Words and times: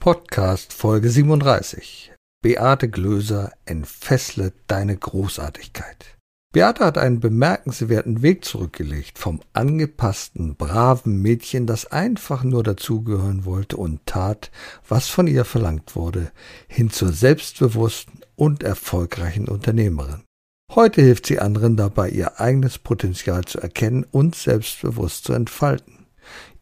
Podcast 0.00 0.72
Folge 0.72 1.10
37. 1.10 2.10
Beate 2.42 2.88
Glöser 2.88 3.52
entfessle 3.66 4.54
deine 4.66 4.96
Großartigkeit. 4.96 6.16
Beate 6.54 6.86
hat 6.86 6.96
einen 6.96 7.20
bemerkenswerten 7.20 8.22
Weg 8.22 8.46
zurückgelegt 8.46 9.18
vom 9.18 9.40
angepassten, 9.52 10.56
braven 10.56 11.20
Mädchen, 11.20 11.66
das 11.66 11.92
einfach 11.92 12.44
nur 12.44 12.62
dazugehören 12.62 13.44
wollte 13.44 13.76
und 13.76 14.06
tat, 14.06 14.50
was 14.88 15.08
von 15.08 15.26
ihr 15.26 15.44
verlangt 15.44 15.94
wurde, 15.94 16.32
hin 16.66 16.88
zur 16.88 17.12
selbstbewussten 17.12 18.20
und 18.36 18.62
erfolgreichen 18.62 19.48
Unternehmerin. 19.48 20.22
Heute 20.74 21.02
hilft 21.02 21.26
sie 21.26 21.40
anderen 21.40 21.76
dabei, 21.76 22.08
ihr 22.08 22.40
eigenes 22.40 22.78
Potenzial 22.78 23.44
zu 23.44 23.60
erkennen 23.60 24.06
und 24.10 24.34
selbstbewusst 24.34 25.24
zu 25.24 25.34
entfalten. 25.34 25.99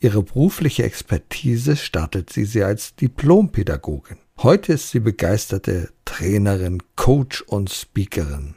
Ihre 0.00 0.22
berufliche 0.22 0.84
Expertise 0.84 1.74
startet 1.74 2.30
sie 2.30 2.44
sie 2.44 2.62
als 2.62 2.94
Diplompädagogin. 2.94 4.18
Heute 4.38 4.74
ist 4.74 4.90
sie 4.90 5.00
begeisterte 5.00 5.90
Trainerin, 6.04 6.80
Coach 6.94 7.42
und 7.42 7.70
Speakerin. 7.70 8.54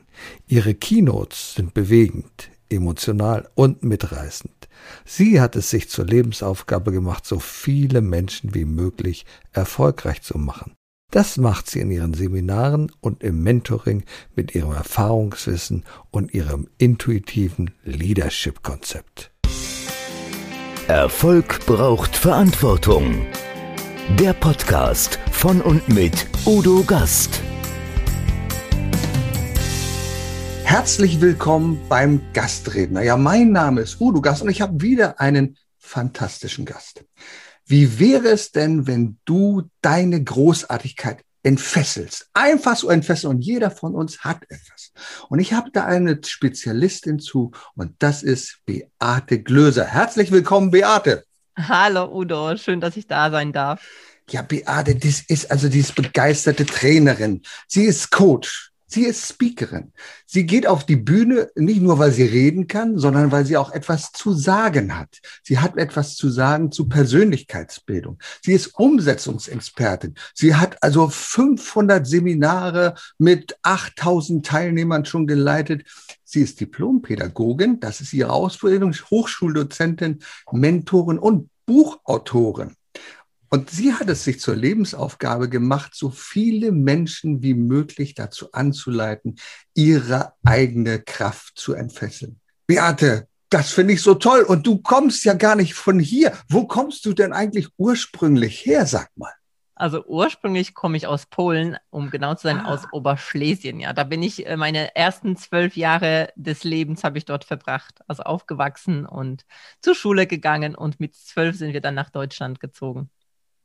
Ihre 0.47 0.75
Keynotes 0.75 1.55
sind 1.55 1.73
bewegend, 1.73 2.51
emotional 2.69 3.49
und 3.55 3.81
mitreißend. 3.81 4.69
Sie 5.03 5.41
hat 5.41 5.55
es 5.55 5.71
sich 5.71 5.89
zur 5.89 6.05
Lebensaufgabe 6.05 6.91
gemacht, 6.91 7.25
so 7.25 7.39
viele 7.39 8.01
Menschen 8.01 8.53
wie 8.53 8.65
möglich 8.65 9.25
erfolgreich 9.51 10.21
zu 10.21 10.37
machen. 10.37 10.73
Das 11.09 11.37
macht 11.37 11.69
sie 11.69 11.79
in 11.79 11.89
ihren 11.89 12.13
Seminaren 12.13 12.91
und 13.01 13.23
im 13.23 13.41
Mentoring 13.41 14.03
mit 14.35 14.53
ihrem 14.53 14.73
Erfahrungswissen 14.73 15.85
und 16.11 16.35
ihrem 16.35 16.67
intuitiven 16.77 17.71
Leadership-Konzept. 17.83 19.30
Erfolg 20.91 21.65
braucht 21.65 22.17
Verantwortung. 22.17 23.25
Der 24.19 24.33
Podcast 24.33 25.19
von 25.31 25.61
und 25.61 25.87
mit 25.87 26.27
Udo 26.45 26.83
Gast. 26.83 27.41
Herzlich 30.65 31.21
willkommen 31.21 31.79
beim 31.87 32.19
Gastredner. 32.33 33.03
Ja, 33.03 33.15
mein 33.15 33.53
Name 33.53 33.79
ist 33.79 34.01
Udo 34.01 34.19
Gast 34.19 34.41
und 34.41 34.49
ich 34.49 34.59
habe 34.59 34.81
wieder 34.81 35.21
einen 35.21 35.55
fantastischen 35.77 36.65
Gast. 36.65 37.05
Wie 37.65 37.97
wäre 37.97 38.27
es 38.27 38.51
denn, 38.51 38.85
wenn 38.85 39.17
du 39.23 39.69
deine 39.81 40.21
Großartigkeit 40.21 41.23
entfesselst. 41.43 42.29
Einfach 42.33 42.75
so 42.75 42.89
entfesseln. 42.89 43.35
Und 43.35 43.41
jeder 43.41 43.71
von 43.71 43.95
uns 43.95 44.19
hat 44.23 44.43
etwas. 44.43 44.91
Und 45.29 45.39
ich 45.39 45.53
habe 45.53 45.71
da 45.71 45.85
eine 45.85 46.19
Spezialistin 46.23 47.19
zu 47.19 47.51
und 47.75 47.95
das 47.99 48.23
ist 48.23 48.59
Beate 48.65 49.41
Glöser. 49.41 49.85
Herzlich 49.85 50.31
willkommen, 50.31 50.71
Beate. 50.71 51.25
Hallo 51.57 52.09
Udo, 52.13 52.55
schön, 52.57 52.79
dass 52.79 52.97
ich 52.97 53.07
da 53.07 53.29
sein 53.29 53.51
darf. 53.51 53.85
Ja, 54.29 54.41
Beate, 54.41 54.95
das 54.95 55.21
ist 55.21 55.51
also 55.51 55.67
diese 55.67 55.93
begeisterte 55.93 56.65
Trainerin. 56.65 57.41
Sie 57.67 57.83
ist 57.83 58.11
Coach. 58.11 58.70
Sie 58.93 59.05
ist 59.05 59.25
Speakerin. 59.25 59.93
Sie 60.25 60.45
geht 60.45 60.67
auf 60.67 60.85
die 60.85 60.97
Bühne 60.97 61.49
nicht 61.55 61.81
nur, 61.81 61.97
weil 61.97 62.11
sie 62.11 62.25
reden 62.25 62.67
kann, 62.67 62.97
sondern 62.97 63.31
weil 63.31 63.45
sie 63.45 63.55
auch 63.55 63.71
etwas 63.71 64.11
zu 64.11 64.33
sagen 64.33 64.97
hat. 64.97 65.21
Sie 65.43 65.59
hat 65.59 65.77
etwas 65.77 66.15
zu 66.17 66.29
sagen 66.29 66.73
zu 66.73 66.89
Persönlichkeitsbildung. 66.89 68.19
Sie 68.43 68.51
ist 68.51 68.77
Umsetzungsexpertin. 68.77 70.15
Sie 70.33 70.55
hat 70.55 70.83
also 70.83 71.07
500 71.07 72.05
Seminare 72.05 72.95
mit 73.17 73.57
8000 73.61 74.45
Teilnehmern 74.45 75.05
schon 75.05 75.25
geleitet. 75.25 75.85
Sie 76.25 76.41
ist 76.41 76.59
Diplompädagogin. 76.59 77.79
Das 77.79 78.01
ist 78.01 78.11
ihre 78.11 78.33
Ausbildung, 78.33 78.93
Hochschuldozentin, 78.93 80.19
Mentorin 80.51 81.17
und 81.17 81.49
Buchautorin. 81.65 82.75
Und 83.53 83.69
sie 83.69 83.93
hat 83.93 84.07
es 84.07 84.23
sich 84.23 84.39
zur 84.39 84.55
Lebensaufgabe 84.55 85.49
gemacht, 85.49 85.93
so 85.93 86.09
viele 86.09 86.71
Menschen 86.71 87.43
wie 87.43 87.53
möglich 87.53 88.15
dazu 88.15 88.53
anzuleiten, 88.53 89.35
ihre 89.73 90.31
eigene 90.45 91.01
Kraft 91.01 91.59
zu 91.59 91.73
entfesseln. 91.73 92.39
Beate, 92.65 93.27
das 93.49 93.71
finde 93.71 93.93
ich 93.93 94.01
so 94.01 94.15
toll. 94.15 94.43
Und 94.43 94.65
du 94.65 94.77
kommst 94.77 95.25
ja 95.25 95.33
gar 95.33 95.57
nicht 95.57 95.73
von 95.73 95.99
hier. 95.99 96.31
Wo 96.47 96.65
kommst 96.65 97.05
du 97.05 97.11
denn 97.11 97.33
eigentlich 97.33 97.67
ursprünglich 97.75 98.65
her, 98.65 98.85
sag 98.85 99.09
mal? 99.17 99.33
Also 99.75 100.05
ursprünglich 100.05 100.73
komme 100.73 100.95
ich 100.95 101.07
aus 101.07 101.25
Polen, 101.25 101.75
um 101.89 102.09
genau 102.09 102.35
zu 102.35 102.43
sein, 102.43 102.59
ah. 102.59 102.71
aus 102.71 102.87
Oberschlesien. 102.93 103.81
Ja, 103.81 103.91
da 103.91 104.05
bin 104.05 104.23
ich 104.23 104.45
äh, 104.47 104.55
meine 104.55 104.95
ersten 104.95 105.35
zwölf 105.35 105.75
Jahre 105.75 106.31
des 106.35 106.63
Lebens 106.63 107.03
habe 107.03 107.17
ich 107.17 107.25
dort 107.25 107.43
verbracht, 107.43 107.99
also 108.07 108.23
aufgewachsen 108.23 109.05
und 109.05 109.43
zur 109.81 109.95
Schule 109.95 110.27
gegangen 110.27 110.73
und 110.75 111.01
mit 111.01 111.15
zwölf 111.15 111.57
sind 111.57 111.73
wir 111.73 111.81
dann 111.81 111.95
nach 111.95 112.11
Deutschland 112.11 112.61
gezogen. 112.61 113.09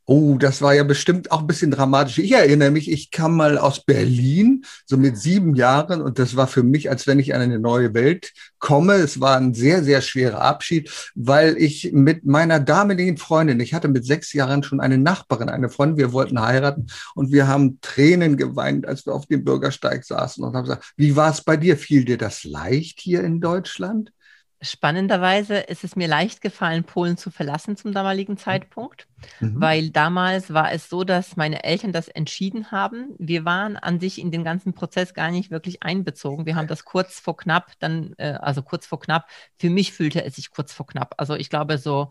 Oh, 0.09 0.37
das 0.37 0.61
war 0.61 0.73
ja 0.73 0.83
bestimmt 0.85 1.31
auch 1.31 1.41
ein 1.41 1.47
bisschen 1.47 1.69
dramatisch. 1.69 2.17
Ich 2.17 2.31
erinnere 2.31 2.71
mich, 2.71 2.89
ich 2.89 3.11
kam 3.11 3.35
mal 3.35 3.57
aus 3.57 3.83
Berlin, 3.83 4.63
so 4.85 4.95
mit 4.95 5.17
sieben 5.17 5.53
Jahren, 5.53 6.01
und 6.01 6.17
das 6.17 6.37
war 6.37 6.47
für 6.47 6.63
mich, 6.63 6.89
als 6.89 7.07
wenn 7.07 7.19
ich 7.19 7.35
an 7.35 7.41
eine 7.41 7.59
neue 7.59 7.93
Welt 7.93 8.31
komme. 8.57 8.93
Es 8.93 9.19
war 9.19 9.35
ein 9.35 9.53
sehr, 9.53 9.83
sehr 9.83 9.99
schwerer 9.99 10.39
Abschied, 10.39 10.89
weil 11.13 11.57
ich 11.57 11.91
mit 11.91 12.25
meiner 12.25 12.61
damaligen 12.61 13.17
Freundin, 13.17 13.59
ich 13.59 13.73
hatte 13.73 13.89
mit 13.89 14.05
sechs 14.05 14.31
Jahren 14.31 14.63
schon 14.63 14.79
eine 14.79 14.97
Nachbarin, 14.97 15.49
eine 15.49 15.67
Freundin, 15.67 15.97
wir 15.97 16.13
wollten 16.13 16.39
heiraten 16.39 16.87
und 17.13 17.33
wir 17.33 17.49
haben 17.49 17.79
Tränen 17.81 18.37
geweint, 18.37 18.87
als 18.87 19.05
wir 19.05 19.13
auf 19.13 19.25
dem 19.25 19.43
Bürgersteig 19.43 20.05
saßen 20.05 20.41
und 20.41 20.55
haben 20.55 20.63
gesagt, 20.63 20.93
wie 20.95 21.17
war 21.17 21.31
es 21.31 21.41
bei 21.41 21.57
dir? 21.57 21.75
Fiel 21.75 22.05
dir 22.05 22.17
das 22.17 22.45
leicht 22.45 23.01
hier 23.01 23.25
in 23.25 23.41
Deutschland? 23.41 24.13
Spannenderweise 24.59 25.57
ist 25.57 25.83
es 25.83 25.95
mir 25.95 26.07
leicht 26.07 26.41
gefallen, 26.41 26.83
Polen 26.83 27.15
zu 27.15 27.29
verlassen 27.29 27.77
zum 27.77 27.93
damaligen 27.93 28.33
mhm. 28.33 28.37
Zeitpunkt, 28.37 29.07
mhm. 29.39 29.61
weil 29.61 29.89
damals 29.91 30.51
war 30.51 30.71
es 30.71 30.89
so, 30.89 31.03
dass 31.03 31.35
meine 31.35 31.63
Eltern 31.63 31.91
das 31.91 32.07
entschieden 32.07 32.71
haben. 32.71 33.13
Wir 33.19 33.45
waren 33.45 33.77
an 33.77 33.99
sich 33.99 34.19
in 34.19 34.31
den 34.31 34.43
ganzen 34.43 34.73
Prozess 34.73 35.13
gar 35.13 35.29
nicht 35.29 35.51
wirklich 35.51 35.83
einbezogen. 35.83 36.47
Wir 36.47 36.55
haben 36.55 36.67
das 36.67 36.85
kurz 36.85 37.19
vor 37.19 37.37
knapp, 37.37 37.73
dann, 37.79 38.15
äh, 38.17 38.33
also 38.33 38.63
kurz 38.63 38.87
vor 38.87 38.99
knapp, 38.99 39.29
für 39.59 39.69
mich 39.69 39.93
fühlte 39.93 40.23
es 40.23 40.35
sich 40.35 40.49
kurz 40.49 40.73
vor 40.73 40.87
knapp. 40.87 41.13
Also 41.17 41.35
ich 41.35 41.49
glaube 41.51 41.77
so 41.77 42.09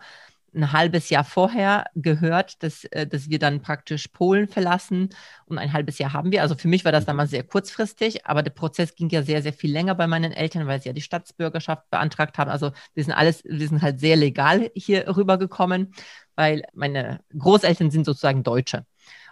ein 0.57 0.73
halbes 0.73 1.11
Jahr 1.11 1.25
vorher 1.25 1.85
gehört, 1.95 2.63
dass, 2.63 2.85
äh, 2.87 3.07
dass 3.07 3.29
wir 3.29 3.39
dann 3.39 3.61
praktisch 3.61 4.09
Polen 4.09 4.49
verlassen. 4.49 5.11
Und 5.45 5.59
ein 5.59 5.73
halbes 5.73 5.99
Jahr 5.99 6.13
haben 6.13 6.33
wir. 6.33 6.43
Also 6.43 6.55
für 6.57 6.69
mich 6.69 6.85
war 6.85 6.93
das 6.93 7.05
mhm. 7.05 7.09
damals 7.09 7.31
sehr 7.31 7.45
kurzfristig, 7.45 8.27
aber 8.27 8.43
der 8.43 8.51
Prozess 8.51 8.95
ging 8.95 9.09
ja 9.11 9.23
sehr, 9.23 9.43
sehr 9.43 9.53
viel 9.53 9.73
länger 9.73 9.95
bei 9.95 10.07
meinen 10.07 10.33
Eltern, 10.33 10.67
weil 10.67 10.81
sie 10.81 10.89
ja 10.89 10.93
die 10.93 11.03
Staatsbürgerschaft 11.03 11.89
beantragt 11.91 12.39
haben. 12.39 12.51
Also 12.51 12.73
wir 12.95 13.05
sind 13.05 13.13
alles, 13.13 13.45
wir 13.45 13.69
sind 13.69 13.83
halt 13.83 14.01
sehr 14.01 14.17
legal 14.17 14.71
hier 14.75 15.17
rübergekommen, 15.17 15.93
weil 16.35 16.63
meine 16.73 17.21
Großeltern 17.37 17.91
sind 17.91 18.07
sozusagen 18.07 18.43
Deutsche. 18.43 18.87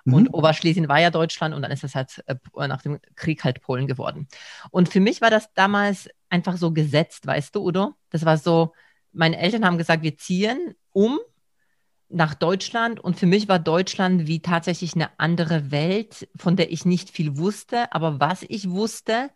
Und 0.07 0.25
mhm. 0.25 0.35
Oberschlesien 0.35 0.89
war 0.89 1.01
ja 1.01 1.11
Deutschland 1.11 1.55
und 1.55 1.63
dann 1.63 1.71
ist 1.71 1.83
es 1.83 1.95
halt 1.95 2.23
äh, 2.27 2.37
nach 2.69 2.83
dem 2.83 3.01
Krieg 3.17 3.43
halt 3.43 3.63
Polen 3.63 3.87
geworden. 3.87 4.29
Und 4.71 4.91
für 4.91 5.01
mich 5.01 5.23
war 5.23 5.31
das 5.31 5.53
damals 5.55 6.11
einfach 6.29 6.59
so 6.59 6.73
gesetzt, 6.73 7.27
weißt 7.27 7.55
du, 7.55 7.65
Udo? 7.65 7.95
Das 8.11 8.27
war 8.27 8.37
so, 8.37 8.75
meine 9.13 9.39
Eltern 9.39 9.65
haben 9.65 9.79
gesagt, 9.79 10.03
wir 10.03 10.19
ziehen 10.19 10.75
um 10.95 11.21
nach 12.09 12.33
Deutschland. 12.35 13.01
Und 13.01 13.19
für 13.19 13.27
mich 13.27 13.49
war 13.49 13.59
Deutschland 13.59 14.27
wie 14.27 14.41
tatsächlich 14.41 14.95
eine 14.95 15.11
andere 15.19 15.71
Welt, 15.71 16.29
von 16.37 16.57
der 16.57 16.73
ich 16.73 16.87
nicht 16.87 17.11
viel 17.11 17.37
wusste, 17.37 17.93
aber 17.93 18.21
was 18.21 18.43
ich 18.49 18.71
wusste, 18.71 19.31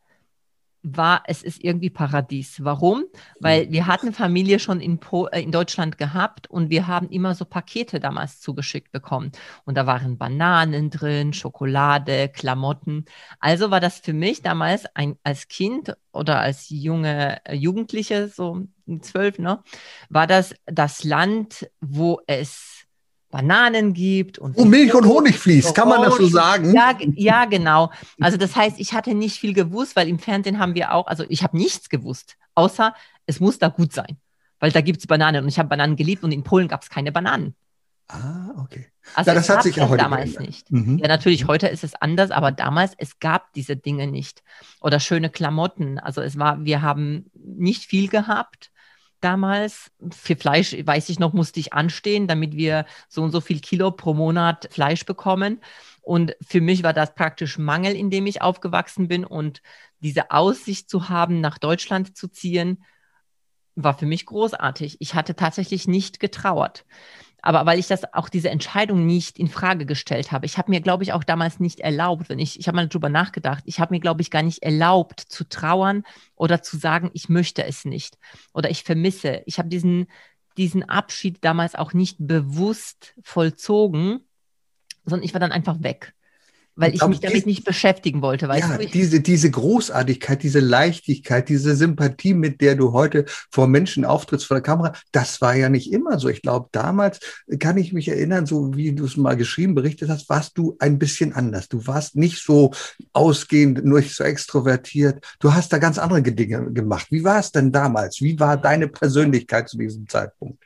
war, 0.83 1.23
es 1.27 1.43
ist 1.43 1.63
irgendwie 1.63 1.91
Paradies. 1.91 2.65
Warum? 2.65 3.05
Weil 3.41 3.71
wir 3.71 3.87
hatten 3.87 4.13
Familie 4.13 4.59
schon 4.59 4.81
in, 4.81 4.99
po 4.99 5.27
äh, 5.27 5.43
in 5.43 5.53
Deutschland 5.53 5.99
gehabt 5.99 6.49
und 6.49 6.71
wir 6.71 6.87
haben 6.87 7.09
immer 7.11 7.35
so 7.35 7.45
Pakete 7.45 8.01
damals 8.01 8.41
zugeschickt 8.41 8.93
bekommen. 8.93 9.33
Und 9.65 9.77
da 9.77 9.87
waren 9.87 10.19
Bananen 10.19 10.91
drin, 10.91 11.33
Schokolade, 11.33 12.29
Klamotten. 12.29 13.05
Also 13.41 13.71
war 13.71 13.81
das 13.81 13.99
für 13.99 14.13
mich 14.13 14.43
damals 14.43 14.87
ein, 14.95 15.17
als 15.25 15.49
Kind 15.49 15.97
oder 16.13 16.41
als 16.41 16.69
junge 16.71 17.41
äh, 17.45 17.55
Jugendliche, 17.55 18.29
so 18.29 18.67
zwölf, 19.03 19.39
ne, 19.39 19.63
war 20.09 20.27
das 20.27 20.55
das 20.67 21.05
Land, 21.05 21.71
wo 21.81 22.21
es 22.27 22.78
Bananen 23.31 23.93
gibt 23.93 24.39
und 24.39 24.57
wo 24.57 24.65
Milch 24.65 24.95
und 24.95 25.07
Honig 25.07 25.39
fließt, 25.39 25.75
kann 25.75 25.89
man 25.89 26.03
das 26.03 26.17
so 26.17 26.27
sagen? 26.27 26.73
Ja, 26.75 26.97
ja, 27.15 27.45
genau. 27.45 27.91
Also 28.21 28.39
das 28.39 28.57
heißt, 28.57 28.81
ich 28.81 28.95
hatte 28.95 29.15
nicht 29.15 29.39
viel 29.39 29.53
gewusst, 29.53 29.97
weil 29.97 30.09
im 30.09 30.19
Fernsehen 30.19 30.59
haben 30.59 30.75
wir 30.75 30.93
auch, 30.95 31.07
also 31.07 31.25
ich 31.29 31.43
habe 31.43 31.57
nichts 31.57 31.91
gewusst, 31.91 32.37
außer 32.55 32.95
es 33.27 33.41
muss 33.41 33.59
da 33.59 33.69
gut 33.69 33.93
sein, 33.93 34.17
weil 34.61 34.71
da 34.71 34.81
gibt 34.81 35.01
es 35.01 35.07
Bananen 35.07 35.43
und 35.43 35.49
ich 35.49 35.59
habe 35.59 35.69
Bananen 35.69 35.97
geliebt 35.97 36.25
und 36.25 36.33
in 36.33 36.43
Polen 36.43 36.69
gab 36.69 36.83
es 36.83 36.89
keine 36.89 37.13
Bananen. 37.13 37.55
Ah, 38.09 38.55
okay. 38.57 38.87
Also 39.15 39.31
ja, 39.31 39.35
das 39.35 39.49
hat 39.51 39.63
sich 39.63 39.77
ja 39.77 39.89
heute 39.89 40.03
damals 40.03 40.33
geändert. 40.33 40.47
nicht. 40.47 40.73
Mhm. 40.73 40.99
Ja, 40.99 41.09
natürlich, 41.09 41.47
heute 41.47 41.69
ist 41.69 41.85
es 41.85 41.95
anders, 41.95 42.31
aber 42.31 42.53
damals, 42.53 42.93
es 42.97 43.19
gab 43.19 43.53
diese 43.53 43.77
Dinge 43.77 44.07
nicht. 44.07 44.43
Oder 44.81 44.99
schöne 44.99 45.29
Klamotten. 45.29 45.99
Also 45.99 46.23
es 46.23 46.39
war, 46.39 46.65
wir 46.65 46.81
haben 46.81 47.31
nicht 47.35 47.85
viel 47.85 48.09
gehabt 48.09 48.71
damals. 49.21 49.91
Für 50.11 50.37
Fleisch, 50.37 50.75
weiß 50.85 51.09
ich 51.09 51.19
noch, 51.19 51.33
musste 51.33 51.61
ich 51.61 51.73
anstehen, 51.73 52.27
damit 52.27 52.57
wir 52.57 52.87
so 53.09 53.23
und 53.23 53.33
so 53.33 53.41
viel 53.41 53.61
Kilo 53.61 53.91
pro 53.91 54.15
Monat 54.15 54.69
Fleisch 54.71 55.05
bekommen. 55.05 55.61
Und 56.03 56.37
für 56.41 56.61
mich 56.61 56.83
war 56.83 56.93
das 56.93 57.15
praktisch 57.15 57.59
Mangel, 57.59 57.95
in 57.95 58.11
dem 58.11 58.27
ich 58.27 58.43
aufgewachsen 58.43 59.09
bin. 59.09 59.25
Und 59.25 59.63
diese 60.01 60.31
Aussicht 60.31 60.89
zu 60.89 61.09
haben, 61.09 61.41
nach 61.41 61.59
Deutschland 61.59 62.17
zu 62.17 62.29
ziehen, 62.29 62.83
war 63.75 63.97
für 63.97 64.07
mich 64.07 64.27
großartig. 64.27 64.97
Ich 65.01 65.15
hatte 65.15 65.37
tatsächlich 65.37 65.87
nicht 65.87 66.21
getrauert. 66.21 66.85
Aber 67.41 67.67
weil 67.67 67.79
ich 67.79 67.87
das 67.87 68.13
auch 68.15 68.29
diese 68.29 68.51
Entscheidung 68.51 69.07
nicht 69.07 69.39
in 69.39 69.49
Frage 69.49 69.87
gestellt 69.87 70.33
habe. 70.33 70.47
Ich 70.47 70.59
habe 70.59 70.71
mir, 70.71 70.81
glaube 70.81 71.05
ich, 71.05 71.13
auch 71.13 71.23
damals 71.23 71.61
nicht 71.61 71.81
erlaubt, 71.81 72.29
wenn 72.29 72.39
ich, 72.39 72.59
ich 72.59 72.67
habe 72.67 72.77
mal 72.77 72.89
darüber 72.89 73.09
nachgedacht, 73.09 73.63
ich 73.67 73.79
habe 73.79 73.95
mir, 73.95 74.01
glaube 74.01 74.23
ich, 74.23 74.31
gar 74.31 74.43
nicht 74.43 74.63
erlaubt 74.63 75.21
zu 75.21 75.49
trauern 75.49 76.05
oder 76.35 76.63
zu 76.63 76.77
sagen, 76.77 77.11
ich 77.13 77.29
möchte 77.29 77.65
es 77.65 77.85
nicht 77.85 78.19
oder 78.53 78.71
ich 78.71 78.83
vermisse. 78.83 79.43
Ich 79.47 79.59
habe 79.59 79.69
diesen, 79.69 80.09
diesen 80.57 80.89
Abschied 80.89 81.39
damals 81.45 81.77
auch 81.77 81.93
nicht 81.93 82.17
bewusst 82.19 83.15
vollzogen, 83.23 84.21
sondern 85.05 85.25
ich 85.25 85.33
war 85.33 85.41
dann 85.41 85.53
einfach 85.53 85.83
weg 85.83 86.15
weil 86.79 86.95
ich, 86.95 87.05
mich 87.07 87.21
damit 87.21 87.45
nicht 87.45 87.65
beschäftigen 87.65 88.23
wollte. 88.23 88.49
Weißt 88.49 88.69
ja, 88.69 88.79
du? 88.79 88.87
diese, 88.87 89.21
diese 89.21 89.51
Großartigkeit, 89.51 90.43
diese 90.43 90.61
Leichtigkeit, 90.61 91.49
diese 91.49 91.75
Sympathie, 91.75 92.35
mit 92.35 92.61
der 92.61 92.77
du 92.77 92.93
heute 92.93 93.25
vor 93.51 93.67
Menschen 93.67 94.05
auftrittst, 94.05 94.47
vor 94.47 94.55
der 94.55 94.63
Kamera, 94.63 94.93
das 95.11 95.41
war 95.41 95.57
ja 95.57 95.69
nicht 95.69 95.93
immer 95.93 96.21
so. 96.21 96.29
Ich 96.29 96.41
glaube, 96.41 96.69
damals 96.71 97.19
kann 97.59 97.79
ich 97.79 97.93
mich 97.93 98.09
erinnern, 98.09 98.47
so 98.47 98.77
wie 98.77 98.93
du 98.93 99.07
es 99.07 99.17
mal 99.17 99.37
geschrieben, 99.37 99.75
berichtet 99.75 100.09
hast, 100.09 100.29
warst 100.29 100.57
du 100.57 100.77
ein 100.79 100.99
bisschen 100.99 101.33
anders. 101.33 101.69
Du 101.69 101.87
warst 101.87 102.15
nicht 102.15 102.45
so 102.45 102.73
ausgehend, 103.13 103.85
nur 103.85 103.99
nicht 103.99 104.15
so 104.15 104.23
extrovertiert. 104.23 105.25
Du 105.41 105.55
hast 105.55 105.73
da 105.73 105.79
ganz 105.79 105.99
andere 105.99 106.23
Dinge 106.23 106.73
gemacht. 106.73 107.09
Wie 107.11 107.25
war 107.25 107.41
es 107.41 107.51
denn 107.51 107.73
damals? 107.73 108.21
Wie 108.21 108.39
war 108.39 108.57
deine 108.57 108.87
Persönlichkeit 108.87 109.69
zu 109.69 109.79
diesem 109.79 110.09
Zeitpunkt? 110.09 110.63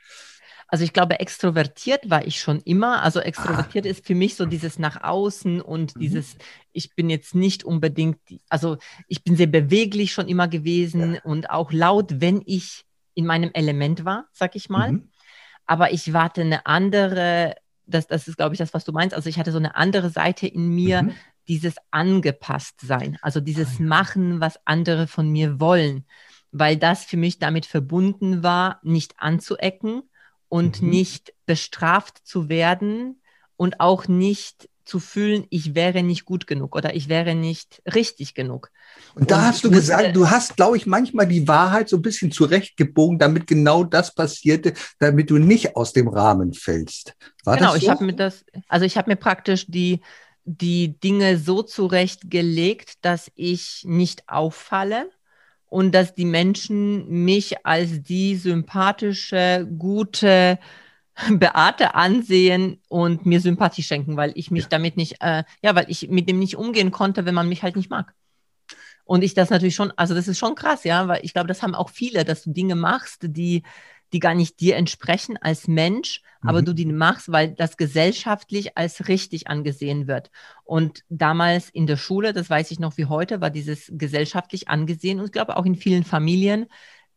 Also 0.73 0.85
ich 0.85 0.93
glaube, 0.93 1.19
extrovertiert 1.19 2.09
war 2.09 2.25
ich 2.25 2.39
schon 2.39 2.59
immer. 2.61 3.03
Also 3.03 3.19
extrovertiert 3.19 3.85
ah. 3.85 3.89
ist 3.89 4.07
für 4.07 4.15
mich 4.15 4.33
so 4.33 4.47
dieses 4.47 4.79
nach 4.79 5.03
außen 5.03 5.61
und 5.61 5.95
mhm. 5.95 5.99
dieses, 5.99 6.35
ich 6.71 6.95
bin 6.95 7.11
jetzt 7.11 7.35
nicht 7.35 7.63
unbedingt, 7.63 8.17
also 8.49 8.77
ich 9.07 9.23
bin 9.23 9.35
sehr 9.35 9.45
beweglich 9.45 10.13
schon 10.13 10.27
immer 10.27 10.47
gewesen 10.47 11.13
ja. 11.13 11.21
und 11.25 11.51
auch 11.51 11.71
laut, 11.71 12.21
wenn 12.21 12.41
ich 12.47 12.85
in 13.13 13.27
meinem 13.27 13.51
Element 13.53 14.03
war, 14.03 14.25
sag 14.31 14.55
ich 14.55 14.67
mal. 14.67 14.93
Mhm. 14.93 15.11
Aber 15.67 15.93
ich 15.93 16.11
warte 16.11 16.41
eine 16.41 16.65
andere, 16.65 17.53
das, 17.85 18.07
das 18.07 18.27
ist, 18.27 18.37
glaube 18.37 18.55
ich, 18.55 18.57
das, 18.57 18.73
was 18.73 18.83
du 18.83 18.93
meinst. 18.93 19.15
Also 19.15 19.29
ich 19.29 19.37
hatte 19.37 19.51
so 19.51 19.59
eine 19.59 19.75
andere 19.75 20.09
Seite 20.09 20.47
in 20.47 20.69
mir, 20.69 21.03
mhm. 21.03 21.11
dieses 21.47 21.75
angepasst 21.91 22.81
sein, 22.81 23.19
also 23.21 23.41
dieses 23.41 23.79
ah, 23.79 23.83
Machen, 23.83 24.39
was 24.39 24.57
andere 24.65 25.05
von 25.05 25.29
mir 25.29 25.59
wollen, 25.59 26.07
weil 26.51 26.77
das 26.77 27.05
für 27.05 27.17
mich 27.17 27.37
damit 27.37 27.67
verbunden 27.67 28.41
war, 28.41 28.79
nicht 28.81 29.13
anzuecken 29.19 30.01
und 30.53 30.83
mhm. 30.83 30.89
nicht 30.91 31.33
bestraft 31.47 32.21
zu 32.23 32.47
werden 32.47 33.19
und 33.57 33.79
auch 33.79 34.07
nicht 34.07 34.69
zu 34.85 34.99
fühlen, 34.99 35.47
ich 35.49 35.73
wäre 35.73 36.03
nicht 36.03 36.25
gut 36.25 36.45
genug 36.45 36.75
oder 36.75 36.93
ich 36.93 37.09
wäre 37.09 37.33
nicht 37.33 37.81
richtig 37.91 38.35
genug. 38.35 38.69
Und 39.15 39.31
da 39.31 39.37
und 39.37 39.41
hast 39.45 39.63
du 39.63 39.71
gesagt, 39.71 40.15
du 40.15 40.29
hast, 40.29 40.55
glaube 40.55 40.77
ich, 40.77 40.85
manchmal 40.85 41.25
die 41.25 41.47
Wahrheit 41.47 41.89
so 41.89 41.95
ein 41.95 42.03
bisschen 42.03 42.31
zurechtgebogen, 42.31 43.17
damit 43.17 43.47
genau 43.47 43.83
das 43.83 44.13
passierte, 44.13 44.75
damit 44.99 45.31
du 45.31 45.39
nicht 45.39 45.75
aus 45.75 45.91
dem 45.91 46.07
Rahmen 46.07 46.53
fällst. 46.53 47.15
War 47.45 47.57
genau, 47.57 47.71
so? 47.71 47.77
ich 47.77 47.89
habe 47.89 48.03
mir 48.03 48.13
das, 48.13 48.45
also 48.67 48.85
ich 48.85 48.95
habe 48.95 49.09
mir 49.09 49.15
praktisch 49.15 49.65
die, 49.67 50.01
die 50.43 50.99
Dinge 50.99 51.39
so 51.39 51.63
zurechtgelegt, 51.63 53.03
dass 53.03 53.31
ich 53.33 53.81
nicht 53.87 54.29
auffalle 54.29 55.09
und 55.73 55.91
dass 55.95 56.13
die 56.13 56.25
Menschen 56.25 57.09
mich 57.25 57.65
als 57.65 58.03
die 58.03 58.35
sympathische, 58.35 59.67
gute 59.79 60.59
Beate 61.31 61.95
ansehen 61.95 62.79
und 62.89 63.25
mir 63.25 63.41
Sympathie 63.41 63.81
schenken, 63.81 64.15
weil 64.15 64.33
ich 64.35 64.51
mich 64.51 64.65
ja. 64.65 64.69
damit 64.69 64.97
nicht, 64.97 65.15
äh, 65.21 65.43
ja, 65.63 65.73
weil 65.73 65.85
ich 65.87 66.09
mit 66.09 66.29
dem 66.29 66.37
nicht 66.37 66.57
umgehen 66.57 66.91
konnte, 66.91 67.25
wenn 67.25 67.33
man 67.33 67.49
mich 67.49 67.63
halt 67.63 67.75
nicht 67.75 67.89
mag. 67.89 68.13
Und 69.03 69.23
ich 69.23 69.33
das 69.33 69.49
natürlich 69.49 69.73
schon, 69.73 69.91
also 69.95 70.13
das 70.13 70.27
ist 70.27 70.37
schon 70.37 70.53
krass, 70.53 70.83
ja, 70.83 71.07
weil 71.07 71.21
ich 71.23 71.33
glaube, 71.33 71.47
das 71.47 71.63
haben 71.63 71.73
auch 71.73 71.89
viele, 71.89 72.23
dass 72.23 72.43
du 72.43 72.51
Dinge 72.51 72.75
machst, 72.75 73.23
die 73.23 73.63
die 74.13 74.19
gar 74.19 74.35
nicht 74.35 74.59
dir 74.59 74.75
entsprechen 74.75 75.37
als 75.37 75.67
Mensch, 75.67 76.21
mhm. 76.41 76.49
aber 76.49 76.61
du 76.61 76.73
die 76.73 76.85
machst, 76.85 77.31
weil 77.31 77.53
das 77.53 77.77
gesellschaftlich 77.77 78.77
als 78.77 79.07
richtig 79.07 79.47
angesehen 79.47 80.07
wird. 80.07 80.29
Und 80.63 81.03
damals 81.09 81.69
in 81.69 81.87
der 81.87 81.97
Schule, 81.97 82.31
das 82.31 82.49
weiß 82.49 82.71
ich 82.71 82.79
noch 82.79 82.97
wie 82.97 83.05
heute, 83.05 83.41
war 83.41 83.49
dieses 83.49 83.91
gesellschaftlich 83.91 84.69
angesehen 84.69 85.19
und 85.19 85.25
ich 85.25 85.31
glaube 85.31 85.57
auch 85.57 85.65
in 85.65 85.75
vielen 85.75 86.03
Familien 86.03 86.67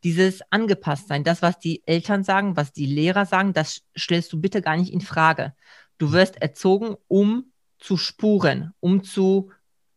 dieses 0.04 0.40
angepasst 0.50 1.08
sein. 1.08 1.24
Das, 1.24 1.42
was 1.42 1.58
die 1.58 1.82
Eltern 1.86 2.24
sagen, 2.24 2.56
was 2.56 2.72
die 2.72 2.86
Lehrer 2.86 3.26
sagen, 3.26 3.52
das 3.52 3.82
stellst 3.96 4.32
du 4.32 4.40
bitte 4.40 4.62
gar 4.62 4.76
nicht 4.76 4.92
in 4.92 5.00
Frage. 5.00 5.54
Du 5.98 6.12
wirst 6.12 6.40
erzogen, 6.40 6.96
um 7.08 7.52
zu 7.78 7.96
spuren, 7.96 8.72
um 8.80 9.02
zu 9.02 9.50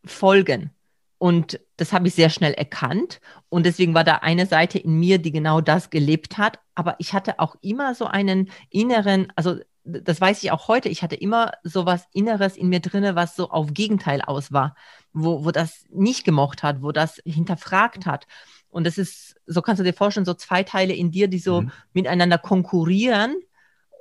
folgen. 0.06 0.72
Und 1.19 1.60
das 1.75 1.92
habe 1.92 2.07
ich 2.07 2.16
sehr 2.16 2.30
schnell 2.30 2.54
erkannt. 2.54 3.19
Und 3.50 3.66
deswegen 3.66 3.94
war 3.94 4.06
da 4.06 4.16
eine 4.16 4.45
Seite 4.45 4.80
in 4.80 4.98
mir, 5.00 5.19
die 5.19 5.31
genau 5.31 5.60
das 5.60 5.89
gelebt 5.89 6.38
hat. 6.38 6.60
Aber 6.75 6.95
ich 6.98 7.13
hatte 7.13 7.39
auch 7.39 7.56
immer 7.62 7.94
so 7.94 8.06
einen 8.06 8.50
inneren, 8.69 9.31
also 9.36 9.57
das 9.83 10.21
weiß 10.21 10.42
ich 10.44 10.51
auch 10.51 10.69
heute, 10.69 10.88
ich 10.88 11.04
hatte 11.04 11.16
immer 11.16 11.51
so 11.63 11.86
was 11.86 12.07
Inneres 12.13 12.56
in 12.56 12.69
mir 12.69 12.80
drinne, 12.80 13.16
was 13.16 13.36
so 13.36 13.50
auf 13.50 13.74
Gegenteil 13.74 14.21
aus 14.21 14.54
war, 14.54 14.75
wo, 15.12 15.44
wo 15.44 15.51
das 15.51 15.86
nicht 15.89 16.24
gemocht 16.24 16.63
hat, 16.63 16.81
wo 16.81 16.92
das 16.94 17.21
hinterfragt 17.25 18.06
hat. 18.06 18.25
Und 18.69 18.86
das 18.86 18.98
ist, 18.98 19.36
so 19.45 19.62
kannst 19.62 19.81
du 19.81 19.83
dir 19.83 19.94
vorstellen, 19.94 20.25
so 20.25 20.36
zwei 20.36 20.63
Teile 20.63 20.94
in 20.94 21.12
dir, 21.12 21.27
die 21.27 21.39
so 21.39 21.62
mhm. 21.63 21.71
miteinander 21.92 22.38
konkurrieren 22.38 23.36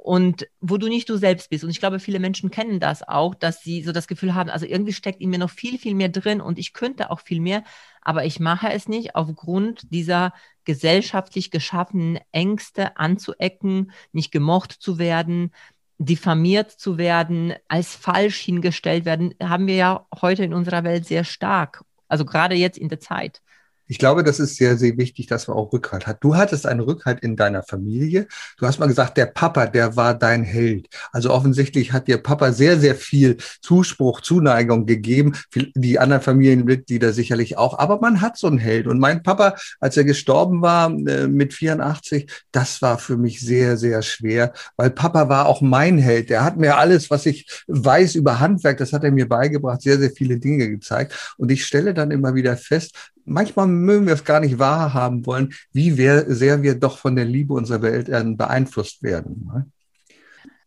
und 0.09 0.49
wo 0.63 0.79
du 0.79 0.89
nicht 0.89 1.07
du 1.11 1.19
selbst 1.19 1.51
bist. 1.51 1.65
Und 1.65 1.69
ich 1.69 1.81
glaube, 1.81 2.01
viele 2.01 2.19
Menschen 2.19 2.51
kennen 2.51 2.81
das 2.81 3.07
auch, 3.07 3.35
dass 3.35 3.61
sie 3.61 3.83
so 3.83 3.93
das 3.93 4.09
Gefühl 4.09 4.35
haben, 4.35 4.49
also 4.49 4.65
irgendwie 4.65 4.95
steckt 4.95 5.21
in 5.21 5.29
mir 5.29 5.39
noch 5.39 5.51
viel, 5.51 5.77
viel 5.79 5.95
mehr 5.95 6.09
drin 6.09 6.41
und 6.41 6.59
ich 6.59 6.73
könnte 6.73 7.11
auch 7.11 7.21
viel 7.21 7.43
mehr, 7.43 7.63
aber 8.01 8.25
ich 8.25 8.41
mache 8.41 8.71
es 8.71 8.89
nicht 8.89 9.17
aufgrund 9.17 9.93
dieser 9.93 10.33
gesellschaftlich 10.65 11.51
geschaffenen 11.51 12.21
Ängste 12.33 12.97
anzuecken, 12.97 13.93
nicht 14.13 14.33
gemocht 14.33 14.73
zu 14.73 14.99
werden, 14.99 15.53
diffamiert 15.99 16.71
zu 16.71 16.97
werden, 16.97 17.53
als 17.69 17.95
falsch 17.95 18.39
hingestellt 18.39 19.05
werden, 19.05 19.35
haben 19.43 19.67
wir 19.67 19.77
ja 19.77 20.07
heute 20.23 20.43
in 20.43 20.55
unserer 20.55 20.85
Welt 20.85 21.05
sehr 21.05 21.25
stark. 21.25 21.85
Also 22.09 22.25
gerade 22.25 22.55
jetzt 22.55 22.79
in 22.79 22.89
der 22.89 23.01
Zeit. 23.01 23.43
Ich 23.89 23.99
glaube, 23.99 24.23
das 24.23 24.39
ist 24.39 24.57
sehr, 24.57 24.77
sehr 24.77 24.97
wichtig, 24.99 25.27
dass 25.27 25.49
man 25.49 25.57
auch 25.57 25.73
Rückhalt 25.73 26.07
hat. 26.07 26.23
Du 26.23 26.37
hattest 26.37 26.67
einen 26.67 26.81
Rückhalt 26.81 27.21
in 27.21 27.37
deiner 27.37 27.63
Familie. 27.63 28.29
Du 28.59 28.67
hast 28.67 28.79
mal 28.79 28.87
gesagt, 28.87 29.17
der 29.17 29.27
Papa, 29.27 29.67
der 29.67 29.97
war 29.97 30.15
dein 30.15 30.45
Held. 30.45 30.89
Also 31.11 31.31
offensichtlich 31.31 31.93
hat 31.93 32.07
dir 32.07 32.19
Papa 32.19 32.53
sehr, 32.53 32.79
sehr 32.79 32.95
viel 32.95 33.39
Zuspruch, 33.63 34.21
Zuneigung 34.21 34.85
gegeben. 34.85 35.33
Die 35.75 35.99
anderen 35.99 36.23
Familienmitglieder 36.23 37.15
sicherlich 37.15 37.57
auch. 37.57 37.79
Aber 37.79 37.99
man 38.01 38.21
hat 38.21 38.37
so 38.37 38.47
einen 38.47 38.59
Held. 38.59 38.87
Und 38.87 38.99
mein 38.99 39.23
Papa, 39.23 39.55
als 39.81 39.97
er 39.97 40.05
gestorben 40.05 40.61
war 40.61 40.91
äh, 40.91 41.27
mit 41.27 41.55
84, 41.55 42.31
das 42.53 42.83
war 42.83 42.99
für 42.99 43.17
mich 43.17 43.41
sehr, 43.41 43.79
sehr 43.79 44.03
schwer, 44.03 44.53
weil 44.77 44.91
Papa 44.91 45.29
war 45.31 45.47
auch 45.47 45.63
mein 45.63 45.97
Held. 45.99 46.29
Der 46.29 46.45
hat 46.45 46.59
mir 46.59 46.77
alles, 46.77 47.11
was 47.11 47.25
ich 47.25 47.65
weiß 47.69 48.17
über 48.17 48.39
Handwerk, 48.39 48.77
das 48.79 48.93
hat 48.93 49.05
er 49.05 49.13
mir 49.13 49.29
beigebracht, 49.29 49.81
sehr, 49.81 49.99
sehr 49.99 50.11
viele 50.11 50.39
Dinge 50.39 50.69
gezeigt. 50.69 51.35
Und 51.39 51.51
ich 51.51 51.65
stelle 51.65 51.95
dann 51.95 52.11
immer 52.11 52.35
wieder 52.35 52.57
fest, 52.57 52.95
manchmal 53.29 53.67
mögen 53.79 54.07
wir 54.07 54.15
es 54.15 54.25
gar 54.25 54.41
nicht 54.41 54.59
wahrhaben 54.59 55.27
wollen, 55.27 55.55
wie 55.73 55.91
sehr 55.91 56.63
wir 56.63 56.75
doch 56.75 56.99
von 56.99 57.17
der 57.17 57.25
Liebe 57.25 57.55
unserer 57.55 57.89
Eltern 57.89 58.37
beeinflusst 58.37 59.03
werden. 59.03 59.73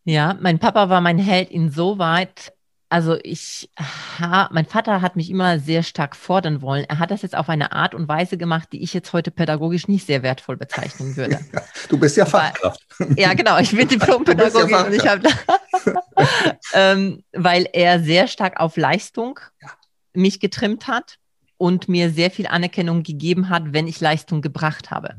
Ja, 0.03 0.37
mein 0.41 0.59
Papa 0.59 0.89
war 0.89 1.01
mein 1.01 1.19
Held 1.19 1.51
insoweit, 1.51 2.53
also 2.91 3.17
ich, 3.23 3.69
ha, 4.19 4.49
mein 4.51 4.65
Vater 4.65 5.01
hat 5.01 5.15
mich 5.15 5.29
immer 5.29 5.59
sehr 5.59 5.81
stark 5.81 6.13
fordern 6.13 6.61
wollen. 6.61 6.83
Er 6.89 6.99
hat 6.99 7.09
das 7.09 7.21
jetzt 7.21 7.37
auf 7.37 7.47
eine 7.47 7.71
Art 7.71 7.95
und 7.95 8.09
Weise 8.09 8.37
gemacht, 8.37 8.67
die 8.73 8.83
ich 8.83 8.93
jetzt 8.93 9.13
heute 9.13 9.31
pädagogisch 9.31 9.87
nicht 9.87 10.05
sehr 10.05 10.23
wertvoll 10.23 10.57
bezeichnen 10.57 11.15
würde. 11.15 11.39
du 11.89 11.97
bist 11.97 12.17
ja 12.17 12.25
Fachkraft. 12.25 12.85
ja, 13.15 13.33
genau. 13.33 13.57
Ich 13.59 13.73
bin 13.73 13.87
Diplompädagogin 13.87 14.69
ja 14.71 14.81
und 14.83 14.93
ich 14.93 15.07
habe, 15.07 15.21
ähm, 16.73 17.23
weil 17.31 17.65
er 17.71 18.01
sehr 18.01 18.27
stark 18.27 18.59
auf 18.59 18.75
Leistung 18.75 19.39
ja. 19.61 19.69
mich 20.13 20.41
getrimmt 20.41 20.87
hat 20.89 21.17
und 21.61 21.87
mir 21.87 22.09
sehr 22.09 22.31
viel 22.31 22.47
Anerkennung 22.47 23.03
gegeben 23.03 23.49
hat, 23.49 23.71
wenn 23.71 23.85
ich 23.85 24.01
Leistung 24.01 24.41
gebracht 24.41 24.89
habe. 24.89 25.17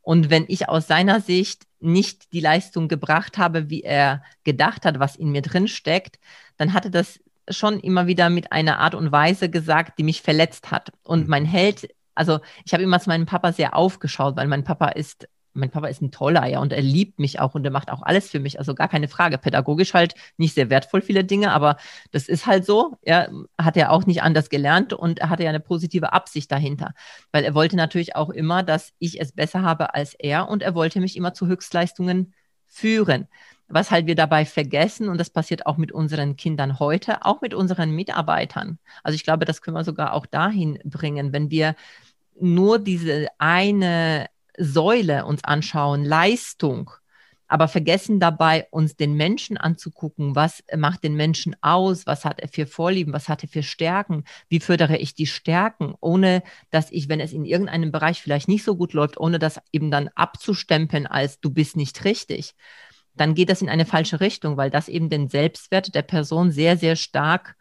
Und 0.00 0.30
wenn 0.30 0.44
ich 0.46 0.68
aus 0.68 0.86
seiner 0.86 1.20
Sicht 1.20 1.64
nicht 1.80 2.32
die 2.32 2.38
Leistung 2.38 2.86
gebracht 2.86 3.36
habe, 3.36 3.68
wie 3.68 3.82
er 3.82 4.22
gedacht 4.44 4.84
hat, 4.84 5.00
was 5.00 5.16
in 5.16 5.32
mir 5.32 5.42
drin 5.42 5.66
steckt, 5.66 6.20
dann 6.56 6.72
hatte 6.72 6.92
das 6.92 7.18
schon 7.48 7.80
immer 7.80 8.06
wieder 8.06 8.30
mit 8.30 8.52
einer 8.52 8.78
Art 8.78 8.94
und 8.94 9.10
Weise 9.10 9.50
gesagt, 9.50 9.98
die 9.98 10.04
mich 10.04 10.22
verletzt 10.22 10.70
hat. 10.70 10.92
Und 11.02 11.26
mein 11.26 11.44
Held, 11.44 11.88
also 12.14 12.38
ich 12.64 12.72
habe 12.74 12.84
immer 12.84 13.00
zu 13.00 13.08
meinem 13.08 13.26
Papa 13.26 13.50
sehr 13.50 13.74
aufgeschaut, 13.74 14.36
weil 14.36 14.46
mein 14.46 14.62
Papa 14.62 14.86
ist 14.90 15.26
mein 15.54 15.70
Papa 15.70 15.88
ist 15.88 16.02
ein 16.02 16.10
toller, 16.10 16.46
ja, 16.46 16.60
und 16.60 16.72
er 16.72 16.82
liebt 16.82 17.18
mich 17.18 17.40
auch 17.40 17.54
und 17.54 17.64
er 17.64 17.70
macht 17.70 17.90
auch 17.90 18.02
alles 18.02 18.30
für 18.30 18.40
mich, 18.40 18.58
also 18.58 18.74
gar 18.74 18.88
keine 18.88 19.08
Frage. 19.08 19.38
Pädagogisch 19.38 19.94
halt 19.94 20.14
nicht 20.36 20.54
sehr 20.54 20.70
wertvoll 20.70 21.02
viele 21.02 21.24
Dinge, 21.24 21.52
aber 21.52 21.76
das 22.10 22.28
ist 22.28 22.46
halt 22.46 22.64
so. 22.64 22.96
Er 23.02 23.30
hat 23.58 23.76
ja 23.76 23.90
auch 23.90 24.06
nicht 24.06 24.22
anders 24.22 24.48
gelernt 24.48 24.92
und 24.92 25.18
er 25.18 25.30
hatte 25.30 25.44
ja 25.44 25.50
eine 25.50 25.60
positive 25.60 26.12
Absicht 26.12 26.50
dahinter, 26.50 26.94
weil 27.32 27.44
er 27.44 27.54
wollte 27.54 27.76
natürlich 27.76 28.16
auch 28.16 28.30
immer, 28.30 28.62
dass 28.62 28.92
ich 28.98 29.20
es 29.20 29.32
besser 29.32 29.62
habe 29.62 29.94
als 29.94 30.14
er 30.14 30.48
und 30.48 30.62
er 30.62 30.74
wollte 30.74 31.00
mich 31.00 31.16
immer 31.16 31.34
zu 31.34 31.46
Höchstleistungen 31.46 32.34
führen. 32.66 33.28
Was 33.68 33.90
halt 33.90 34.06
wir 34.06 34.14
dabei 34.14 34.44
vergessen, 34.44 35.08
und 35.08 35.18
das 35.18 35.30
passiert 35.30 35.66
auch 35.66 35.78
mit 35.78 35.92
unseren 35.92 36.36
Kindern 36.36 36.78
heute, 36.78 37.24
auch 37.24 37.40
mit 37.40 37.54
unseren 37.54 37.90
Mitarbeitern. 37.92 38.78
Also 39.02 39.14
ich 39.14 39.24
glaube, 39.24 39.46
das 39.46 39.62
können 39.62 39.76
wir 39.76 39.84
sogar 39.84 40.12
auch 40.12 40.26
dahin 40.26 40.78
bringen, 40.84 41.32
wenn 41.32 41.50
wir 41.50 41.74
nur 42.38 42.78
diese 42.78 43.28
eine 43.38 44.26
Säule 44.58 45.24
uns 45.24 45.44
anschauen, 45.44 46.04
Leistung, 46.04 46.90
aber 47.48 47.68
vergessen 47.68 48.18
dabei, 48.18 48.66
uns 48.70 48.96
den 48.96 49.14
Menschen 49.14 49.58
anzugucken, 49.58 50.34
was 50.34 50.64
macht 50.74 51.04
den 51.04 51.14
Menschen 51.14 51.54
aus, 51.60 52.06
was 52.06 52.24
hat 52.24 52.40
er 52.40 52.48
für 52.48 52.66
Vorlieben, 52.66 53.12
was 53.12 53.28
hat 53.28 53.42
er 53.42 53.48
für 53.48 53.62
Stärken, 53.62 54.24
wie 54.48 54.60
fördere 54.60 54.96
ich 54.96 55.14
die 55.14 55.26
Stärken, 55.26 55.94
ohne 56.00 56.42
dass 56.70 56.90
ich, 56.90 57.10
wenn 57.10 57.20
es 57.20 57.34
in 57.34 57.44
irgendeinem 57.44 57.92
Bereich 57.92 58.22
vielleicht 58.22 58.48
nicht 58.48 58.64
so 58.64 58.74
gut 58.76 58.94
läuft, 58.94 59.18
ohne 59.18 59.38
das 59.38 59.60
eben 59.70 59.90
dann 59.90 60.08
abzustempeln 60.14 61.06
als 61.06 61.40
du 61.40 61.50
bist 61.50 61.76
nicht 61.76 62.04
richtig, 62.04 62.54
dann 63.14 63.34
geht 63.34 63.50
das 63.50 63.60
in 63.60 63.68
eine 63.68 63.84
falsche 63.84 64.20
Richtung, 64.20 64.56
weil 64.56 64.70
das 64.70 64.88
eben 64.88 65.10
den 65.10 65.28
Selbstwert 65.28 65.94
der 65.94 66.02
Person 66.02 66.50
sehr, 66.50 66.78
sehr 66.78 66.96
stark 66.96 67.56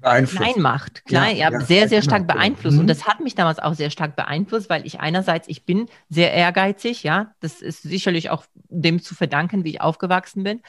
klein 0.00 0.54
macht, 0.58 1.04
klein, 1.04 1.36
ja, 1.36 1.50
ja, 1.50 1.60
sehr, 1.60 1.88
sehr 1.88 2.02
stark 2.02 2.26
beeinflusst. 2.26 2.74
Mhm. 2.74 2.80
Und 2.80 2.86
das 2.86 3.06
hat 3.06 3.20
mich 3.20 3.34
damals 3.34 3.58
auch 3.58 3.74
sehr 3.74 3.90
stark 3.90 4.16
beeinflusst, 4.16 4.68
weil 4.70 4.86
ich 4.86 5.00
einerseits, 5.00 5.48
ich 5.48 5.64
bin 5.64 5.86
sehr 6.08 6.32
ehrgeizig, 6.32 7.02
ja, 7.02 7.34
das 7.40 7.62
ist 7.62 7.82
sicherlich 7.82 8.30
auch 8.30 8.44
dem 8.68 9.02
zu 9.02 9.14
verdanken, 9.14 9.64
wie 9.64 9.70
ich 9.70 9.80
aufgewachsen 9.80 10.42
bin. 10.44 10.62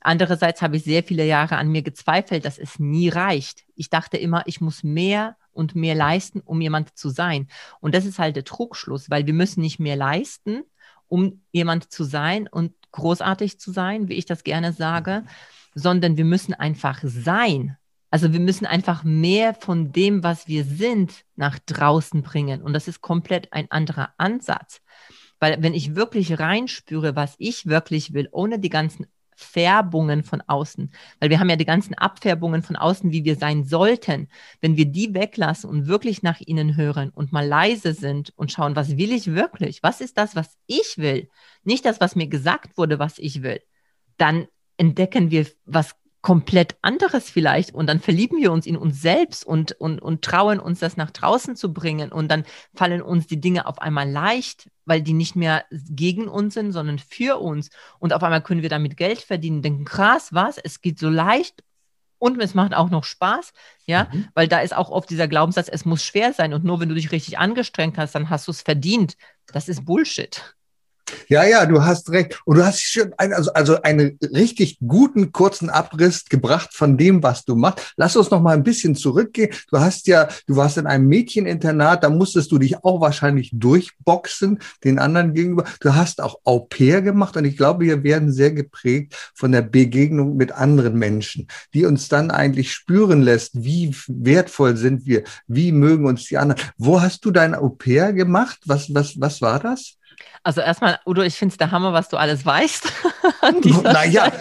Andererseits 0.00 0.62
habe 0.62 0.76
ich 0.76 0.84
sehr 0.84 1.02
viele 1.02 1.24
Jahre 1.24 1.56
an 1.56 1.68
mir 1.68 1.82
gezweifelt, 1.82 2.44
dass 2.44 2.58
es 2.58 2.78
nie 2.78 3.08
reicht. 3.08 3.64
Ich 3.76 3.88
dachte 3.88 4.16
immer, 4.16 4.42
ich 4.46 4.60
muss 4.60 4.82
mehr 4.82 5.36
und 5.52 5.74
mehr 5.74 5.94
leisten, 5.94 6.40
um 6.40 6.60
jemand 6.60 6.96
zu 6.98 7.08
sein. 7.08 7.48
Und 7.80 7.94
das 7.94 8.04
ist 8.04 8.18
halt 8.18 8.36
der 8.36 8.44
Trugschluss, 8.44 9.10
weil 9.10 9.26
wir 9.26 9.34
müssen 9.34 9.60
nicht 9.60 9.78
mehr 9.78 9.96
leisten, 9.96 10.64
um 11.08 11.42
jemand 11.52 11.92
zu 11.92 12.04
sein 12.04 12.48
und 12.48 12.72
großartig 12.90 13.60
zu 13.60 13.70
sein, 13.70 14.08
wie 14.08 14.14
ich 14.14 14.26
das 14.26 14.44
gerne 14.44 14.72
sage, 14.72 15.24
sondern 15.74 16.16
wir 16.16 16.24
müssen 16.24 16.54
einfach 16.54 17.00
sein. 17.02 17.76
Also 18.12 18.34
wir 18.34 18.40
müssen 18.40 18.66
einfach 18.66 19.04
mehr 19.04 19.54
von 19.54 19.90
dem, 19.90 20.22
was 20.22 20.46
wir 20.46 20.64
sind, 20.64 21.24
nach 21.34 21.58
draußen 21.58 22.22
bringen. 22.22 22.60
Und 22.60 22.74
das 22.74 22.86
ist 22.86 23.00
komplett 23.00 23.50
ein 23.54 23.70
anderer 23.70 24.12
Ansatz. 24.18 24.82
Weil 25.40 25.62
wenn 25.62 25.72
ich 25.72 25.96
wirklich 25.96 26.38
reinspüre, 26.38 27.16
was 27.16 27.34
ich 27.38 27.64
wirklich 27.64 28.12
will, 28.12 28.28
ohne 28.30 28.58
die 28.58 28.68
ganzen 28.68 29.06
Färbungen 29.34 30.24
von 30.24 30.42
außen, 30.46 30.92
weil 31.20 31.30
wir 31.30 31.40
haben 31.40 31.48
ja 31.48 31.56
die 31.56 31.64
ganzen 31.64 31.94
Abfärbungen 31.94 32.62
von 32.62 32.76
außen, 32.76 33.12
wie 33.12 33.24
wir 33.24 33.36
sein 33.36 33.64
sollten. 33.64 34.28
Wenn 34.60 34.76
wir 34.76 34.84
die 34.84 35.14
weglassen 35.14 35.70
und 35.70 35.86
wirklich 35.86 36.22
nach 36.22 36.40
ihnen 36.40 36.76
hören 36.76 37.08
und 37.08 37.32
mal 37.32 37.46
leise 37.46 37.94
sind 37.94 38.34
und 38.36 38.52
schauen, 38.52 38.76
was 38.76 38.98
will 38.98 39.10
ich 39.10 39.32
wirklich? 39.32 39.82
Was 39.82 40.02
ist 40.02 40.18
das, 40.18 40.36
was 40.36 40.58
ich 40.66 40.98
will? 40.98 41.30
Nicht 41.64 41.86
das, 41.86 41.98
was 41.98 42.14
mir 42.14 42.26
gesagt 42.26 42.76
wurde, 42.76 42.98
was 42.98 43.18
ich 43.18 43.42
will. 43.42 43.62
Dann 44.18 44.48
entdecken 44.76 45.30
wir 45.30 45.46
was 45.64 45.94
komplett 46.22 46.76
anderes 46.82 47.28
vielleicht 47.28 47.74
und 47.74 47.88
dann 47.88 48.00
verlieben 48.00 48.38
wir 48.38 48.52
uns 48.52 48.64
in 48.64 48.76
uns 48.76 49.02
selbst 49.02 49.44
und, 49.44 49.72
und, 49.72 50.00
und 50.00 50.22
trauen 50.22 50.60
uns 50.60 50.78
das 50.78 50.96
nach 50.96 51.10
draußen 51.10 51.56
zu 51.56 51.72
bringen 51.72 52.12
und 52.12 52.30
dann 52.30 52.44
fallen 52.74 53.02
uns 53.02 53.26
die 53.26 53.40
Dinge 53.40 53.66
auf 53.66 53.80
einmal 53.80 54.08
leicht, 54.08 54.70
weil 54.84 55.02
die 55.02 55.14
nicht 55.14 55.34
mehr 55.34 55.64
gegen 55.70 56.28
uns 56.28 56.54
sind, 56.54 56.70
sondern 56.70 57.00
für 57.00 57.40
uns 57.40 57.70
und 57.98 58.12
auf 58.12 58.22
einmal 58.22 58.42
können 58.42 58.62
wir 58.62 58.68
damit 58.68 58.96
Geld 58.96 59.18
verdienen, 59.18 59.62
denken, 59.62 59.84
krass, 59.84 60.32
was, 60.32 60.58
es 60.58 60.80
geht 60.80 61.00
so 61.00 61.10
leicht 61.10 61.64
und 62.18 62.40
es 62.40 62.54
macht 62.54 62.72
auch 62.72 62.88
noch 62.88 63.02
Spaß, 63.02 63.52
ja, 63.86 64.08
mhm. 64.12 64.28
weil 64.34 64.46
da 64.46 64.60
ist 64.60 64.76
auch 64.76 64.90
oft 64.90 65.10
dieser 65.10 65.26
Glaubenssatz, 65.26 65.68
es 65.68 65.84
muss 65.84 66.04
schwer 66.04 66.32
sein 66.32 66.54
und 66.54 66.62
nur 66.62 66.78
wenn 66.78 66.88
du 66.88 66.94
dich 66.94 67.10
richtig 67.10 67.38
angestrengt 67.38 67.98
hast, 67.98 68.14
dann 68.14 68.30
hast 68.30 68.46
du 68.46 68.52
es 68.52 68.62
verdient. 68.62 69.16
Das 69.48 69.68
ist 69.68 69.84
Bullshit. 69.84 70.54
Ja, 71.28 71.44
ja, 71.44 71.66
du 71.66 71.82
hast 71.84 72.10
recht. 72.10 72.40
Und 72.44 72.56
du 72.56 72.64
hast 72.64 72.80
schon 72.80 73.12
ein, 73.18 73.32
also, 73.32 73.52
also 73.52 73.82
einen 73.82 74.18
richtig 74.22 74.78
guten 74.86 75.32
kurzen 75.32 75.70
Abriss 75.70 76.24
gebracht 76.26 76.70
von 76.72 76.96
dem, 76.96 77.22
was 77.22 77.44
du 77.44 77.56
machst. 77.56 77.94
Lass 77.96 78.16
uns 78.16 78.30
noch 78.30 78.40
mal 78.40 78.54
ein 78.54 78.62
bisschen 78.62 78.94
zurückgehen. 78.94 79.50
Du 79.70 79.78
hast 79.78 80.06
ja, 80.06 80.28
du 80.46 80.56
warst 80.56 80.78
in 80.78 80.86
einem 80.86 81.06
Mädcheninternat, 81.08 82.04
da 82.04 82.10
musstest 82.10 82.52
du 82.52 82.58
dich 82.58 82.84
auch 82.84 83.00
wahrscheinlich 83.00 83.50
durchboxen 83.52 84.58
den 84.84 84.98
anderen 84.98 85.34
gegenüber. 85.34 85.64
Du 85.80 85.94
hast 85.94 86.20
auch 86.20 86.40
Au 86.44 86.60
pair 86.60 87.02
gemacht 87.02 87.36
und 87.36 87.44
ich 87.44 87.56
glaube, 87.56 87.84
wir 87.84 88.02
werden 88.02 88.32
sehr 88.32 88.52
geprägt 88.52 89.14
von 89.34 89.52
der 89.52 89.62
Begegnung 89.62 90.36
mit 90.36 90.52
anderen 90.52 90.94
Menschen, 90.98 91.48
die 91.74 91.84
uns 91.84 92.08
dann 92.08 92.30
eigentlich 92.30 92.72
spüren 92.72 93.22
lässt, 93.22 93.64
wie 93.64 93.94
wertvoll 94.08 94.76
sind 94.76 95.06
wir, 95.06 95.24
wie 95.46 95.72
mögen 95.72 96.06
uns 96.06 96.26
die 96.26 96.38
anderen. 96.38 96.62
Wo 96.78 97.00
hast 97.00 97.24
du 97.24 97.30
dein 97.30 97.54
Au 97.54 97.68
pair 97.68 98.12
gemacht? 98.12 98.60
Was, 98.66 98.94
was, 98.94 99.20
was 99.20 99.40
war 99.40 99.58
das? 99.58 99.96
Also 100.44 100.60
erstmal, 100.60 100.98
Udo, 101.06 101.22
ich 101.22 101.36
finde 101.36 101.52
es 101.52 101.58
der 101.58 101.70
Hammer, 101.70 101.92
was 101.92 102.08
du 102.08 102.16
alles 102.16 102.44
weißt. 102.44 102.92
naja, 103.84 104.32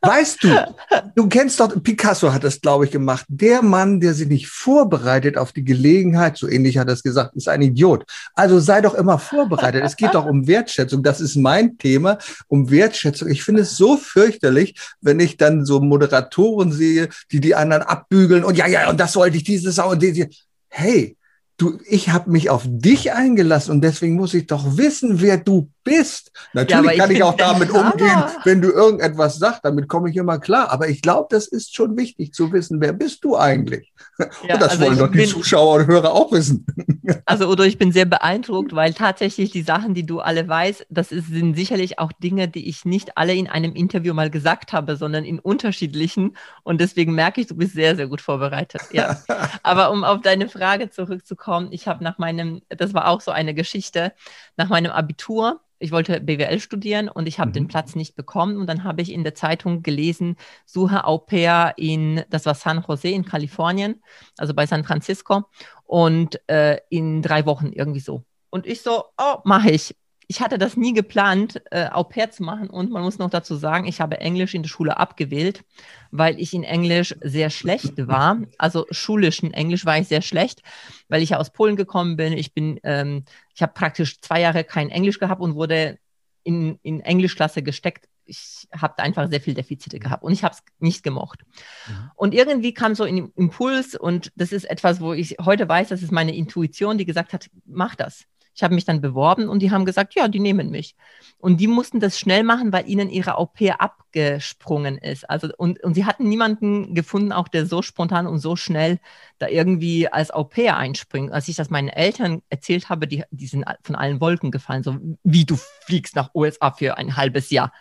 weißt 0.00 0.44
du, 0.44 0.74
du 1.16 1.28
kennst 1.28 1.58
doch, 1.58 1.82
Picasso 1.82 2.32
hat 2.32 2.44
das, 2.44 2.60
glaube 2.60 2.84
ich, 2.84 2.92
gemacht. 2.92 3.24
Der 3.28 3.60
Mann, 3.60 3.98
der 3.98 4.14
sich 4.14 4.28
nicht 4.28 4.46
vorbereitet 4.46 5.36
auf 5.36 5.52
die 5.52 5.64
Gelegenheit, 5.64 6.36
so 6.36 6.46
ähnlich 6.46 6.78
hat 6.78 6.86
er 6.86 6.94
es 6.94 7.02
gesagt, 7.02 7.34
ist 7.34 7.48
ein 7.48 7.62
Idiot. 7.62 8.04
Also 8.34 8.60
sei 8.60 8.80
doch 8.80 8.94
immer 8.94 9.18
vorbereitet. 9.18 9.82
es 9.84 9.96
geht 9.96 10.14
doch 10.14 10.24
um 10.24 10.46
Wertschätzung. 10.46 11.02
Das 11.02 11.20
ist 11.20 11.34
mein 11.34 11.76
Thema, 11.78 12.18
um 12.46 12.70
Wertschätzung. 12.70 13.28
Ich 13.28 13.42
finde 13.42 13.62
es 13.62 13.76
so 13.76 13.96
fürchterlich, 13.96 14.76
wenn 15.00 15.18
ich 15.18 15.36
dann 15.36 15.64
so 15.64 15.80
Moderatoren 15.80 16.70
sehe, 16.70 17.08
die 17.32 17.40
die 17.40 17.56
anderen 17.56 17.82
abbügeln 17.82 18.44
und 18.44 18.56
ja, 18.56 18.68
ja, 18.68 18.88
und 18.88 19.00
das 19.00 19.16
wollte 19.16 19.36
ich 19.36 19.44
dieses 19.44 19.80
auch 19.80 19.90
und 19.90 20.02
dieses. 20.02 20.46
Hey, 20.68 21.16
du, 21.60 21.78
ich 21.86 22.08
habe 22.08 22.30
mich 22.30 22.48
auf 22.48 22.62
dich 22.66 23.12
eingelassen 23.12 23.72
und 23.72 23.82
deswegen 23.82 24.16
muss 24.16 24.32
ich 24.34 24.46
doch 24.46 24.78
wissen, 24.78 25.20
wer 25.20 25.36
du 25.36 25.70
bist. 25.84 26.32
Natürlich 26.52 26.92
ja, 26.92 27.04
kann 27.04 27.10
ich 27.10 27.22
auch 27.22 27.36
damit 27.36 27.70
umgehen, 27.74 28.24
wenn 28.44 28.62
du 28.62 28.70
irgendetwas 28.70 29.38
sagst, 29.38 29.60
damit 29.64 29.88
komme 29.88 30.10
ich 30.10 30.16
immer 30.16 30.38
klar. 30.38 30.70
Aber 30.70 30.88
ich 30.88 31.02
glaube, 31.02 31.28
das 31.30 31.46
ist 31.46 31.74
schon 31.74 31.96
wichtig 31.96 32.32
zu 32.32 32.52
wissen, 32.52 32.80
wer 32.80 32.92
bist 32.92 33.24
du 33.24 33.36
eigentlich? 33.36 33.92
Ja, 34.46 34.54
und 34.54 34.62
das 34.62 34.72
also 34.72 34.84
wollen 34.84 34.98
doch 34.98 35.10
die 35.10 35.26
Zuschauer 35.26 35.80
und 35.80 35.86
Hörer 35.86 36.12
auch 36.12 36.32
wissen. 36.32 36.66
Also 37.24 37.48
Udo, 37.48 37.64
ich 37.64 37.78
bin 37.78 37.90
sehr 37.90 38.04
beeindruckt, 38.04 38.74
weil 38.74 38.94
tatsächlich 38.94 39.50
die 39.50 39.62
Sachen, 39.62 39.94
die 39.94 40.06
du 40.06 40.20
alle 40.20 40.46
weißt, 40.46 40.86
das 40.90 41.08
sind 41.08 41.56
sicherlich 41.56 41.98
auch 41.98 42.12
Dinge, 42.12 42.48
die 42.48 42.68
ich 42.68 42.84
nicht 42.84 43.16
alle 43.16 43.34
in 43.34 43.48
einem 43.48 43.74
Interview 43.74 44.14
mal 44.14 44.30
gesagt 44.30 44.72
habe, 44.72 44.96
sondern 44.96 45.24
in 45.24 45.38
unterschiedlichen. 45.38 46.36
Und 46.62 46.80
deswegen 46.80 47.14
merke 47.14 47.40
ich, 47.40 47.46
du 47.48 47.56
bist 47.56 47.74
sehr, 47.74 47.96
sehr 47.96 48.06
gut 48.06 48.20
vorbereitet. 48.20 48.82
Ja. 48.92 49.20
Aber 49.62 49.90
um 49.90 50.04
auf 50.04 50.20
deine 50.20 50.48
Frage 50.48 50.90
zurückzukommen, 50.90 51.49
ich 51.70 51.86
habe 51.86 52.04
nach 52.04 52.18
meinem, 52.18 52.62
das 52.68 52.94
war 52.94 53.08
auch 53.08 53.20
so 53.20 53.30
eine 53.30 53.54
Geschichte, 53.54 54.12
nach 54.56 54.68
meinem 54.68 54.92
Abitur 54.92 55.60
ich 55.80 55.92
wollte 55.92 56.20
BWL 56.20 56.60
studieren 56.60 57.08
und 57.08 57.26
ich 57.26 57.40
habe 57.40 57.48
mhm. 57.48 57.54
den 57.54 57.68
Platz 57.68 57.96
nicht 57.96 58.14
bekommen. 58.14 58.58
Und 58.58 58.66
dann 58.68 58.84
habe 58.84 59.00
ich 59.02 59.10
in 59.10 59.24
der 59.24 59.34
Zeitung 59.34 59.82
gelesen, 59.82 60.36
suche 60.66 61.04
Au 61.04 61.18
pair 61.18 61.72
in, 61.78 62.22
das 62.28 62.46
war 62.46 62.54
San 62.54 62.84
Jose 62.86 63.08
in 63.08 63.24
Kalifornien, 63.24 64.02
also 64.36 64.54
bei 64.54 64.66
San 64.66 64.84
Francisco, 64.84 65.44
und 65.84 66.38
äh, 66.48 66.78
in 66.90 67.22
drei 67.22 67.46
Wochen 67.46 67.72
irgendwie 67.72 68.00
so. 68.00 68.24
Und 68.50 68.66
ich 68.66 68.82
so, 68.82 69.04
oh, 69.16 69.38
mache 69.44 69.70
ich 69.70 69.96
ich 70.30 70.40
hatte 70.40 70.58
das 70.58 70.76
nie 70.76 70.92
geplant, 70.92 71.60
äh, 71.72 71.88
Au 71.90 72.04
pair 72.04 72.30
zu 72.30 72.44
machen. 72.44 72.70
Und 72.70 72.92
man 72.92 73.02
muss 73.02 73.18
noch 73.18 73.30
dazu 73.30 73.56
sagen, 73.56 73.88
ich 73.88 74.00
habe 74.00 74.20
Englisch 74.20 74.54
in 74.54 74.62
der 74.62 74.68
Schule 74.68 74.96
abgewählt, 74.96 75.64
weil 76.12 76.38
ich 76.38 76.54
in 76.54 76.62
Englisch 76.62 77.16
sehr 77.20 77.50
schlecht 77.50 78.06
war. 78.06 78.38
Also 78.56 78.86
schulischen 78.92 79.52
Englisch 79.52 79.84
war 79.86 79.98
ich 79.98 80.06
sehr 80.06 80.22
schlecht, 80.22 80.62
weil 81.08 81.20
ich 81.20 81.30
ja 81.30 81.38
aus 81.38 81.50
Polen 81.50 81.74
gekommen 81.74 82.16
bin. 82.16 82.32
Ich 82.32 82.54
bin, 82.54 82.78
ähm, 82.84 83.24
ich 83.56 83.60
habe 83.60 83.72
praktisch 83.72 84.20
zwei 84.20 84.40
Jahre 84.40 84.62
kein 84.62 84.90
Englisch 84.90 85.18
gehabt 85.18 85.40
und 85.40 85.56
wurde 85.56 85.98
in, 86.44 86.78
in 86.82 87.00
Englischklasse 87.00 87.64
gesteckt. 87.64 88.06
Ich 88.24 88.68
habe 88.72 89.00
einfach 89.00 89.28
sehr 89.28 89.40
viel 89.40 89.54
Defizite 89.54 89.98
gehabt 89.98 90.22
und 90.22 90.32
ich 90.32 90.44
habe 90.44 90.54
es 90.54 90.62
nicht 90.78 91.02
gemocht. 91.02 91.40
Mhm. 91.88 92.10
Und 92.14 92.34
irgendwie 92.34 92.72
kam 92.72 92.94
so 92.94 93.02
ein 93.02 93.32
Impuls 93.34 93.96
und 93.96 94.30
das 94.36 94.52
ist 94.52 94.70
etwas, 94.70 95.00
wo 95.00 95.12
ich 95.12 95.38
heute 95.44 95.68
weiß, 95.68 95.88
das 95.88 96.02
ist 96.02 96.12
meine 96.12 96.36
Intuition, 96.36 96.98
die 96.98 97.04
gesagt 97.04 97.32
hat, 97.32 97.50
mach 97.66 97.96
das. 97.96 98.26
Ich 98.60 98.62
habe 98.62 98.74
mich 98.74 98.84
dann 98.84 99.00
beworben 99.00 99.48
und 99.48 99.60
die 99.60 99.70
haben 99.70 99.86
gesagt, 99.86 100.14
ja, 100.14 100.28
die 100.28 100.38
nehmen 100.38 100.68
mich. 100.68 100.94
Und 101.38 101.62
die 101.62 101.66
mussten 101.66 101.98
das 101.98 102.18
schnell 102.18 102.42
machen, 102.42 102.74
weil 102.74 102.86
ihnen 102.86 103.08
ihre 103.08 103.38
Au 103.38 103.46
pair 103.46 103.80
abgesprungen 103.80 104.98
ist. 104.98 105.28
Also, 105.30 105.48
und, 105.56 105.82
und 105.82 105.94
sie 105.94 106.04
hatten 106.04 106.28
niemanden 106.28 106.94
gefunden, 106.94 107.32
auch 107.32 107.48
der 107.48 107.64
so 107.64 107.80
spontan 107.80 108.26
und 108.26 108.38
so 108.38 108.56
schnell 108.56 108.98
da 109.38 109.48
irgendwie 109.48 110.08
als 110.08 110.30
Au 110.30 110.44
pair 110.44 110.76
einspringt. 110.76 111.32
Als 111.32 111.48
ich 111.48 111.56
das 111.56 111.70
meinen 111.70 111.88
Eltern 111.88 112.42
erzählt 112.50 112.90
habe, 112.90 113.08
die, 113.08 113.24
die 113.30 113.46
sind 113.46 113.64
von 113.82 113.94
allen 113.94 114.20
Wolken 114.20 114.50
gefallen. 114.50 114.82
So, 114.82 114.98
wie 115.24 115.46
du 115.46 115.56
fliegst 115.86 116.14
nach 116.14 116.34
USA 116.34 116.70
für 116.70 116.98
ein 116.98 117.16
halbes 117.16 117.48
Jahr. 117.48 117.72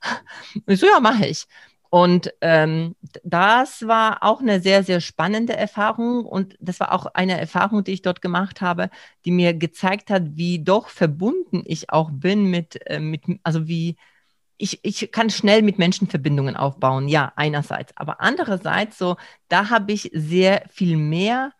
Und 0.54 0.72
ich 0.72 0.78
so, 0.78 0.86
ja, 0.86 1.00
mache 1.00 1.26
ich. 1.26 1.46
Und 1.90 2.34
ähm, 2.42 2.96
das 3.24 3.86
war 3.86 4.22
auch 4.22 4.40
eine 4.40 4.60
sehr, 4.60 4.82
sehr 4.82 5.00
spannende 5.00 5.56
Erfahrung. 5.56 6.24
Und 6.26 6.56
das 6.60 6.80
war 6.80 6.92
auch 6.92 7.06
eine 7.06 7.40
Erfahrung, 7.40 7.82
die 7.84 7.92
ich 7.92 8.02
dort 8.02 8.20
gemacht 8.20 8.60
habe, 8.60 8.90
die 9.24 9.30
mir 9.30 9.54
gezeigt 9.54 10.10
hat, 10.10 10.36
wie 10.36 10.62
doch 10.62 10.88
verbunden 10.88 11.62
ich 11.64 11.90
auch 11.90 12.10
bin 12.10 12.44
mit, 12.44 12.78
äh, 12.86 13.00
mit 13.00 13.22
also 13.42 13.68
wie 13.68 13.96
ich, 14.58 14.80
ich 14.82 15.10
kann 15.12 15.30
schnell 15.30 15.62
mit 15.62 15.78
Menschen 15.78 16.08
Verbindungen 16.08 16.56
aufbauen. 16.56 17.08
Ja, 17.08 17.32
einerseits. 17.36 17.96
Aber 17.96 18.20
andererseits, 18.20 18.98
so, 18.98 19.16
da 19.48 19.70
habe 19.70 19.92
ich 19.92 20.10
sehr 20.12 20.64
viel 20.68 20.96
mehr 20.96 21.52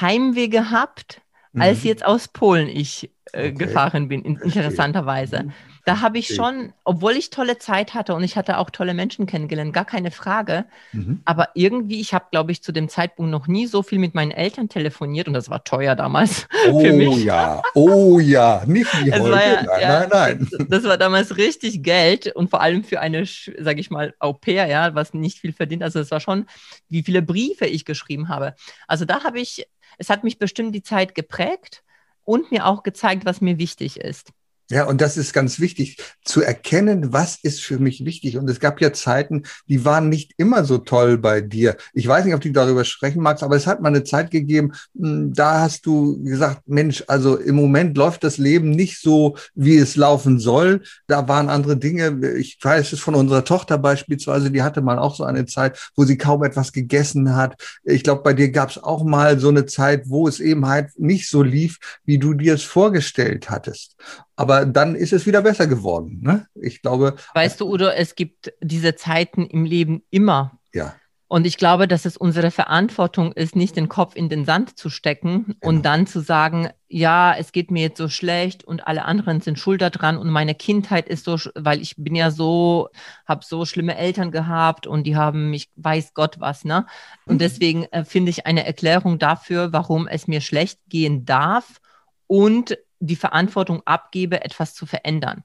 Heimweh 0.00 0.48
gehabt, 0.48 1.20
mhm. 1.52 1.62
als 1.62 1.84
jetzt 1.84 2.04
aus 2.04 2.28
Polen 2.28 2.68
ich 2.68 3.12
äh, 3.32 3.50
okay. 3.50 3.52
gefahren 3.52 4.08
bin, 4.08 4.22
in, 4.22 4.36
interessanterweise. 4.36 5.52
Da 5.84 6.00
habe 6.00 6.18
ich 6.18 6.32
schon, 6.32 6.72
obwohl 6.84 7.12
ich 7.12 7.30
tolle 7.30 7.58
Zeit 7.58 7.92
hatte 7.92 8.14
und 8.14 8.22
ich 8.22 8.36
hatte 8.36 8.58
auch 8.58 8.70
tolle 8.70 8.94
Menschen 8.94 9.26
kennengelernt, 9.26 9.72
gar 9.72 9.84
keine 9.84 10.12
Frage. 10.12 10.64
Mhm. 10.92 11.22
Aber 11.24 11.48
irgendwie, 11.54 12.00
ich 12.00 12.14
habe, 12.14 12.26
glaube 12.30 12.52
ich, 12.52 12.62
zu 12.62 12.70
dem 12.70 12.88
Zeitpunkt 12.88 13.32
noch 13.32 13.48
nie 13.48 13.66
so 13.66 13.82
viel 13.82 13.98
mit 13.98 14.14
meinen 14.14 14.30
Eltern 14.30 14.68
telefoniert 14.68 15.26
und 15.26 15.34
das 15.34 15.50
war 15.50 15.64
teuer 15.64 15.96
damals. 15.96 16.46
Oh 16.70 16.80
ja, 16.80 17.60
oh 17.74 18.20
ja, 18.20 18.62
nicht 18.66 18.86
wie 19.02 19.12
heute. 19.12 19.30
Ja, 19.30 19.64
nein, 19.64 19.66
ja, 19.80 20.00
nein, 20.00 20.08
nein. 20.10 20.48
Das, 20.50 20.68
das, 20.68 20.84
war 20.84 20.96
damals 20.96 21.36
richtig 21.36 21.82
Geld 21.82 22.28
und 22.34 22.50
vor 22.50 22.60
allem 22.60 22.84
für 22.84 23.00
eine, 23.00 23.24
sage 23.26 23.80
ich 23.80 23.90
mal, 23.90 24.14
Au 24.20 24.32
pair, 24.32 24.66
ja, 24.66 24.94
was 24.94 25.12
nicht 25.12 25.38
viel 25.38 25.52
verdient. 25.52 25.82
Also 25.82 25.98
es 25.98 26.10
war 26.10 26.20
schon, 26.20 26.46
wie 26.88 27.02
viele 27.02 27.20
Briefe 27.20 27.66
ich 27.66 27.84
geschrieben 27.84 28.28
habe. 28.28 28.54
Also 28.86 29.04
da 29.04 29.24
habe 29.24 29.40
ich, 29.40 29.66
es 29.98 30.08
hat 30.08 30.22
mich 30.22 30.38
bestimmt 30.38 30.74
die 30.74 30.82
Zeit 30.82 31.14
geprägt 31.14 31.82
und 32.24 32.52
mir 32.52 32.66
auch 32.66 32.84
gezeigt, 32.84 33.24
was 33.24 33.40
mir 33.40 33.58
wichtig 33.58 33.98
ist. 33.98 34.32
Ja, 34.72 34.84
und 34.84 35.02
das 35.02 35.18
ist 35.18 35.34
ganz 35.34 35.60
wichtig, 35.60 35.98
zu 36.24 36.40
erkennen, 36.40 37.12
was 37.12 37.36
ist 37.42 37.60
für 37.62 37.78
mich 37.78 38.06
wichtig. 38.06 38.38
Und 38.38 38.48
es 38.48 38.58
gab 38.58 38.80
ja 38.80 38.90
Zeiten, 38.94 39.42
die 39.68 39.84
waren 39.84 40.08
nicht 40.08 40.32
immer 40.38 40.64
so 40.64 40.78
toll 40.78 41.18
bei 41.18 41.42
dir. 41.42 41.76
Ich 41.92 42.08
weiß 42.08 42.24
nicht, 42.24 42.34
ob 42.34 42.40
du 42.40 42.50
darüber 42.52 42.82
sprechen 42.86 43.22
magst, 43.22 43.42
aber 43.42 43.54
es 43.54 43.66
hat 43.66 43.82
mal 43.82 43.88
eine 43.90 44.02
Zeit 44.02 44.30
gegeben, 44.30 44.72
hm, 44.98 45.34
da 45.34 45.60
hast 45.60 45.84
du 45.84 46.22
gesagt, 46.22 46.62
Mensch, 46.68 47.04
also 47.06 47.36
im 47.36 47.54
Moment 47.54 47.98
läuft 47.98 48.24
das 48.24 48.38
Leben 48.38 48.70
nicht 48.70 48.98
so, 48.98 49.36
wie 49.54 49.76
es 49.76 49.96
laufen 49.96 50.38
soll. 50.38 50.80
Da 51.06 51.28
waren 51.28 51.50
andere 51.50 51.76
Dinge. 51.76 52.34
Ich 52.38 52.56
weiß 52.58 52.94
es 52.94 53.00
von 53.00 53.14
unserer 53.14 53.44
Tochter 53.44 53.76
beispielsweise, 53.76 54.50
die 54.50 54.62
hatte 54.62 54.80
mal 54.80 54.98
auch 54.98 55.14
so 55.16 55.24
eine 55.24 55.44
Zeit, 55.44 55.90
wo 55.96 56.04
sie 56.06 56.16
kaum 56.16 56.44
etwas 56.44 56.72
gegessen 56.72 57.36
hat. 57.36 57.62
Ich 57.84 58.04
glaube, 58.04 58.22
bei 58.22 58.32
dir 58.32 58.50
gab 58.50 58.70
es 58.70 58.82
auch 58.82 59.04
mal 59.04 59.38
so 59.38 59.50
eine 59.50 59.66
Zeit, 59.66 60.04
wo 60.08 60.26
es 60.26 60.40
eben 60.40 60.66
halt 60.66 60.98
nicht 60.98 61.28
so 61.28 61.42
lief, 61.42 61.76
wie 62.06 62.16
du 62.16 62.32
dir 62.32 62.54
es 62.54 62.62
vorgestellt 62.62 63.50
hattest. 63.50 63.96
Aber 64.36 64.64
dann 64.64 64.94
ist 64.94 65.12
es 65.12 65.26
wieder 65.26 65.42
besser 65.42 65.66
geworden. 65.66 66.20
Ne? 66.22 66.46
Ich 66.54 66.82
glaube. 66.82 67.16
Weißt 67.34 67.60
du, 67.60 67.70
Udo, 67.70 67.88
es 67.88 68.14
gibt 68.14 68.52
diese 68.60 68.94
Zeiten 68.94 69.46
im 69.46 69.64
Leben 69.64 70.02
immer. 70.10 70.58
Ja. 70.72 70.94
Und 71.32 71.46
ich 71.46 71.56
glaube, 71.56 71.88
dass 71.88 72.04
es 72.04 72.18
unsere 72.18 72.50
Verantwortung 72.50 73.32
ist, 73.32 73.56
nicht 73.56 73.74
den 73.76 73.88
Kopf 73.88 74.16
in 74.16 74.28
den 74.28 74.44
Sand 74.44 74.78
zu 74.78 74.90
stecken 74.90 75.46
genau. 75.46 75.56
und 75.62 75.82
dann 75.82 76.06
zu 76.06 76.20
sagen, 76.20 76.68
ja, 76.88 77.34
es 77.34 77.52
geht 77.52 77.70
mir 77.70 77.80
jetzt 77.80 77.96
so 77.96 78.10
schlecht 78.10 78.64
und 78.64 78.86
alle 78.86 79.06
anderen 79.06 79.40
sind 79.40 79.58
schuld 79.58 79.80
daran 79.80 80.18
und 80.18 80.28
meine 80.28 80.54
Kindheit 80.54 81.08
ist 81.08 81.24
so, 81.24 81.38
weil 81.54 81.80
ich 81.80 81.94
bin 81.96 82.14
ja 82.14 82.30
so, 82.30 82.90
habe 83.24 83.46
so 83.46 83.64
schlimme 83.64 83.96
Eltern 83.96 84.30
gehabt 84.30 84.86
und 84.86 85.04
die 85.04 85.16
haben 85.16 85.48
mich, 85.48 85.70
weiß 85.76 86.12
Gott 86.12 86.38
was, 86.38 86.66
ne? 86.66 86.84
Und 87.24 87.36
mhm. 87.36 87.38
deswegen 87.38 87.84
äh, 87.84 88.04
finde 88.04 88.28
ich 88.28 88.44
eine 88.44 88.66
Erklärung 88.66 89.18
dafür, 89.18 89.72
warum 89.72 90.08
es 90.08 90.28
mir 90.28 90.42
schlecht 90.42 90.80
gehen 90.90 91.24
darf 91.24 91.80
und 92.26 92.76
die 93.06 93.16
Verantwortung 93.16 93.82
abgebe, 93.84 94.44
etwas 94.44 94.74
zu 94.74 94.86
verändern. 94.86 95.42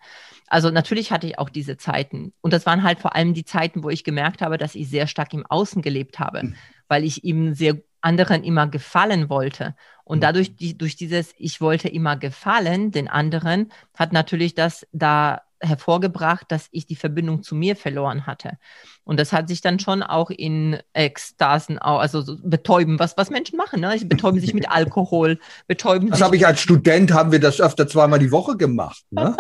Also 0.47 0.69
natürlich 0.69 1.11
hatte 1.11 1.27
ich 1.27 1.39
auch 1.39 1.49
diese 1.49 1.77
Zeiten. 1.77 2.33
Und 2.41 2.53
das 2.53 2.65
waren 2.65 2.83
halt 2.83 2.99
vor 2.99 3.15
allem 3.15 3.33
die 3.33 3.45
Zeiten, 3.45 3.83
wo 3.83 3.89
ich 3.89 4.03
gemerkt 4.03 4.41
habe, 4.41 4.57
dass 4.57 4.75
ich 4.75 4.89
sehr 4.89 5.07
stark 5.07 5.33
im 5.33 5.45
Außen 5.45 5.81
gelebt 5.81 6.19
habe, 6.19 6.43
mhm. 6.43 6.55
weil 6.87 7.03
ich 7.03 7.23
eben 7.23 7.53
sehr 7.53 7.77
anderen 8.01 8.43
immer 8.43 8.67
gefallen 8.67 9.29
wollte. 9.29 9.75
Und 10.03 10.19
mhm. 10.19 10.21
dadurch, 10.21 10.55
die, 10.55 10.77
durch 10.77 10.95
dieses, 10.95 11.33
ich 11.37 11.59
wollte 11.61 11.89
immer 11.89 12.15
gefallen 12.15 12.91
den 12.91 13.07
anderen, 13.07 13.71
hat 13.95 14.13
natürlich 14.13 14.53
das 14.53 14.87
da 14.91 15.41
hervorgebracht, 15.59 16.45
dass 16.49 16.67
ich 16.71 16.85
die 16.85 16.95
Verbindung 16.95 17.43
zu 17.43 17.55
mir 17.55 17.75
verloren 17.75 18.25
hatte. 18.25 18.57
Und 19.03 19.19
das 19.19 19.31
hat 19.31 19.47
sich 19.47 19.61
dann 19.61 19.79
schon 19.79 20.03
auch 20.03 20.29
in 20.29 20.77
Ekstasen, 20.93 21.79
also 21.79 22.21
so 22.21 22.37
betäuben, 22.43 22.99
was, 22.99 23.15
was 23.17 23.29
Menschen 23.29 23.57
machen. 23.57 23.79
Ne? 23.79 23.97
Sie 23.97 24.05
betäuben 24.05 24.39
sich 24.39 24.53
mit 24.53 24.69
Alkohol, 24.71 25.39
betäuben 25.67 26.09
Das 26.09 26.21
habe 26.21 26.35
ich 26.35 26.45
als 26.45 26.59
Student, 26.59 27.13
haben 27.13 27.31
wir 27.31 27.39
das 27.39 27.61
öfter 27.61 27.87
zweimal 27.87 28.19
die 28.19 28.31
Woche 28.31 28.57
gemacht. 28.57 29.03
Ne? 29.09 29.35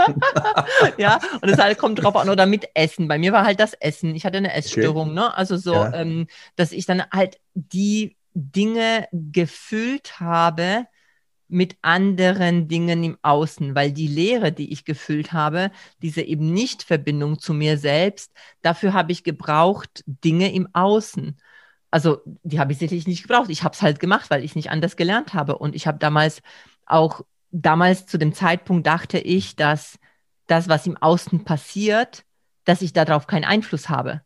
ja, 0.97 1.19
und 1.41 1.49
es 1.49 1.59
halt 1.59 1.77
kommt 1.77 2.01
drauf 2.01 2.15
an, 2.15 2.29
oder 2.29 2.45
mit 2.45 2.69
Essen. 2.73 3.07
Bei 3.07 3.17
mir 3.17 3.33
war 3.33 3.45
halt 3.45 3.59
das 3.59 3.73
Essen. 3.73 4.15
Ich 4.15 4.25
hatte 4.25 4.37
eine 4.37 4.53
Essstörung, 4.53 5.07
okay. 5.07 5.15
ne? 5.15 5.37
Also 5.37 5.57
so, 5.57 5.73
ja. 5.73 5.93
ähm, 5.93 6.27
dass 6.55 6.71
ich 6.71 6.85
dann 6.85 7.03
halt 7.11 7.39
die 7.53 8.15
Dinge 8.33 9.07
gefüllt 9.11 10.19
habe, 10.19 10.85
mit 11.47 11.77
anderen 11.81 12.67
Dingen 12.67 13.03
im 13.03 13.17
Außen, 13.21 13.75
weil 13.75 13.91
die 13.91 14.07
Leere, 14.07 14.51
die 14.51 14.71
ich 14.71 14.85
gefüllt 14.85 15.33
habe, 15.33 15.71
diese 16.01 16.21
eben 16.21 16.53
nicht 16.53 16.83
Verbindung 16.83 17.39
zu 17.39 17.53
mir 17.53 17.77
selbst, 17.77 18.31
dafür 18.61 18.93
habe 18.93 19.11
ich 19.11 19.23
gebraucht 19.23 20.03
Dinge 20.05 20.53
im 20.53 20.67
Außen. 20.73 21.39
Also 21.89 22.19
die 22.43 22.59
habe 22.59 22.73
ich 22.73 22.79
sicherlich 22.79 23.07
nicht 23.07 23.23
gebraucht. 23.23 23.49
Ich 23.49 23.63
habe 23.63 23.73
es 23.73 23.81
halt 23.81 23.99
gemacht, 23.99 24.29
weil 24.29 24.43
ich 24.43 24.55
nicht 24.55 24.69
anders 24.71 24.97
gelernt 24.97 25.33
habe. 25.33 25.57
Und 25.57 25.73
ich 25.75 25.87
habe 25.87 25.99
damals 25.99 26.41
auch, 26.85 27.21
damals 27.51 28.05
zu 28.05 28.17
dem 28.17 28.33
Zeitpunkt 28.33 28.85
dachte 28.85 29.17
ich, 29.17 29.55
dass 29.55 29.97
das, 30.47 30.67
was 30.67 30.85
im 30.85 30.97
Außen 30.97 31.45
passiert, 31.45 32.23
dass 32.65 32.81
ich 32.81 32.91
darauf 32.91 33.27
keinen 33.27 33.45
Einfluss 33.45 33.87
habe. 33.89 34.21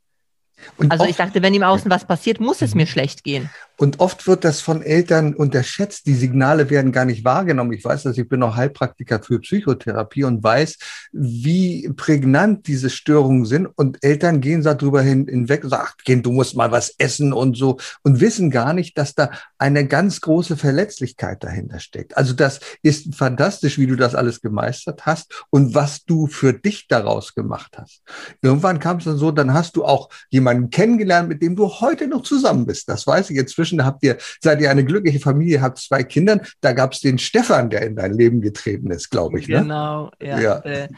Und 0.77 0.91
also 0.91 1.05
ich 1.05 1.15
dachte, 1.15 1.41
wenn 1.41 1.53
im 1.53 1.63
Außen 1.63 1.89
was 1.89 2.05
passiert, 2.05 2.39
muss 2.39 2.61
es 2.61 2.75
mir 2.75 2.85
mhm. 2.85 2.89
schlecht 2.89 3.23
gehen. 3.23 3.49
Und 3.81 3.99
oft 3.99 4.27
wird 4.27 4.43
das 4.43 4.61
von 4.61 4.83
Eltern 4.83 5.33
unterschätzt. 5.33 6.05
Die 6.05 6.13
Signale 6.13 6.69
werden 6.69 6.91
gar 6.91 7.05
nicht 7.05 7.25
wahrgenommen. 7.25 7.73
Ich 7.73 7.83
weiß 7.83 8.03
dass 8.03 8.15
ich 8.15 8.29
bin 8.29 8.39
noch 8.39 8.55
Heilpraktiker 8.55 9.23
für 9.23 9.39
Psychotherapie 9.39 10.23
und 10.23 10.43
weiß, 10.43 10.77
wie 11.13 11.89
prägnant 11.95 12.67
diese 12.67 12.91
Störungen 12.91 13.45
sind. 13.45 13.65
Und 13.65 13.97
Eltern 14.03 14.39
gehen 14.39 14.61
darüber 14.61 15.01
hin, 15.01 15.25
hinweg 15.27 15.63
und 15.63 15.71
sagen, 15.71 15.87
ach, 15.87 15.97
Kind, 15.97 16.27
du 16.27 16.31
musst 16.31 16.55
mal 16.55 16.71
was 16.71 16.93
essen 16.99 17.33
und 17.33 17.57
so. 17.57 17.79
Und 18.03 18.21
wissen 18.21 18.51
gar 18.51 18.73
nicht, 18.73 18.99
dass 18.99 19.15
da 19.15 19.31
eine 19.57 19.87
ganz 19.87 20.21
große 20.21 20.57
Verletzlichkeit 20.57 21.43
dahinter 21.43 21.79
steckt. 21.79 22.15
Also 22.15 22.33
das 22.33 22.59
ist 22.83 23.15
fantastisch, 23.15 23.79
wie 23.79 23.87
du 23.87 23.95
das 23.95 24.13
alles 24.13 24.41
gemeistert 24.41 25.07
hast 25.07 25.43
und 25.49 25.73
was 25.73 26.05
du 26.05 26.27
für 26.27 26.53
dich 26.53 26.87
daraus 26.87 27.33
gemacht 27.33 27.79
hast. 27.79 28.03
Irgendwann 28.43 28.79
kam 28.79 28.97
es 28.97 29.05
dann 29.05 29.17
so, 29.17 29.31
dann 29.31 29.55
hast 29.55 29.75
du 29.75 29.85
auch 29.85 30.09
jemanden 30.29 30.69
kennengelernt, 30.69 31.29
mit 31.29 31.41
dem 31.41 31.55
du 31.55 31.67
heute 31.67 32.07
noch 32.07 32.21
zusammen 32.21 32.67
bist. 32.67 32.87
Das 32.87 33.07
weiß 33.07 33.31
ich 33.31 33.37
jetzt 33.37 33.55
inzwischen 33.71 33.85
habt 33.85 34.03
ihr, 34.03 34.17
seid 34.39 34.61
ihr 34.61 34.69
eine 34.69 34.85
glückliche 34.85 35.19
Familie, 35.19 35.61
habt 35.61 35.79
zwei 35.79 36.03
Kinder. 36.03 36.41
Da 36.61 36.73
gab 36.73 36.93
es 36.93 36.99
den 36.99 37.17
Stefan, 37.17 37.69
der 37.69 37.83
in 37.83 37.95
dein 37.95 38.13
Leben 38.13 38.41
getreten 38.41 38.91
ist, 38.91 39.09
glaube 39.09 39.39
ich. 39.39 39.47
Ne? 39.47 39.59
Genau, 39.59 40.11
ja. 40.21 40.39
ja. 40.39 40.59
Der, 40.59 40.89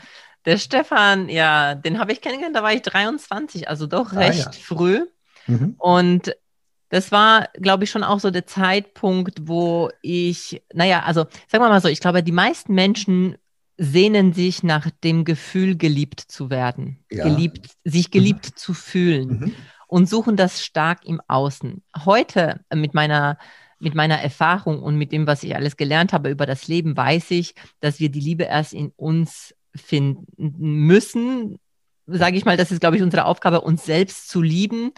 der, 0.46 0.58
Stefan, 0.58 1.30
ja, 1.30 1.76
den 1.76 2.00
habe 2.00 2.12
ich 2.12 2.22
kennengelernt, 2.22 2.56
da 2.56 2.64
war 2.64 2.74
ich 2.74 2.82
23, 2.82 3.70
also 3.70 3.88
doch 3.88 4.14
recht 4.14 4.48
ah, 4.48 4.52
ja. 4.52 4.60
früh. 4.60 5.06
Mhm. 5.48 5.76
Und 5.78 6.36
das 6.90 7.12
war, 7.12 7.50
glaube 7.54 7.86
ich, 7.86 7.90
schon 7.90 8.04
auch 8.04 8.20
so 8.20 8.30
der 8.30 8.46
Zeitpunkt, 8.46 9.48
wo 9.48 9.90
ich, 10.02 10.62
naja, 10.74 11.04
also 11.06 11.22
sagen 11.48 11.64
wir 11.64 11.70
mal 11.70 11.82
so, 11.82 11.88
ich 11.88 12.00
glaube, 12.00 12.24
die 12.24 12.32
meisten 12.32 12.74
Menschen 12.74 13.36
sehnen 13.78 14.34
sich 14.34 14.62
nach 14.62 14.90
dem 15.04 15.26
Gefühl, 15.26 15.76
geliebt 15.76 16.20
zu 16.20 16.52
werden, 16.52 17.04
ja. 17.10 17.24
geliebt, 17.24 17.72
sich 17.84 18.12
geliebt 18.12 18.52
mhm. 18.52 18.56
zu 18.56 18.74
fühlen. 18.76 19.28
Mhm 19.28 19.56
und 19.88 20.10
suchen 20.10 20.36
das 20.36 20.64
stark 20.64 21.06
im 21.06 21.22
Außen. 21.28 21.84
Heute 22.06 22.62
äh, 22.70 22.76
mit 22.76 22.94
meiner 22.94 23.38
mit 23.80 23.96
meiner 23.96 24.16
Erfahrung 24.16 24.82
und 24.82 24.98
mit 24.98 25.12
dem, 25.12 25.28
was 25.28 25.44
ich 25.44 25.58
alles 25.58 25.76
gelernt 25.76 26.14
habe 26.14 26.30
über 26.30 26.46
das 26.46 26.70
Leben, 26.70 26.96
weiß 26.96 27.32
ich, 27.32 27.54
dass 27.82 28.00
wir 28.00 28.10
die 28.10 28.22
Liebe 28.22 28.44
erst 28.44 28.74
in 28.74 28.94
uns 28.96 29.54
finden 29.76 30.86
müssen. 30.88 31.60
Sage 32.08 32.38
ich 32.38 32.46
mal, 32.46 32.56
das 32.56 32.72
ist, 32.72 32.80
glaube 32.80 32.96
ich, 32.96 33.04
unsere 33.04 33.26
Aufgabe, 33.26 33.60
uns 33.60 33.86
selbst 33.86 34.30
zu 34.30 34.42
lieben, 34.42 34.94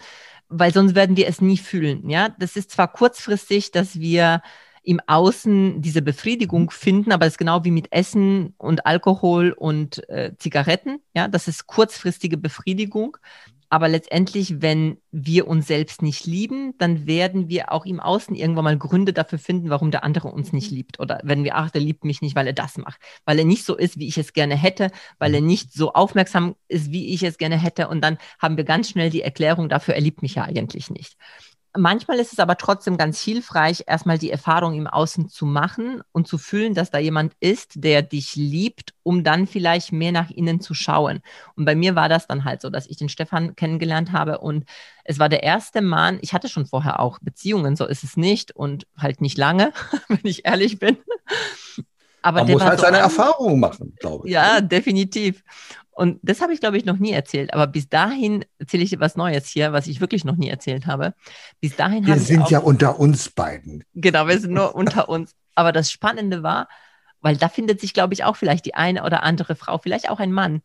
weil 0.48 0.72
sonst 0.72 0.94
werden 0.94 1.16
wir 1.16 1.26
es 1.26 1.40
nie 1.40 1.58
fühlen. 1.58 2.08
Ja, 2.08 2.28
das 2.28 2.54
ist 2.54 2.70
zwar 2.70 2.92
kurzfristig, 2.92 3.72
dass 3.72 3.98
wir 3.98 4.40
im 4.82 5.00
Außen 5.04 5.82
diese 5.82 6.00
Befriedigung 6.00 6.70
finden, 6.70 7.10
aber 7.10 7.24
das 7.24 7.34
ist 7.34 7.38
genau 7.38 7.64
wie 7.64 7.72
mit 7.72 7.92
Essen 7.92 8.54
und 8.56 8.86
Alkohol 8.86 9.50
und 9.50 10.08
äh, 10.08 10.36
Zigaretten. 10.38 11.00
Ja, 11.12 11.26
das 11.26 11.48
ist 11.48 11.66
kurzfristige 11.66 12.36
Befriedigung. 12.36 13.16
Aber 13.68 13.88
letztendlich, 13.88 14.60
wenn 14.62 14.98
wir 15.10 15.48
uns 15.48 15.66
selbst 15.66 16.02
nicht 16.02 16.26
lieben, 16.26 16.74
dann 16.78 17.06
werden 17.06 17.48
wir 17.48 17.72
auch 17.72 17.84
im 17.84 18.00
Außen 18.00 18.34
irgendwann 18.34 18.64
mal 18.64 18.78
Gründe 18.78 19.12
dafür 19.12 19.38
finden, 19.38 19.70
warum 19.70 19.90
der 19.90 20.04
andere 20.04 20.28
uns 20.28 20.52
nicht 20.52 20.70
liebt. 20.70 21.00
Oder 21.00 21.20
wenn 21.24 21.42
wir, 21.42 21.56
ach, 21.56 21.70
der 21.70 21.80
liebt 21.80 22.04
mich 22.04 22.22
nicht, 22.22 22.36
weil 22.36 22.46
er 22.46 22.52
das 22.52 22.78
macht. 22.78 23.00
Weil 23.24 23.38
er 23.38 23.44
nicht 23.44 23.64
so 23.64 23.76
ist, 23.76 23.98
wie 23.98 24.06
ich 24.08 24.18
es 24.18 24.32
gerne 24.32 24.56
hätte, 24.56 24.90
weil 25.18 25.34
er 25.34 25.40
nicht 25.40 25.72
so 25.72 25.92
aufmerksam 25.92 26.54
ist, 26.68 26.92
wie 26.92 27.12
ich 27.14 27.22
es 27.22 27.38
gerne 27.38 27.60
hätte. 27.60 27.88
Und 27.88 28.02
dann 28.02 28.18
haben 28.38 28.56
wir 28.56 28.64
ganz 28.64 28.90
schnell 28.90 29.10
die 29.10 29.22
Erklärung 29.22 29.68
dafür, 29.68 29.94
er 29.94 30.00
liebt 30.00 30.22
mich 30.22 30.36
ja 30.36 30.44
eigentlich 30.44 30.90
nicht. 30.90 31.16
Manchmal 31.76 32.18
ist 32.18 32.32
es 32.32 32.38
aber 32.38 32.56
trotzdem 32.56 32.96
ganz 32.96 33.20
hilfreich, 33.20 33.84
erstmal 33.86 34.18
die 34.18 34.30
Erfahrung 34.30 34.74
im 34.74 34.86
Außen 34.86 35.28
zu 35.28 35.46
machen 35.46 36.02
und 36.12 36.26
zu 36.26 36.38
fühlen, 36.38 36.74
dass 36.74 36.90
da 36.90 36.98
jemand 36.98 37.34
ist, 37.40 37.72
der 37.76 38.02
dich 38.02 38.36
liebt, 38.36 38.94
um 39.02 39.24
dann 39.24 39.46
vielleicht 39.46 39.92
mehr 39.92 40.12
nach 40.12 40.30
innen 40.30 40.60
zu 40.60 40.74
schauen. 40.74 41.20
Und 41.54 41.64
bei 41.64 41.74
mir 41.74 41.94
war 41.94 42.08
das 42.08 42.26
dann 42.26 42.44
halt 42.44 42.62
so, 42.62 42.70
dass 42.70 42.86
ich 42.86 42.96
den 42.96 43.08
Stefan 43.08 43.56
kennengelernt 43.56 44.12
habe 44.12 44.38
und 44.38 44.64
es 45.04 45.18
war 45.18 45.28
der 45.28 45.42
erste 45.42 45.82
Mann, 45.82 46.18
ich 46.20 46.32
hatte 46.32 46.48
schon 46.48 46.66
vorher 46.66 47.00
auch 47.00 47.18
Beziehungen, 47.20 47.76
so 47.76 47.86
ist 47.86 48.02
es 48.04 48.16
nicht 48.16 48.54
und 48.56 48.86
halt 48.96 49.20
nicht 49.20 49.38
lange, 49.38 49.72
wenn 50.08 50.20
ich 50.24 50.44
ehrlich 50.46 50.78
bin. 50.78 50.98
Aber 52.26 52.42
Man 52.42 52.50
muss 52.54 52.64
halt 52.64 52.80
so 52.80 52.86
seine 52.86 52.98
Erfahrungen 52.98 53.60
machen, 53.60 53.94
glaube 54.00 54.26
ich. 54.26 54.34
Ja, 54.34 54.54
ne? 54.54 54.66
definitiv. 54.66 55.44
Und 55.92 56.18
das 56.22 56.40
habe 56.40 56.52
ich, 56.52 56.58
glaube 56.58 56.76
ich, 56.76 56.84
noch 56.84 56.98
nie 56.98 57.12
erzählt. 57.12 57.54
Aber 57.54 57.68
bis 57.68 57.88
dahin 57.88 58.44
erzähle 58.58 58.82
ich 58.82 58.98
was 58.98 59.14
Neues 59.14 59.46
hier, 59.46 59.72
was 59.72 59.86
ich 59.86 60.00
wirklich 60.00 60.24
noch 60.24 60.34
nie 60.34 60.48
erzählt 60.48 60.86
habe. 60.86 61.14
Bis 61.60 61.76
dahin 61.76 62.04
wir 62.04 62.18
sind 62.18 62.50
ja 62.50 62.58
unter 62.58 62.98
uns 62.98 63.30
beiden. 63.30 63.84
Genau, 63.94 64.26
wir 64.26 64.40
sind 64.40 64.54
nur 64.54 64.74
unter 64.74 65.08
uns. 65.08 65.36
Aber 65.54 65.70
das 65.70 65.92
Spannende 65.92 66.42
war, 66.42 66.66
weil 67.20 67.36
da 67.36 67.48
findet 67.48 67.80
sich, 67.80 67.94
glaube 67.94 68.12
ich, 68.12 68.24
auch 68.24 68.34
vielleicht 68.34 68.66
die 68.66 68.74
eine 68.74 69.04
oder 69.04 69.22
andere 69.22 69.54
Frau, 69.54 69.78
vielleicht 69.78 70.10
auch 70.10 70.18
ein 70.18 70.32
Mann. 70.32 70.62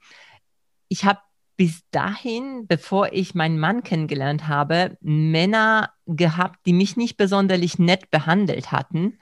Ich 0.87 1.05
habe 1.05 1.19
bis 1.57 1.81
dahin, 1.91 2.65
bevor 2.65 3.13
ich 3.13 3.35
meinen 3.35 3.59
Mann 3.59 3.83
kennengelernt 3.83 4.47
habe, 4.47 4.97
Männer 4.99 5.91
gehabt, 6.07 6.65
die 6.65 6.73
mich 6.73 6.97
nicht 6.97 7.17
besonders 7.17 7.77
nett 7.77 8.09
behandelt 8.09 8.71
hatten. 8.71 9.19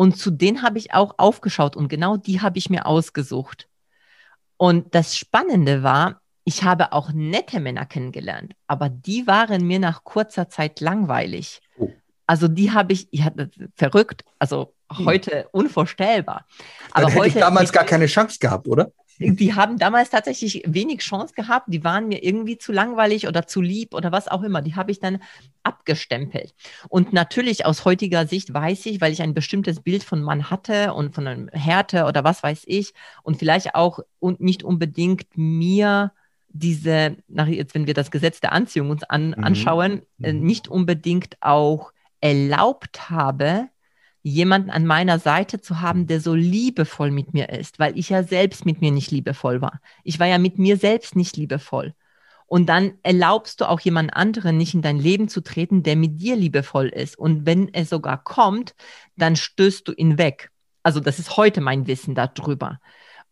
Und 0.00 0.16
zu 0.16 0.30
denen 0.30 0.62
habe 0.62 0.78
ich 0.78 0.94
auch 0.94 1.16
aufgeschaut 1.18 1.74
und 1.74 1.88
genau 1.88 2.16
die 2.16 2.40
habe 2.40 2.56
ich 2.56 2.70
mir 2.70 2.86
ausgesucht. 2.86 3.68
Und 4.56 4.94
das 4.94 5.16
Spannende 5.16 5.82
war, 5.82 6.20
ich 6.44 6.62
habe 6.62 6.92
auch 6.92 7.10
nette 7.12 7.58
Männer 7.58 7.84
kennengelernt, 7.84 8.54
aber 8.68 8.90
die 8.90 9.26
waren 9.26 9.66
mir 9.66 9.80
nach 9.80 10.04
kurzer 10.04 10.48
Zeit 10.48 10.78
langweilig. 10.78 11.60
Oh. 11.78 11.90
Also 12.28 12.46
die 12.46 12.70
habe 12.70 12.92
ich, 12.92 13.08
ich 13.10 13.24
hatte 13.24 13.50
verrückt, 13.74 14.24
also 14.38 14.72
hm. 14.92 15.04
heute 15.04 15.48
unvorstellbar. 15.50 16.46
Aber 16.92 17.02
Dann 17.02 17.10
hätte 17.10 17.20
heute, 17.20 17.28
ich 17.30 17.34
damals 17.34 17.72
gar 17.72 17.84
keine 17.84 18.06
Chance 18.06 18.38
gehabt, 18.38 18.68
oder? 18.68 18.92
Die 19.18 19.54
haben 19.54 19.78
damals 19.78 20.10
tatsächlich 20.10 20.62
wenig 20.66 21.00
Chance 21.00 21.34
gehabt. 21.34 21.66
Die 21.68 21.84
waren 21.84 22.08
mir 22.08 22.22
irgendwie 22.22 22.58
zu 22.58 22.72
langweilig 22.72 23.26
oder 23.26 23.46
zu 23.46 23.60
lieb 23.60 23.94
oder 23.94 24.12
was 24.12 24.28
auch 24.28 24.42
immer. 24.42 24.62
Die 24.62 24.76
habe 24.76 24.90
ich 24.90 25.00
dann 25.00 25.22
abgestempelt. 25.62 26.54
Und 26.88 27.12
natürlich 27.12 27.66
aus 27.66 27.84
heutiger 27.84 28.26
Sicht 28.26 28.52
weiß 28.52 28.86
ich, 28.86 29.00
weil 29.00 29.12
ich 29.12 29.22
ein 29.22 29.34
bestimmtes 29.34 29.80
Bild 29.80 30.04
von 30.04 30.22
Mann 30.22 30.50
hatte 30.50 30.94
und 30.94 31.14
von 31.14 31.26
einem 31.26 31.48
Härte 31.48 32.04
oder 32.04 32.24
was 32.24 32.42
weiß 32.42 32.62
ich 32.66 32.94
und 33.22 33.36
vielleicht 33.38 33.74
auch 33.74 34.00
und 34.20 34.40
nicht 34.40 34.62
unbedingt 34.62 35.26
mir 35.36 36.12
diese, 36.48 37.16
nach 37.28 37.46
jetzt, 37.46 37.74
wenn 37.74 37.86
wir 37.86 37.94
das 37.94 38.10
Gesetz 38.10 38.40
der 38.40 38.52
Anziehung 38.52 38.90
uns 38.90 39.04
an, 39.04 39.28
mhm. 39.36 39.44
anschauen, 39.44 40.02
äh, 40.22 40.32
mhm. 40.32 40.44
nicht 40.44 40.68
unbedingt 40.68 41.36
auch 41.40 41.92
erlaubt 42.20 43.10
habe, 43.10 43.68
jemanden 44.28 44.70
an 44.70 44.86
meiner 44.86 45.18
Seite 45.18 45.60
zu 45.60 45.80
haben, 45.80 46.06
der 46.06 46.20
so 46.20 46.34
liebevoll 46.34 47.10
mit 47.10 47.34
mir 47.34 47.50
ist, 47.50 47.78
weil 47.78 47.98
ich 47.98 48.08
ja 48.08 48.22
selbst 48.22 48.66
mit 48.66 48.80
mir 48.80 48.90
nicht 48.90 49.10
liebevoll 49.10 49.60
war. 49.60 49.80
Ich 50.04 50.20
war 50.20 50.26
ja 50.26 50.38
mit 50.38 50.58
mir 50.58 50.76
selbst 50.76 51.16
nicht 51.16 51.36
liebevoll. 51.36 51.94
Und 52.46 52.66
dann 52.66 52.94
erlaubst 53.02 53.60
du 53.60 53.68
auch 53.68 53.80
jemand 53.80 54.14
anderen 54.16 54.56
nicht 54.56 54.72
in 54.72 54.80
dein 54.80 54.98
Leben 54.98 55.28
zu 55.28 55.42
treten, 55.42 55.82
der 55.82 55.96
mit 55.96 56.20
dir 56.20 56.34
liebevoll 56.34 56.88
ist. 56.88 57.18
Und 57.18 57.44
wenn 57.44 57.68
er 57.74 57.84
sogar 57.84 58.22
kommt, 58.24 58.74
dann 59.16 59.36
stößt 59.36 59.86
du 59.86 59.92
ihn 59.92 60.16
weg. 60.16 60.50
Also 60.82 61.00
das 61.00 61.18
ist 61.18 61.36
heute 61.36 61.60
mein 61.60 61.86
Wissen 61.86 62.14
darüber. 62.14 62.80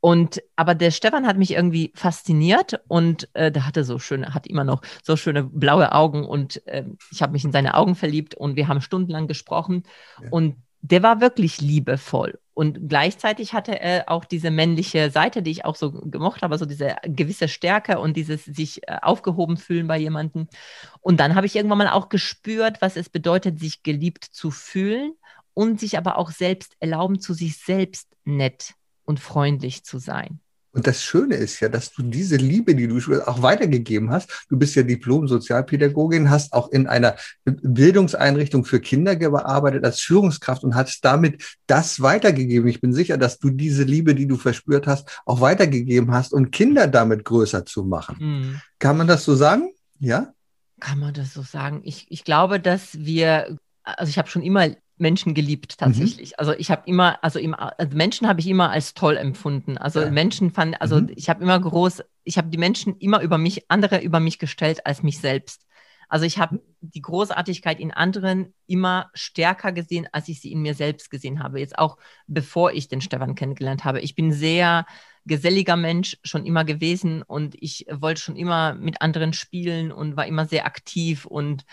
Und 0.01 0.43
aber 0.55 0.75
der 0.75 0.91
Stefan 0.91 1.27
hat 1.27 1.39
mich 1.39 1.53
irgendwie 1.53 1.93
fasziniert 1.95 2.81
und 2.87 3.29
äh, 3.35 3.51
der 3.51 3.67
hatte 3.67 3.83
so 3.83 3.99
schöne, 3.99 4.35
hat 4.35 4.47
immer 4.47 4.63
noch 4.63 4.83
so 5.03 5.17
schöne 5.17 5.43
blaue 5.43 5.93
Augen 5.93 6.27
und 6.27 6.65
äh, 6.67 6.85
ich 7.11 7.23
habe 7.23 7.33
mich 7.33 7.45
in 7.45 7.53
seine 7.53 7.75
Augen 7.75 7.95
verliebt 7.95 8.35
und 8.35 8.57
wir 8.57 8.69
haben 8.69 8.83
stundenlang 8.83 9.27
gesprochen 9.27 9.85
ja. 10.23 10.29
und 10.31 10.57
der 10.83 11.03
war 11.03 11.21
wirklich 11.21 11.61
liebevoll. 11.61 12.39
Und 12.55 12.89
gleichzeitig 12.89 13.53
hatte 13.53 13.79
er 13.79 14.09
auch 14.09 14.25
diese 14.25 14.51
männliche 14.51 15.11
Seite, 15.11 15.43
die 15.43 15.51
ich 15.51 15.65
auch 15.67 15.77
so 15.77 15.93
gemocht 15.93 16.41
habe, 16.43 16.57
so 16.57 16.65
diese 16.65 16.97
gewisse 17.03 17.49
Stärke 17.49 17.99
und 17.99 18.17
dieses 18.17 18.45
sich 18.45 18.89
äh, 18.89 18.97
aufgehoben 19.03 19.59
fühlen 19.59 19.87
bei 19.87 19.99
jemandem. 19.99 20.49
Und 21.01 21.21
dann 21.21 21.35
habe 21.35 21.47
ich 21.47 21.55
irgendwann 21.55 21.79
mal 21.79 21.89
auch 21.89 22.09
gespürt, 22.09 22.81
was 22.81 22.97
es 22.97 23.11
bedeutet, 23.11 23.59
sich 23.61 23.83
geliebt 23.83 24.25
zu 24.25 24.51
fühlen 24.51 25.13
und 25.53 25.81
sich 25.81 25.99
aber 25.99 26.17
auch 26.17 26.31
selbst 26.31 26.77
erlauben, 26.81 27.21
zu 27.21 27.35
sich 27.35 27.59
selbst 27.59 28.09
nett 28.25 28.75
und 29.05 29.21
freundlich 29.21 29.85
zu 29.85 29.99
sein. 29.99 30.41
Und 30.77 30.87
das 30.87 31.03
Schöne 31.03 31.37
ist 31.37 31.61
ja, 31.61 31.71
dass 31.71 31.91
du 31.91 32.03
diese 32.03 32.37
Liebe, 32.37 32.75
die 32.75 32.87
du 32.87 32.99
auch 33.27 33.41
weitergegeben 33.41 34.11
hast, 34.11 34.45
du 34.51 34.59
bist 34.59 34.75
ja 34.75 34.83
Diplom-Sozialpädagogin, 34.83 36.29
hast 36.29 36.53
auch 36.53 36.71
in 36.71 36.87
einer 36.87 37.17
Bildungseinrichtung 37.47 38.67
für 38.67 38.79
Kinder 38.79 39.17
gearbeitet 39.17 39.87
als 39.87 40.01
Führungskraft 40.01 40.65
und 40.65 40.75
hast 40.75 41.03
damit 41.03 41.43
das 41.67 42.03
weitergegeben. 42.03 42.69
Ich 42.69 42.83
bin 42.83 42.93
sicher, 42.93 43.17
dass 43.17 43.39
du 43.39 43.49
diese 43.49 43.85
Liebe, 43.85 44.15
die 44.15 44.27
du 44.27 44.37
verspürt 44.37 44.87
hast, 44.87 45.23
auch 45.25 45.41
weitergegeben 45.41 46.13
hast, 46.13 46.35
um 46.35 46.51
Kinder 46.51 46.87
damit 46.89 47.25
größer 47.25 47.65
zu 47.65 47.83
machen. 47.83 48.17
Mhm. 48.21 48.61
Kann 48.79 48.99
man 48.99 49.07
das 49.07 49.25
so 49.25 49.35
sagen? 49.35 49.73
Ja? 49.99 50.35
Kann 50.79 50.99
man 50.99 51.15
das 51.15 51.33
so 51.33 51.41
sagen? 51.41 51.81
Ich, 51.85 52.07
ich 52.11 52.23
glaube, 52.23 52.61
dass 52.61 52.99
wir, 52.99 53.57
also 53.83 54.11
ich 54.11 54.19
habe 54.19 54.29
schon 54.29 54.43
immer 54.43 54.69
Menschen 54.99 55.35
geliebt 55.35 55.77
mhm. 55.77 55.85
tatsächlich. 55.85 56.31
Mhm. 56.31 56.35
Also 56.39 56.53
ich 56.53 56.71
habe 56.71 56.83
immer, 56.87 57.23
also, 57.23 57.39
immer, 57.39 57.79
also 57.79 57.97
Menschen 57.97 58.29
habe 58.29 58.41
ich 58.41 58.47
immer 58.47 58.71
als 58.71 58.95
toll 58.95 59.17
empfunden. 59.17 59.79
Also 59.79 60.01
ja. 60.01 60.11
Menschen 60.11 60.51
fand, 60.51 60.81
also 60.81 61.01
mhm. 61.01 61.13
ich 61.15 61.29
habe 61.29 61.43
immer 61.43 61.59
groß, 61.59 62.03
ich 62.25 62.39
habe 62.39 62.49
die 62.49 62.59
Menschen 62.59 62.97
immer 62.99 63.21
über 63.21 63.39
mich, 63.39 63.71
andere 63.71 64.01
über 64.01 64.21
mich 64.21 64.39
gestellt 64.39 64.87
als 64.87 65.03
mich 65.03 65.19
selbst. 65.19 65.63
Also 66.09 66.25
ich 66.25 66.39
habe 66.39 66.61
die 66.81 67.03
Großartigkeit 67.03 67.81
in 67.81 67.91
anderen 67.91 68.55
immer 68.67 69.11
stärker 69.13 69.73
gesehen, 69.73 70.07
als 70.13 70.29
ich 70.29 70.41
sie 70.41 70.53
in 70.53 70.63
mir 70.63 70.75
selbst 70.75 71.11
gesehen 71.11 71.43
habe. 71.43 71.59
Jetzt 71.59 71.79
auch 71.79 71.99
bevor 72.29 72.73
ich 72.73 72.89
den 72.89 73.01
Stefan 73.01 73.35
kennengelernt 73.35 73.85
habe. 73.85 74.01
Ich 74.01 74.15
bin 74.15 74.33
sehr 74.33 74.87
geselliger 75.25 75.77
Mensch 75.77 76.17
schon 76.23 76.47
immer 76.47 76.65
gewesen 76.65 77.23
und 77.23 77.57
ich 77.61 77.87
wollte 77.91 78.21
schon 78.21 78.37
immer 78.37 78.75
mit 78.75 79.03
anderen 79.03 79.33
spielen 79.33 79.91
und 79.91 80.17
war 80.17 80.27
immer 80.27 80.47
sehr 80.47 80.67
aktiv 80.67 81.27
und 81.27 81.65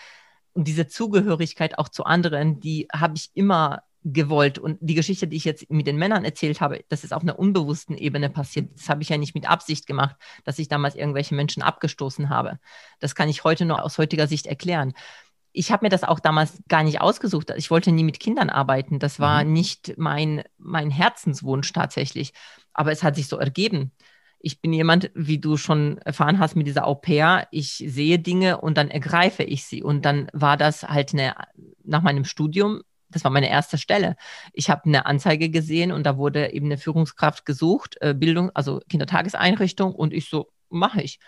und 0.54 0.68
diese 0.68 0.88
Zugehörigkeit 0.88 1.78
auch 1.78 1.89
zu 1.89 2.06
anderen, 2.06 2.60
die 2.60 2.88
habe 2.94 3.16
ich 3.18 3.32
immer 3.34 3.84
gewollt. 4.04 4.60
Und 4.60 4.78
die 4.82 4.96
Geschichte, 4.96 5.28
die 5.28 5.38
ich 5.38 5.46
jetzt 5.46 5.70
mit 5.70 5.88
den 5.88 5.98
Männern 5.98 6.26
erzählt 6.26 6.62
habe, 6.62 6.84
das 6.89 7.04
ist 7.04 7.13
auf 7.13 7.24
einer 7.24 7.39
unbewussten 7.39 7.98
Ebene 7.98 8.30
passiert. 8.30 8.70
Das 8.76 8.89
habe 8.89 9.02
ich 9.02 9.10
ja 9.10 9.18
nicht 9.18 9.34
mit 9.34 9.50
Absicht 9.50 9.88
gemacht, 9.88 10.16
dass 10.44 10.60
ich 10.60 10.68
damals 10.68 10.96
irgendwelche 10.96 11.36
Menschen 11.36 11.63
abgestoßen 11.63 12.30
habe. 12.30 12.60
Das 13.00 13.16
kann 13.16 13.30
ich 13.30 13.44
heute 13.44 13.66
nur 13.66 13.84
aus 13.84 13.98
heutiger 13.98 14.28
Sicht 14.28 14.46
erklären. 14.46 14.94
Ich 15.54 15.72
habe 15.72 15.86
mir 15.86 15.89
das 15.89 16.04
auch 16.04 16.20
damals 16.20 16.62
gar 16.68 16.84
nicht 16.84 17.00
ausgesucht. 17.00 17.52
Ich 17.56 17.72
wollte 17.72 17.92
nie 17.92 18.04
mit 18.04 18.20
Kindern 18.20 18.50
arbeiten. 18.50 19.00
Das 19.00 19.20
war 19.20 19.44
mhm. 19.44 19.54
nicht 19.54 19.94
mein, 19.98 20.44
mein 20.58 20.89
Herzenswunsch 20.89 21.72
tatsächlich. 21.72 22.34
Aber 22.74 22.92
es 22.92 23.04
hat 23.04 23.16
sich 23.16 23.28
so 23.28 23.38
ergeben 23.38 23.92
ich 24.43 24.60
bin 24.60 24.73
jemand, 24.73 25.10
wie 25.15 25.39
du 25.39 25.56
schon 25.56 25.99
erfahren 25.99 26.38
hast 26.38 26.56
mit 26.56 26.67
dieser 26.67 26.86
Au 26.86 26.95
pair, 26.95 27.47
ich 27.51 27.84
sehe 27.88 28.19
Dinge 28.19 28.60
und 28.60 28.77
dann 28.77 28.91
ergreife 28.91 29.41
ich 29.41 29.63
sie. 29.63 29.82
Und 29.82 30.03
dann 30.03 30.27
war 30.34 30.58
das 30.58 30.84
halt 30.84 31.13
eine, 31.13 31.34
nach 31.86 32.01
meinem 32.01 32.25
Studium, 32.25 32.82
das 33.10 33.23
war 33.23 33.32
meine 33.32 33.49
erste 33.49 33.77
Stelle. 33.77 34.17
Ich 34.51 34.69
habe 34.69 34.84
eine 34.84 35.06
Anzeige 35.06 35.49
gesehen 35.49 35.93
und 35.93 36.03
da 36.03 36.17
wurde 36.17 36.51
eben 36.51 36.65
eine 36.65 36.77
Führungskraft 36.77 37.45
gesucht, 37.45 37.95
äh, 38.01 38.13
Bildung, 38.13 38.51
also 38.53 38.82
Kindertageseinrichtung 38.89 39.95
und 39.95 40.13
ich 40.13 40.29
so, 40.29 40.49
mache 40.69 41.01
ich. 41.01 41.19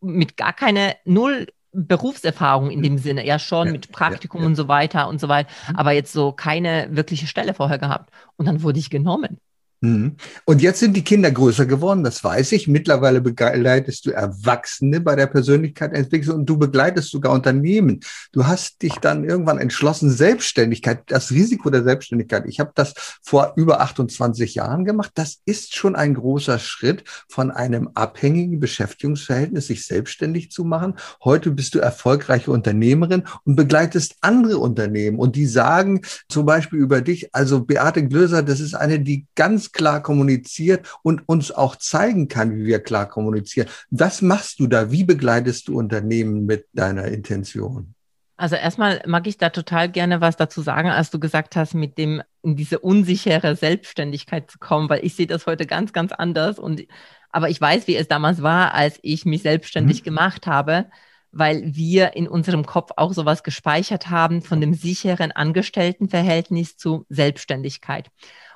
Mit 0.00 0.36
gar 0.36 0.52
keine 0.52 0.94
Null 1.04 1.48
Berufserfahrung 1.72 2.70
in 2.70 2.82
dem 2.82 2.98
Sinne, 2.98 3.26
ja 3.26 3.38
schon 3.38 3.66
ja, 3.66 3.72
mit 3.72 3.90
Praktikum 3.90 4.40
ja, 4.40 4.44
ja. 4.44 4.48
und 4.48 4.54
so 4.54 4.68
weiter 4.68 5.08
und 5.08 5.20
so 5.20 5.28
weiter, 5.28 5.50
mhm. 5.68 5.76
aber 5.76 5.92
jetzt 5.92 6.12
so 6.12 6.30
keine 6.32 6.88
wirkliche 6.92 7.26
Stelle 7.26 7.52
vorher 7.52 7.78
gehabt. 7.78 8.10
Und 8.36 8.46
dann 8.46 8.62
wurde 8.62 8.78
ich 8.78 8.90
genommen. 8.90 9.40
Mhm. 9.82 10.16
Und 10.44 10.60
jetzt 10.60 10.80
sind 10.80 10.94
die 10.94 11.04
Kinder 11.04 11.30
größer 11.30 11.64
geworden, 11.64 12.04
das 12.04 12.22
weiß 12.22 12.52
ich. 12.52 12.68
Mittlerweile 12.68 13.22
begleitest 13.22 14.04
du 14.04 14.10
Erwachsene 14.10 15.00
bei 15.00 15.16
der 15.16 15.26
Persönlichkeitsentwicklung 15.26 16.40
und 16.40 16.46
du 16.46 16.58
begleitest 16.58 17.10
sogar 17.10 17.32
Unternehmen. 17.32 18.00
Du 18.32 18.46
hast 18.46 18.82
dich 18.82 18.96
dann 18.96 19.24
irgendwann 19.24 19.58
entschlossen, 19.58 20.10
Selbstständigkeit, 20.10 21.04
das 21.06 21.30
Risiko 21.30 21.70
der 21.70 21.82
Selbstständigkeit. 21.82 22.44
Ich 22.46 22.60
habe 22.60 22.72
das 22.74 22.92
vor 23.22 23.54
über 23.56 23.80
28 23.80 24.54
Jahren 24.54 24.84
gemacht. 24.84 25.12
Das 25.14 25.38
ist 25.46 25.74
schon 25.74 25.96
ein 25.96 26.12
großer 26.12 26.58
Schritt 26.58 27.04
von 27.28 27.50
einem 27.50 27.88
abhängigen 27.94 28.60
Beschäftigungsverhältnis, 28.60 29.68
sich 29.68 29.86
selbstständig 29.86 30.50
zu 30.50 30.64
machen. 30.64 30.96
Heute 31.24 31.52
bist 31.52 31.74
du 31.74 31.78
erfolgreiche 31.78 32.50
Unternehmerin 32.50 33.22
und 33.44 33.56
begleitest 33.56 34.16
andere 34.20 34.58
Unternehmen 34.58 35.18
und 35.18 35.36
die 35.36 35.46
sagen 35.46 36.02
zum 36.28 36.44
Beispiel 36.44 36.80
über 36.80 37.00
dich, 37.00 37.34
also 37.34 37.64
Beate 37.64 38.06
Glöser, 38.06 38.42
das 38.42 38.60
ist 38.60 38.74
eine, 38.74 39.00
die 39.00 39.26
ganz 39.34 39.69
klar 39.72 40.02
kommuniziert 40.02 40.86
und 41.02 41.28
uns 41.28 41.50
auch 41.50 41.76
zeigen 41.76 42.28
kann, 42.28 42.56
wie 42.56 42.66
wir 42.66 42.80
klar 42.80 43.08
kommunizieren. 43.08 43.68
Was 43.90 44.22
machst 44.22 44.60
du 44.60 44.66
da? 44.66 44.90
Wie 44.90 45.04
begleitest 45.04 45.68
du 45.68 45.78
Unternehmen 45.78 46.46
mit 46.46 46.66
deiner 46.72 47.06
Intention? 47.06 47.94
Also 48.36 48.56
erstmal 48.56 49.02
mag 49.06 49.26
ich 49.26 49.36
da 49.36 49.50
total 49.50 49.90
gerne 49.90 50.22
was 50.22 50.36
dazu 50.36 50.62
sagen, 50.62 50.88
als 50.88 51.10
du 51.10 51.20
gesagt 51.20 51.56
hast, 51.56 51.74
mit 51.74 51.98
dem 51.98 52.22
in 52.42 52.56
diese 52.56 52.78
unsichere 52.78 53.54
Selbstständigkeit 53.54 54.50
zu 54.50 54.58
kommen, 54.58 54.88
weil 54.88 55.04
ich 55.04 55.14
sehe 55.14 55.26
das 55.26 55.46
heute 55.46 55.66
ganz, 55.66 55.92
ganz 55.92 56.10
anders 56.12 56.58
und 56.58 56.86
aber 57.32 57.50
ich 57.50 57.60
weiß, 57.60 57.86
wie 57.86 57.96
es 57.96 58.08
damals 58.08 58.42
war, 58.42 58.74
als 58.74 58.98
ich 59.02 59.24
mich 59.24 59.42
selbstständig 59.42 60.00
mhm. 60.00 60.04
gemacht 60.04 60.46
habe, 60.46 60.86
weil 61.32 61.62
wir 61.76 62.16
in 62.16 62.26
unserem 62.26 62.66
Kopf 62.66 62.90
auch 62.96 63.12
sowas 63.12 63.42
gespeichert 63.42 64.10
haben 64.10 64.42
von 64.42 64.60
dem 64.60 64.74
sicheren 64.74 65.32
Angestelltenverhältnis 65.32 66.76
zu 66.76 67.06
Selbstständigkeit. 67.08 68.10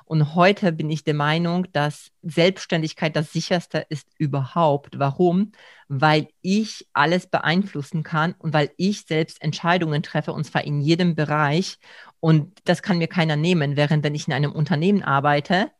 Und 0.05 0.35
heute 0.35 0.71
bin 0.71 0.89
ich 0.91 1.03
der 1.03 1.15
Meinung, 1.15 1.65
dass 1.71 2.11
Selbstständigkeit 2.21 3.15
das 3.15 3.33
sicherste 3.33 3.85
ist 3.89 4.07
überhaupt. 4.19 4.99
Warum? 4.99 5.51
Weil 5.87 6.27
ich 6.41 6.87
alles 6.93 7.25
beeinflussen 7.27 8.03
kann 8.03 8.35
und 8.37 8.53
weil 8.53 8.69
ich 8.77 9.01
selbst 9.05 9.41
Entscheidungen 9.41 10.03
treffe, 10.03 10.31
und 10.31 10.43
zwar 10.43 10.63
in 10.63 10.79
jedem 10.79 11.15
Bereich. 11.15 11.79
Und 12.19 12.59
das 12.65 12.83
kann 12.83 12.99
mir 12.99 13.07
keiner 13.07 13.35
nehmen, 13.35 13.75
während 13.75 14.03
wenn 14.03 14.15
ich 14.15 14.27
in 14.27 14.33
einem 14.33 14.51
Unternehmen 14.51 15.01
arbeite, 15.01 15.71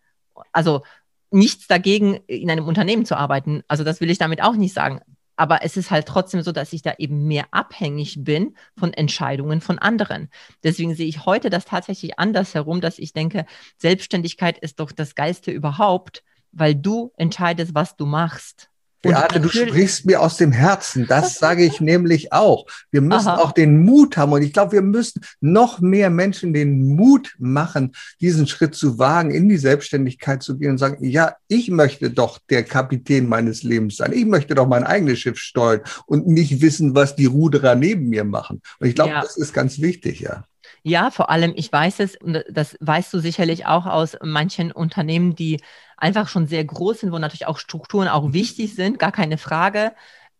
also 0.51 0.83
nichts 1.29 1.67
dagegen, 1.67 2.15
in 2.27 2.49
einem 2.49 2.67
Unternehmen 2.67 3.05
zu 3.05 3.15
arbeiten. 3.15 3.63
Also 3.67 3.83
das 3.83 4.01
will 4.01 4.09
ich 4.09 4.17
damit 4.17 4.41
auch 4.41 4.55
nicht 4.55 4.73
sagen. 4.73 5.01
Aber 5.35 5.63
es 5.63 5.77
ist 5.77 5.91
halt 5.91 6.07
trotzdem 6.07 6.41
so, 6.41 6.51
dass 6.51 6.73
ich 6.73 6.81
da 6.81 6.93
eben 6.97 7.25
mehr 7.25 7.45
abhängig 7.51 8.23
bin 8.23 8.55
von 8.77 8.93
Entscheidungen 8.93 9.61
von 9.61 9.79
anderen. 9.79 10.29
Deswegen 10.63 10.95
sehe 10.95 11.07
ich 11.07 11.25
heute 11.25 11.49
das 11.49 11.65
tatsächlich 11.65 12.19
anders 12.19 12.53
herum, 12.53 12.81
dass 12.81 12.99
ich 12.99 13.13
denke, 13.13 13.45
Selbstständigkeit 13.77 14.57
ist 14.57 14.79
doch 14.79 14.91
das 14.91 15.15
Geilste 15.15 15.51
überhaupt, 15.51 16.23
weil 16.51 16.75
du 16.75 17.11
entscheidest, 17.17 17.75
was 17.75 17.95
du 17.95 18.05
machst. 18.05 18.69
Beate, 19.09 19.39
du 19.39 19.49
sprichst 19.49 20.05
mir 20.05 20.21
aus 20.21 20.37
dem 20.37 20.51
Herzen. 20.51 21.05
Das 21.07 21.35
sage 21.39 21.63
ich 21.63 21.81
nämlich 21.81 22.33
auch. 22.33 22.65
Wir 22.91 23.01
müssen 23.01 23.29
Aha. 23.29 23.41
auch 23.41 23.51
den 23.51 23.83
Mut 23.83 24.17
haben. 24.17 24.31
Und 24.33 24.41
ich 24.41 24.53
glaube, 24.53 24.73
wir 24.73 24.81
müssen 24.81 25.21
noch 25.41 25.79
mehr 25.79 26.09
Menschen 26.09 26.53
den 26.53 26.95
Mut 26.95 27.35
machen, 27.37 27.93
diesen 28.21 28.47
Schritt 28.47 28.75
zu 28.75 28.99
wagen, 28.99 29.31
in 29.31 29.49
die 29.49 29.57
Selbstständigkeit 29.57 30.43
zu 30.43 30.57
gehen 30.57 30.71
und 30.71 30.77
sagen, 30.77 31.03
ja, 31.03 31.35
ich 31.47 31.69
möchte 31.69 32.09
doch 32.09 32.39
der 32.49 32.63
Kapitän 32.63 33.27
meines 33.27 33.63
Lebens 33.63 33.97
sein. 33.97 34.13
Ich 34.13 34.25
möchte 34.25 34.55
doch 34.55 34.67
mein 34.67 34.83
eigenes 34.83 35.19
Schiff 35.19 35.37
steuern 35.37 35.81
und 36.05 36.27
nicht 36.27 36.61
wissen, 36.61 36.95
was 36.95 37.15
die 37.15 37.25
Ruderer 37.25 37.75
neben 37.75 38.09
mir 38.09 38.23
machen. 38.23 38.61
Und 38.79 38.87
ich 38.87 38.95
glaube, 38.95 39.11
ja. 39.11 39.21
das 39.21 39.37
ist 39.37 39.53
ganz 39.53 39.79
wichtig, 39.79 40.19
ja. 40.19 40.45
Ja, 40.87 41.09
vor 41.09 41.31
allem, 41.31 41.53
ich 41.55 41.71
weiß 41.71 41.99
es, 42.01 42.15
das 42.47 42.77
weißt 42.79 43.11
du 43.11 43.19
sicherlich 43.19 43.65
auch 43.65 43.87
aus 43.87 44.15
manchen 44.21 44.71
Unternehmen, 44.71 45.35
die 45.35 45.59
einfach 45.97 46.27
schon 46.27 46.45
sehr 46.45 46.63
groß 46.63 46.99
sind, 46.99 47.11
wo 47.11 47.17
natürlich 47.17 47.47
auch 47.47 47.57
Strukturen 47.57 48.07
auch 48.07 48.33
wichtig 48.33 48.75
sind, 48.75 48.99
gar 48.99 49.11
keine 49.11 49.39
Frage. 49.39 49.93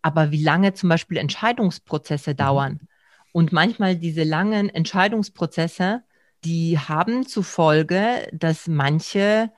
Aber 0.03 0.29
wie 0.29 0.43
lange 0.43 0.75
zum 0.75 0.89
Beispiel 0.89 1.17
Entscheidungsprozesse 1.17 2.33
mhm. 2.33 2.37
dauern. 2.37 2.79
Und 3.31 3.53
manchmal 3.53 3.95
diese 3.95 4.23
langen 4.23 4.69
Entscheidungsprozesse, 4.69 6.03
die 6.43 6.77
haben 6.77 7.25
zur 7.25 7.43
Folge, 7.43 8.27
dass 8.31 8.67
manche 8.67 9.51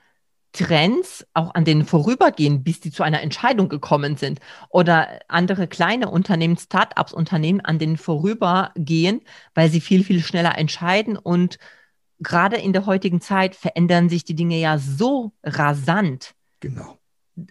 Trends 0.57 1.25
auch 1.33 1.53
an 1.53 1.65
denen 1.65 1.85
vorübergehen, 1.85 2.63
bis 2.63 2.79
die 2.79 2.91
zu 2.91 3.03
einer 3.03 3.21
Entscheidung 3.21 3.69
gekommen 3.69 4.17
sind. 4.17 4.39
Oder 4.69 5.19
andere 5.27 5.67
kleine 5.67 6.09
Unternehmen, 6.09 6.57
Start-ups 6.57 7.13
Unternehmen, 7.13 7.61
an 7.61 7.77
denen 7.77 7.97
vorübergehen, 7.97 9.21
weil 9.53 9.69
sie 9.69 9.81
viel, 9.81 10.03
viel 10.03 10.21
schneller 10.21 10.57
entscheiden. 10.57 11.15
Und 11.15 11.59
gerade 12.19 12.57
in 12.57 12.73
der 12.73 12.87
heutigen 12.87 13.21
Zeit 13.21 13.55
verändern 13.55 14.09
sich 14.09 14.23
die 14.23 14.35
Dinge 14.35 14.57
ja 14.57 14.79
so 14.79 15.31
rasant. 15.43 16.33
Genau. 16.59 16.97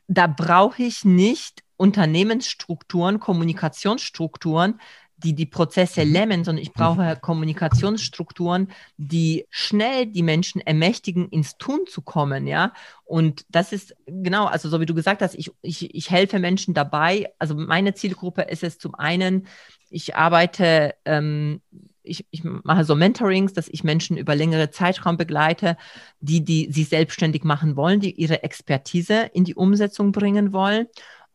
Da 0.08 0.26
brauche 0.26 0.82
ich 0.82 1.04
nicht 1.04 1.62
Unternehmensstrukturen, 1.76 3.20
Kommunikationsstrukturen, 3.20 4.80
die 5.18 5.34
die 5.34 5.46
Prozesse 5.46 6.04
mhm. 6.04 6.12
lämmen, 6.12 6.44
sondern 6.44 6.62
ich 6.62 6.72
brauche 6.72 7.02
mhm. 7.02 7.20
Kommunikationsstrukturen, 7.20 8.68
die 8.96 9.46
schnell 9.50 10.06
die 10.06 10.22
Menschen 10.22 10.60
ermächtigen, 10.60 11.28
ins 11.28 11.56
Tun 11.56 11.86
zu 11.88 12.02
kommen, 12.02 12.46
ja. 12.46 12.72
Und 13.04 13.46
das 13.48 13.72
ist 13.72 13.94
genau, 14.06 14.46
also 14.46 14.68
so 14.68 14.80
wie 14.80 14.86
du 14.86 14.94
gesagt 14.94 15.22
hast, 15.22 15.34
ich, 15.34 15.50
ich, 15.62 15.94
ich 15.94 16.10
helfe 16.10 16.38
Menschen 16.38 16.74
dabei. 16.74 17.32
Also 17.38 17.54
meine 17.54 17.94
Zielgruppe 17.94 18.42
ist 18.42 18.62
es 18.62 18.78
zum 18.78 18.94
einen, 18.94 19.46
ich 19.88 20.16
arbeite, 20.16 20.94
ähm, 21.04 21.60
ich, 22.02 22.26
ich 22.30 22.44
mache 22.44 22.84
so 22.84 22.94
Mentorings, 22.94 23.52
dass 23.52 23.68
ich 23.68 23.84
Menschen 23.84 24.16
über 24.16 24.34
längere 24.34 24.70
Zeitraum 24.70 25.16
begleite, 25.16 25.76
die, 26.20 26.44
die 26.44 26.70
sich 26.70 26.88
selbstständig 26.88 27.44
machen 27.44 27.76
wollen, 27.76 28.00
die 28.00 28.12
ihre 28.12 28.42
Expertise 28.42 29.30
in 29.32 29.44
die 29.44 29.54
Umsetzung 29.54 30.12
bringen 30.12 30.52
wollen 30.52 30.86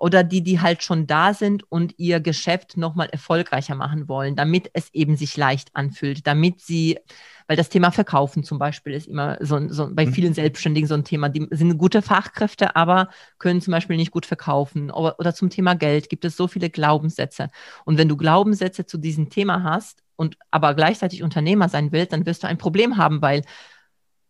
oder 0.01 0.23
die, 0.23 0.41
die 0.41 0.59
halt 0.59 0.81
schon 0.81 1.05
da 1.05 1.35
sind 1.35 1.63
und 1.71 1.93
ihr 1.97 2.21
Geschäft 2.21 2.75
nochmal 2.75 3.09
erfolgreicher 3.11 3.75
machen 3.75 4.07
wollen, 4.07 4.35
damit 4.35 4.71
es 4.73 4.91
eben 4.93 5.15
sich 5.15 5.37
leicht 5.37 5.69
anfühlt, 5.75 6.25
damit 6.25 6.59
sie, 6.59 6.97
weil 7.45 7.55
das 7.55 7.69
Thema 7.69 7.91
Verkaufen 7.91 8.43
zum 8.43 8.57
Beispiel 8.57 8.93
ist 8.93 9.07
immer 9.07 9.37
so, 9.41 9.59
so 9.69 9.93
bei 9.93 10.07
mhm. 10.07 10.13
vielen 10.13 10.33
Selbstständigen 10.33 10.87
so 10.87 10.95
ein 10.95 11.03
Thema, 11.03 11.29
die 11.29 11.47
sind 11.51 11.77
gute 11.77 12.01
Fachkräfte, 12.01 12.75
aber 12.75 13.09
können 13.37 13.61
zum 13.61 13.73
Beispiel 13.73 13.95
nicht 13.95 14.09
gut 14.09 14.25
verkaufen. 14.25 14.89
Oder, 14.89 15.19
oder 15.19 15.35
zum 15.35 15.51
Thema 15.51 15.75
Geld 15.75 16.09
gibt 16.09 16.25
es 16.25 16.35
so 16.35 16.47
viele 16.47 16.71
Glaubenssätze. 16.71 17.49
Und 17.85 17.99
wenn 17.99 18.09
du 18.09 18.17
Glaubenssätze 18.17 18.87
zu 18.87 18.97
diesem 18.97 19.29
Thema 19.29 19.61
hast 19.61 20.01
und 20.15 20.35
aber 20.49 20.73
gleichzeitig 20.73 21.21
Unternehmer 21.21 21.69
sein 21.69 21.91
willst, 21.91 22.11
dann 22.11 22.25
wirst 22.25 22.41
du 22.41 22.47
ein 22.47 22.57
Problem 22.57 22.97
haben, 22.97 23.21
weil 23.21 23.43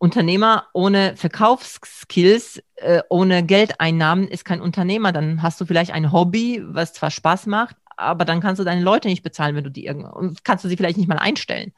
Unternehmer 0.02 0.66
ohne 0.74 1.16
Verkaufsskills, 1.16 2.64
äh, 2.78 3.04
ohne 3.10 3.46
Geldeinnahmen 3.46 4.28
ist 4.28 4.46
kein 4.46 4.60
Unternehmer. 4.60 5.12
Dann 5.12 5.44
hast 5.44 5.62
du 5.62 5.66
vielleicht 5.66 5.92
ein 5.92 6.12
Hobby, 6.12 6.60
was 6.66 6.94
zwar 6.94 7.12
Spaß 7.12 7.46
macht, 7.46 7.76
aber 7.98 8.26
dann 8.26 8.42
kannst 8.42 8.60
du 8.60 8.64
deine 8.64 8.82
Leute 8.82 9.10
nicht 9.10 9.22
bezahlen, 9.22 9.56
wenn 9.56 9.64
du 9.64 9.70
die 9.70 9.86
irgendwo, 9.86 10.34
kannst 10.44 10.66
du 10.66 10.70
sie 10.70 10.76
vielleicht 10.76 10.98
nicht 10.98 11.08
mal 11.08 11.20
einstellen, 11.20 11.72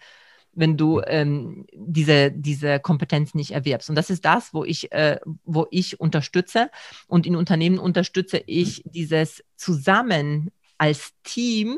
wenn 0.53 0.77
du 0.77 1.01
ähm, 1.05 1.65
diese, 1.73 2.31
diese 2.31 2.79
Kompetenz 2.79 3.33
nicht 3.33 3.51
erwirbst. 3.51 3.89
Und 3.89 3.95
das 3.95 4.09
ist 4.09 4.23
das, 4.23 4.53
wo 4.53 4.63
ich, 4.63 4.93
äh, 4.93 5.19
wo 5.43 5.67
ich 5.69 5.99
unterstütze. 5.99 6.71
Und 7.07 7.27
in 7.27 7.35
Unternehmen 7.35 7.77
unterstütze 7.77 8.41
ich 8.45 8.83
dieses 8.85 9.43
Zusammen 9.57 10.49
als 10.77 11.11
Team 11.23 11.77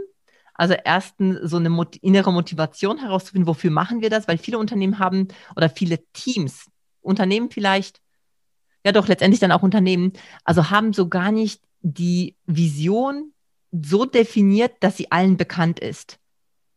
also 0.56 0.74
erstens 0.74 1.50
so 1.50 1.58
eine 1.58 1.70
Mot 1.70 1.98
innere 1.98 2.34
Motivation 2.34 2.98
herauszufinden, 2.98 3.48
wofür 3.48 3.72
machen 3.72 4.02
wir 4.02 4.10
das? 4.10 4.28
Weil 4.28 4.38
viele 4.38 4.58
Unternehmen 4.58 5.00
haben 5.00 5.28
oder 5.56 5.70
viele 5.70 6.00
Teams, 6.14 6.70
Unternehmen 7.02 7.52
vielleicht, 7.52 8.02
ja 8.86 8.92
doch 8.92 9.08
letztendlich 9.08 9.40
dann 9.40 9.52
auch 9.52 9.64
Unternehmen, 9.64 10.14
also 10.44 10.70
haben 10.70 10.94
so 10.94 11.10
gar 11.10 11.32
nicht 11.32 11.62
die 11.82 12.36
Vision 12.46 13.34
so 13.72 14.06
definiert, 14.06 14.74
dass 14.80 14.98
sie 14.98 15.12
allen 15.12 15.38
bekannt 15.38 15.80
ist. 15.80 16.20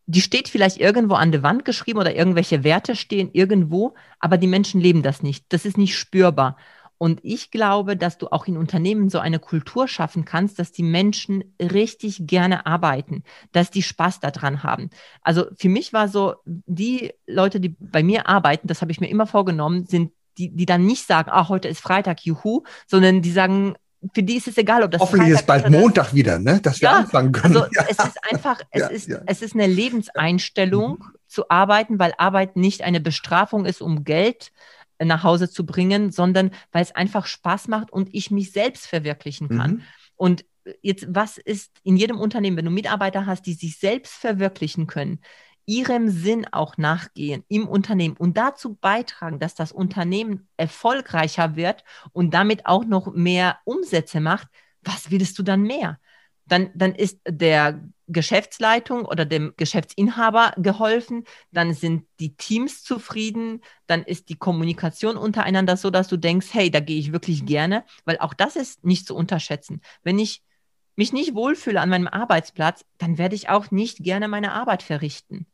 Die 0.06 0.22
steht 0.22 0.48
vielleicht 0.48 0.78
irgendwo 0.78 1.14
an 1.14 1.32
der 1.32 1.42
Wand 1.42 1.64
geschrieben 1.64 1.98
oder 1.98 2.14
irgendwelche 2.14 2.64
Werte 2.64 2.96
stehen 2.96 3.30
irgendwo, 3.32 3.94
aber 4.18 4.38
die 4.38 4.46
Menschen 4.46 4.80
leben 4.80 5.02
das 5.02 5.22
nicht. 5.22 5.44
Das 5.50 5.66
ist 5.66 5.76
nicht 5.76 5.96
spürbar. 5.96 6.56
Und 6.98 7.20
ich 7.22 7.50
glaube, 7.50 7.96
dass 7.96 8.18
du 8.18 8.26
auch 8.28 8.46
in 8.46 8.56
Unternehmen 8.56 9.08
so 9.08 9.20
eine 9.20 9.38
Kultur 9.38 9.86
schaffen 9.86 10.24
kannst, 10.24 10.58
dass 10.58 10.72
die 10.72 10.82
Menschen 10.82 11.54
richtig 11.60 12.26
gerne 12.26 12.66
arbeiten, 12.66 13.22
dass 13.52 13.70
die 13.70 13.82
Spaß 13.82 14.18
daran 14.20 14.64
haben. 14.64 14.90
Also 15.22 15.46
für 15.56 15.68
mich 15.68 15.92
war 15.92 16.08
so, 16.08 16.34
die 16.44 17.12
Leute, 17.26 17.60
die 17.60 17.76
bei 17.78 18.02
mir 18.02 18.28
arbeiten, 18.28 18.66
das 18.66 18.82
habe 18.82 18.90
ich 18.90 19.00
mir 19.00 19.08
immer 19.08 19.28
vorgenommen, 19.28 19.86
sind 19.86 20.12
die, 20.38 20.50
die 20.54 20.66
dann 20.66 20.86
nicht 20.86 21.06
sagen, 21.06 21.30
ah, 21.32 21.48
heute 21.48 21.68
ist 21.68 21.80
Freitag, 21.80 22.24
juhu, 22.24 22.62
sondern 22.86 23.22
die 23.22 23.32
sagen, 23.32 23.76
für 24.14 24.22
die 24.22 24.36
ist 24.36 24.46
es 24.46 24.56
egal, 24.56 24.82
ob 24.82 24.90
das 24.90 25.00
Hoffentlich 25.00 25.30
Freitag 25.30 25.40
ist 25.40 25.46
bald 25.46 25.64
ist 25.64 25.70
Montag 25.70 26.14
wieder, 26.14 26.38
ne? 26.38 26.60
dass 26.60 26.80
wir 26.80 26.88
ja, 26.88 26.96
anfangen 26.98 27.32
können. 27.32 27.56
Also 27.56 27.68
ja. 27.72 27.84
es 27.88 27.98
ist 27.98 28.18
einfach, 28.30 28.60
es, 28.70 28.80
ja, 28.80 28.88
ist, 28.88 29.22
es 29.26 29.42
ist 29.42 29.54
eine 29.54 29.66
Lebenseinstellung 29.66 30.98
mhm. 30.98 31.04
zu 31.26 31.50
arbeiten, 31.50 31.98
weil 31.98 32.14
Arbeit 32.18 32.56
nicht 32.56 32.82
eine 32.82 33.00
Bestrafung 33.00 33.64
ist, 33.64 33.82
um 33.82 34.04
Geld 34.04 34.52
nach 35.02 35.22
Hause 35.22 35.50
zu 35.50 35.64
bringen, 35.64 36.10
sondern 36.10 36.50
weil 36.72 36.82
es 36.82 36.94
einfach 36.94 37.26
Spaß 37.26 37.68
macht 37.68 37.92
und 37.92 38.12
ich 38.12 38.30
mich 38.30 38.52
selbst 38.52 38.86
verwirklichen 38.86 39.48
kann. 39.48 39.70
Mhm. 39.70 39.82
Und 40.16 40.44
jetzt, 40.82 41.06
was 41.08 41.38
ist 41.38 41.72
in 41.82 41.96
jedem 41.96 42.18
Unternehmen, 42.18 42.56
wenn 42.56 42.64
du 42.64 42.70
Mitarbeiter 42.70 43.26
hast, 43.26 43.46
die 43.46 43.54
sich 43.54 43.78
selbst 43.78 44.14
verwirklichen 44.14 44.86
können, 44.86 45.20
ihrem 45.66 46.08
Sinn 46.08 46.46
auch 46.50 46.78
nachgehen 46.78 47.44
im 47.48 47.68
Unternehmen 47.68 48.16
und 48.16 48.38
dazu 48.38 48.74
beitragen, 48.74 49.38
dass 49.38 49.54
das 49.54 49.70
Unternehmen 49.70 50.48
erfolgreicher 50.56 51.56
wird 51.56 51.84
und 52.12 52.32
damit 52.32 52.64
auch 52.64 52.86
noch 52.86 53.12
mehr 53.12 53.58
Umsätze 53.64 54.20
macht, 54.20 54.48
was 54.82 55.10
willst 55.10 55.38
du 55.38 55.42
dann 55.42 55.62
mehr? 55.62 55.98
Dann, 56.48 56.70
dann 56.74 56.94
ist 56.94 57.20
der 57.28 57.80
Geschäftsleitung 58.08 59.04
oder 59.04 59.24
dem 59.24 59.52
Geschäftsinhaber 59.56 60.54
geholfen, 60.56 61.24
dann 61.52 61.74
sind 61.74 62.06
die 62.20 62.34
Teams 62.36 62.82
zufrieden, 62.82 63.60
dann 63.86 64.02
ist 64.02 64.30
die 64.30 64.36
Kommunikation 64.36 65.16
untereinander 65.16 65.76
so, 65.76 65.90
dass 65.90 66.08
du 66.08 66.16
denkst, 66.16 66.48
hey, 66.52 66.70
da 66.70 66.80
gehe 66.80 66.98
ich 66.98 67.12
wirklich 67.12 67.44
gerne, 67.44 67.84
weil 68.04 68.18
auch 68.18 68.34
das 68.34 68.56
ist 68.56 68.84
nicht 68.84 69.06
zu 69.06 69.14
unterschätzen. 69.14 69.82
Wenn 70.02 70.18
ich 70.18 70.42
mich 70.96 71.12
nicht 71.12 71.34
wohlfühle 71.34 71.80
an 71.80 71.90
meinem 71.90 72.08
Arbeitsplatz, 72.08 72.84
dann 72.96 73.18
werde 73.18 73.36
ich 73.36 73.48
auch 73.48 73.70
nicht 73.70 73.98
gerne 73.98 74.26
meine 74.26 74.52
Arbeit 74.52 74.82
verrichten. 74.82 75.46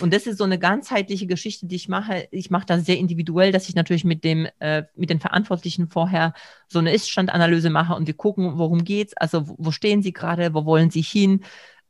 Und 0.00 0.12
das 0.12 0.26
ist 0.26 0.36
so 0.36 0.44
eine 0.44 0.58
ganzheitliche 0.58 1.26
Geschichte, 1.26 1.66
die 1.66 1.76
ich 1.76 1.88
mache. 1.88 2.28
Ich 2.30 2.50
mache 2.50 2.66
das 2.66 2.84
sehr 2.84 2.98
individuell, 2.98 3.50
dass 3.50 3.68
ich 3.68 3.74
natürlich 3.74 4.04
mit 4.04 4.24
dem, 4.24 4.46
äh, 4.58 4.84
mit 4.94 5.08
den 5.08 5.20
Verantwortlichen 5.20 5.88
vorher 5.88 6.34
so 6.68 6.78
eine 6.78 6.92
Ist-Stand-Analyse 6.92 7.70
mache 7.70 7.94
und 7.94 8.06
wir 8.06 8.14
gucken, 8.14 8.58
worum 8.58 8.84
geht's, 8.84 9.14
also 9.16 9.44
wo 9.46 9.70
stehen 9.70 10.02
sie 10.02 10.12
gerade, 10.12 10.52
wo 10.52 10.66
wollen 10.66 10.90
sie 10.90 11.00
hin, 11.00 11.40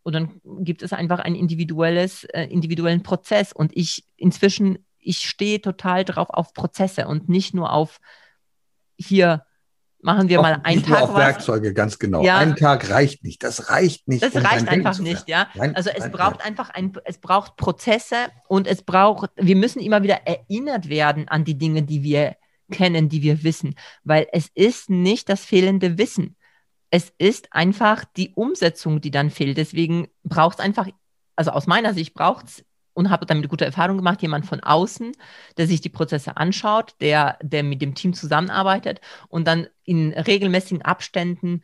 und 0.07 0.12
dann 0.12 0.40
gibt 0.61 0.85
es 0.85 0.92
einfach 0.92 1.19
einen 1.19 1.35
individuelles, 1.35 2.23
äh, 2.27 2.45
individuellen 2.45 3.03
Prozess. 3.03 3.53
Und 3.53 3.77
ich 3.77 4.05
inzwischen, 4.16 4.79
ich 5.01 5.29
stehe 5.29 5.61
total 5.61 6.05
drauf 6.05 6.31
auf 6.31 6.55
Prozesse 6.55 7.09
und 7.09 7.29
nicht 7.29 7.55
nur 7.55 7.73
auf 7.73 7.99
hier 8.97 9.45
machen 10.07 10.29
wir 10.29 10.38
Auch 10.38 10.45
mal 10.45 10.61
einen 10.62 10.83
Tag. 10.83 10.88
Nur 10.88 11.03
auf 11.03 11.14
was. 11.14 11.19
Werkzeuge, 11.19 11.75
ganz 11.75 11.99
genau. 11.99 12.23
Ja. 12.23 12.38
Ein 12.38 12.57
Tag 12.57 12.88
reicht 12.88 13.23
nicht. 13.25 13.42
Das 13.42 13.69
reicht 13.69 14.09
nicht. 14.09 14.23
Das 14.23 14.35
um 14.35 14.42
reicht 14.42 14.69
einfach 14.69 14.99
nicht, 14.99 15.29
ja. 15.29 15.49
Nein, 15.55 15.77
also 15.77 15.90
es 15.90 15.99
nein, 15.99 16.12
braucht 16.12 16.38
nein. 16.38 16.49
einfach 16.49 16.71
ein, 16.71 16.92
es 17.05 17.19
braucht 17.19 17.57
Prozesse 17.57 18.16
und 18.49 18.66
es 18.66 18.83
braucht, 18.83 19.31
wir 19.37 19.57
müssen 19.57 19.81
immer 19.81 20.03
wieder 20.03 20.21
erinnert 20.25 20.88
werden 20.88 21.29
an 21.29 21.45
die 21.45 21.59
Dinge, 21.59 21.83
die 21.83 22.03
wir 22.03 22.37
kennen, 22.71 23.09
die 23.09 23.23
wir 23.23 23.45
wissen, 23.45 23.75
weil 24.03 24.27
es 24.33 24.49
ist 24.55 24.90
nicht 24.90 25.29
das 25.29 25.45
fehlende 25.45 25.99
Wissen 25.99 26.37
es 26.90 27.12
ist 27.19 27.53
einfach 27.53 28.05
die 28.16 28.31
Umsetzung, 28.35 29.01
die 29.01 29.11
dann 29.11 29.31
fehlt. 29.31 29.57
Deswegen 29.59 30.09
braucht 30.25 30.59
es 30.59 30.64
einfach, 30.64 30.88
also 31.35 31.51
aus 31.51 31.66
meiner 31.66 31.95
Sicht 31.95 32.14
braucht 32.14 32.47
es 32.47 32.64
und 32.96 33.11
habe 33.11 33.26
damit 33.26 33.48
gute 33.48 33.66
Erfahrungen 33.66 33.98
gemacht. 33.98 34.22
Jemand 34.22 34.46
von 34.46 34.61
außen, 34.61 35.12
der 35.59 35.66
sich 35.66 35.82
die 35.82 35.90
Prozesse 35.90 36.37
anschaut, 36.37 36.94
der, 37.00 37.38
der 37.42 37.62
mit 37.62 37.82
dem 37.82 37.94
Team 37.94 38.14
zusammenarbeitet 38.14 39.00
und 39.28 39.46
dann 39.46 39.66
in 39.85 40.12
regelmäßigen 40.12 40.82
Abständen, 40.82 41.62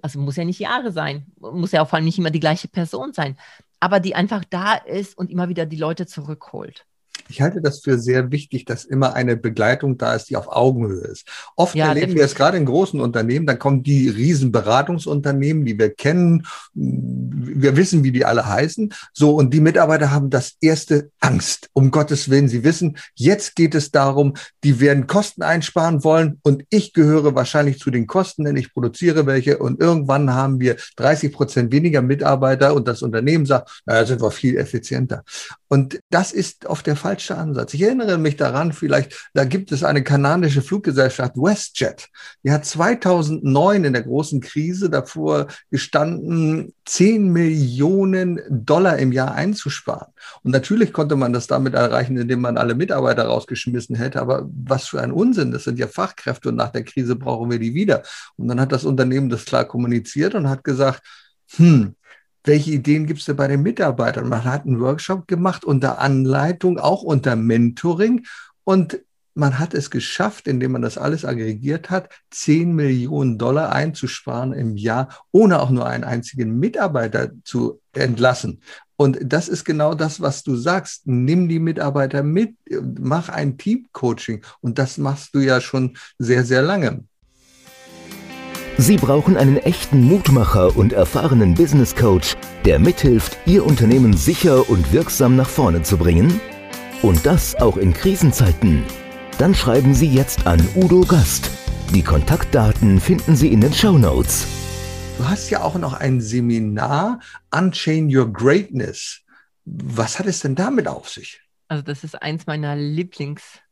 also 0.00 0.20
muss 0.20 0.36
ja 0.36 0.44
nicht 0.44 0.60
Jahre 0.60 0.92
sein, 0.92 1.26
muss 1.40 1.72
ja 1.72 1.82
auch 1.82 1.88
vor 1.88 1.96
allem 1.96 2.04
nicht 2.04 2.18
immer 2.18 2.30
die 2.30 2.40
gleiche 2.40 2.68
Person 2.68 3.12
sein, 3.12 3.36
aber 3.80 3.98
die 3.98 4.14
einfach 4.14 4.44
da 4.48 4.74
ist 4.74 5.18
und 5.18 5.30
immer 5.30 5.48
wieder 5.48 5.66
die 5.66 5.76
Leute 5.76 6.06
zurückholt. 6.06 6.86
Ich 7.28 7.40
halte 7.40 7.60
das 7.60 7.80
für 7.80 7.98
sehr 7.98 8.30
wichtig, 8.30 8.64
dass 8.64 8.84
immer 8.84 9.14
eine 9.14 9.36
Begleitung 9.36 9.98
da 9.98 10.14
ist, 10.14 10.30
die 10.30 10.36
auf 10.36 10.48
Augenhöhe 10.48 11.04
ist. 11.04 11.26
Oft 11.56 11.74
ja, 11.74 11.88
erleben 11.88 12.14
wir 12.14 12.24
es 12.24 12.34
gerade 12.34 12.56
in 12.56 12.66
großen 12.66 13.00
Unternehmen, 13.00 13.46
dann 13.46 13.58
kommen 13.58 13.82
die 13.82 14.08
Riesenberatungsunternehmen, 14.08 15.64
die 15.64 15.78
wir 15.78 15.90
kennen, 15.90 16.46
wir 16.74 17.76
wissen, 17.76 18.04
wie 18.04 18.12
die 18.12 18.24
alle 18.24 18.46
heißen. 18.46 18.92
So, 19.12 19.34
und 19.34 19.52
die 19.52 19.60
Mitarbeiter 19.60 20.10
haben 20.10 20.30
das 20.30 20.56
erste 20.60 21.10
Angst. 21.20 21.68
Um 21.72 21.90
Gottes 21.90 22.30
Willen, 22.30 22.48
sie 22.48 22.64
wissen, 22.64 22.96
jetzt 23.14 23.56
geht 23.56 23.74
es 23.74 23.90
darum, 23.90 24.34
die 24.64 24.80
werden 24.80 25.06
Kosten 25.06 25.42
einsparen 25.42 26.04
wollen 26.04 26.38
und 26.42 26.64
ich 26.70 26.92
gehöre 26.92 27.34
wahrscheinlich 27.34 27.78
zu 27.78 27.90
den 27.90 28.06
Kosten, 28.06 28.44
denn 28.44 28.56
ich 28.56 28.72
produziere 28.72 29.26
welche 29.26 29.58
und 29.58 29.80
irgendwann 29.80 30.32
haben 30.32 30.60
wir 30.60 30.76
30 30.96 31.32
Prozent 31.32 31.72
weniger 31.72 32.02
Mitarbeiter 32.02 32.74
und 32.74 32.88
das 32.88 33.02
Unternehmen 33.02 33.46
sagt, 33.46 33.82
naja, 33.86 34.04
sind 34.06 34.22
wir 34.22 34.30
viel 34.30 34.56
effizienter. 34.56 35.24
Und 35.68 36.00
das 36.10 36.32
ist 36.32 36.66
oft 36.66 36.86
der 36.86 36.96
falsche 37.10 37.36
Ansatz. 37.36 37.74
Ich 37.74 37.82
erinnere 37.82 38.18
mich 38.18 38.36
daran, 38.36 38.72
vielleicht, 38.72 39.30
da 39.34 39.44
gibt 39.44 39.72
es 39.72 39.82
eine 39.82 40.04
kanadische 40.04 40.62
Fluggesellschaft, 40.62 41.34
WestJet. 41.34 42.08
Die 42.44 42.52
hat 42.52 42.64
2009 42.64 43.84
in 43.84 43.92
der 43.92 44.02
großen 44.02 44.40
Krise 44.40 44.90
davor 44.90 45.48
gestanden, 45.72 46.72
10 46.84 47.32
Millionen 47.32 48.40
Dollar 48.48 48.98
im 48.98 49.10
Jahr 49.10 49.34
einzusparen. 49.34 50.12
Und 50.44 50.52
natürlich 50.52 50.92
konnte 50.92 51.16
man 51.16 51.32
das 51.32 51.48
damit 51.48 51.74
erreichen, 51.74 52.16
indem 52.16 52.42
man 52.42 52.56
alle 52.56 52.76
Mitarbeiter 52.76 53.24
rausgeschmissen 53.24 53.96
hätte. 53.96 54.20
Aber 54.20 54.48
was 54.52 54.86
für 54.86 55.00
ein 55.02 55.10
Unsinn. 55.10 55.50
Das 55.50 55.64
sind 55.64 55.80
ja 55.80 55.88
Fachkräfte 55.88 56.50
und 56.50 56.56
nach 56.56 56.70
der 56.70 56.84
Krise 56.84 57.16
brauchen 57.16 57.50
wir 57.50 57.58
die 57.58 57.74
wieder. 57.74 58.04
Und 58.36 58.46
dann 58.46 58.60
hat 58.60 58.70
das 58.70 58.84
Unternehmen 58.84 59.30
das 59.30 59.44
klar 59.44 59.64
kommuniziert 59.64 60.36
und 60.36 60.48
hat 60.48 60.62
gesagt, 60.62 61.02
hm, 61.56 61.96
welche 62.44 62.70
Ideen 62.70 63.06
gibt 63.06 63.20
es 63.20 63.26
da 63.26 63.32
bei 63.32 63.48
den 63.48 63.62
Mitarbeitern? 63.62 64.28
Man 64.28 64.44
hat 64.44 64.66
einen 64.66 64.80
Workshop 64.80 65.28
gemacht 65.28 65.64
unter 65.64 65.98
Anleitung, 65.98 66.78
auch 66.78 67.02
unter 67.02 67.36
Mentoring 67.36 68.26
und 68.64 69.00
man 69.34 69.58
hat 69.58 69.74
es 69.74 69.90
geschafft, 69.90 70.48
indem 70.48 70.72
man 70.72 70.82
das 70.82 70.98
alles 70.98 71.24
aggregiert 71.24 71.90
hat, 71.90 72.10
10 72.30 72.74
Millionen 72.74 73.38
Dollar 73.38 73.72
einzusparen 73.72 74.52
im 74.52 74.76
Jahr, 74.76 75.08
ohne 75.30 75.60
auch 75.60 75.70
nur 75.70 75.86
einen 75.86 76.04
einzigen 76.04 76.58
Mitarbeiter 76.58 77.30
zu 77.44 77.80
entlassen. 77.92 78.60
Und 78.96 79.18
das 79.22 79.48
ist 79.48 79.64
genau 79.64 79.94
das, 79.94 80.20
was 80.20 80.42
du 80.42 80.56
sagst. 80.56 81.06
Nimm 81.06 81.48
die 81.48 81.58
Mitarbeiter 81.58 82.22
mit, 82.22 82.56
mach 83.00 83.30
ein 83.30 83.56
Team-Coaching. 83.56 84.44
Und 84.60 84.78
das 84.78 84.98
machst 84.98 85.34
du 85.34 85.38
ja 85.38 85.60
schon 85.60 85.96
sehr, 86.18 86.44
sehr 86.44 86.60
lange. 86.60 87.04
Sie 88.80 88.96
brauchen 88.96 89.36
einen 89.36 89.58
echten 89.58 90.00
Mutmacher 90.04 90.74
und 90.74 90.94
erfahrenen 90.94 91.52
Business 91.52 91.94
Coach, 91.94 92.34
der 92.64 92.78
mithilft, 92.78 93.36
Ihr 93.44 93.66
Unternehmen 93.66 94.16
sicher 94.16 94.70
und 94.70 94.90
wirksam 94.90 95.36
nach 95.36 95.50
vorne 95.50 95.82
zu 95.82 95.98
bringen? 95.98 96.40
Und 97.02 97.26
das 97.26 97.54
auch 97.56 97.76
in 97.76 97.92
Krisenzeiten? 97.92 98.82
Dann 99.36 99.54
schreiben 99.54 99.92
Sie 99.92 100.08
jetzt 100.08 100.46
an 100.46 100.66
Udo 100.74 101.02
Gast. 101.02 101.50
Die 101.94 102.02
Kontaktdaten 102.02 103.00
finden 103.00 103.36
Sie 103.36 103.52
in 103.52 103.60
den 103.60 103.74
Show 103.74 103.98
Notes. 103.98 104.46
Du 105.18 105.28
hast 105.28 105.50
ja 105.50 105.62
auch 105.62 105.74
noch 105.74 105.92
ein 105.92 106.22
Seminar, 106.22 107.20
Unchain 107.50 108.06
Your 108.06 108.32
Greatness. 108.32 109.20
Was 109.66 110.18
hat 110.18 110.24
es 110.24 110.40
denn 110.40 110.54
damit 110.54 110.88
auf 110.88 111.10
sich? 111.10 111.42
Also 111.68 111.82
das 111.82 112.02
ist 112.02 112.22
eins 112.22 112.46
meiner 112.46 112.76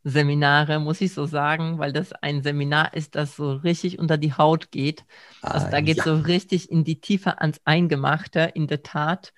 Lieblingsseminare, 0.05 0.81
muss 0.81 1.01
ich 1.01 1.13
so 1.13 1.27
sagen, 1.27 1.79
weil 1.79 1.93
das 1.93 2.13
ein 2.13 2.43
Seminar 2.43 2.95
ist, 2.95 3.15
das 3.15 3.37
so 3.37 3.53
richtig 3.53 3.99
unter 3.99 4.17
die 4.17 4.33
Haut 4.33 4.71
geht. 4.71 5.05
Also 5.43 5.67
ah, 5.67 5.71
da 5.71 5.81
geht 5.81 5.99
ja. 5.99 6.05
so 6.05 6.15
richtig 6.17 6.71
in 6.71 6.85
die 6.85 7.01
Tiefe 7.01 7.41
ans 7.41 7.61
Eingemachte, 7.65 8.51
in 8.55 8.67
der 8.67 8.83
Tat. 8.83 9.33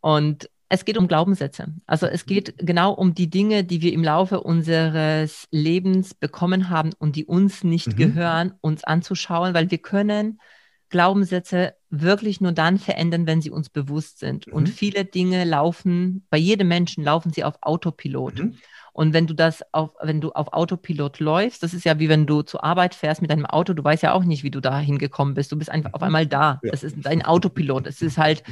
Und 0.00 0.48
es 0.68 0.84
geht 0.84 0.98
um 0.98 1.06
Glaubenssätze. 1.06 1.74
Also 1.86 2.06
es 2.06 2.26
geht 2.26 2.54
genau 2.58 2.92
um 2.92 3.14
die 3.14 3.30
Dinge, 3.30 3.64
die 3.64 3.82
wir 3.82 3.92
im 3.92 4.02
Laufe 4.02 4.40
unseres 4.40 5.46
Lebens 5.50 6.14
bekommen 6.14 6.70
haben 6.70 6.90
und 6.98 7.14
die 7.14 7.24
uns 7.24 7.62
nicht 7.62 7.88
mhm. 7.88 7.96
gehören, 7.96 8.54
uns 8.60 8.82
anzuschauen, 8.82 9.54
weil 9.54 9.70
wir 9.70 9.78
können 9.78 10.40
Glaubenssätze 10.88 11.74
wirklich 11.90 12.40
nur 12.40 12.52
dann 12.52 12.78
verändern, 12.78 13.26
wenn 13.26 13.40
sie 13.40 13.50
uns 13.50 13.68
bewusst 13.68 14.18
sind. 14.18 14.46
Mhm. 14.46 14.52
Und 14.52 14.68
viele 14.68 15.04
Dinge 15.04 15.44
laufen, 15.44 16.26
bei 16.30 16.38
jedem 16.38 16.68
Menschen 16.68 17.04
laufen 17.04 17.32
sie 17.32 17.44
auf 17.44 17.56
Autopilot. 17.60 18.38
Mhm. 18.38 18.56
Und 18.96 19.12
wenn 19.12 19.26
du 19.26 19.34
das 19.34 19.62
auf, 19.74 19.90
wenn 20.00 20.22
du 20.22 20.32
auf 20.32 20.54
Autopilot 20.54 21.20
läufst, 21.20 21.62
das 21.62 21.74
ist 21.74 21.84
ja 21.84 21.98
wie 21.98 22.08
wenn 22.08 22.24
du 22.24 22.40
zur 22.40 22.64
Arbeit 22.64 22.94
fährst 22.94 23.20
mit 23.20 23.30
deinem 23.30 23.44
Auto, 23.44 23.74
du 23.74 23.84
weißt 23.84 24.02
ja 24.02 24.14
auch 24.14 24.24
nicht, 24.24 24.42
wie 24.42 24.50
du 24.50 24.62
da 24.62 24.78
hingekommen 24.78 25.34
bist. 25.34 25.52
Du 25.52 25.56
bist 25.58 25.70
einfach 25.70 25.92
auf 25.92 26.02
einmal 26.02 26.26
da. 26.26 26.60
Ja. 26.62 26.70
Das 26.70 26.82
ist 26.82 26.96
dein 27.02 27.22
Autopilot. 27.22 27.86
Es 27.86 28.00
ist 28.00 28.16
halt, 28.16 28.42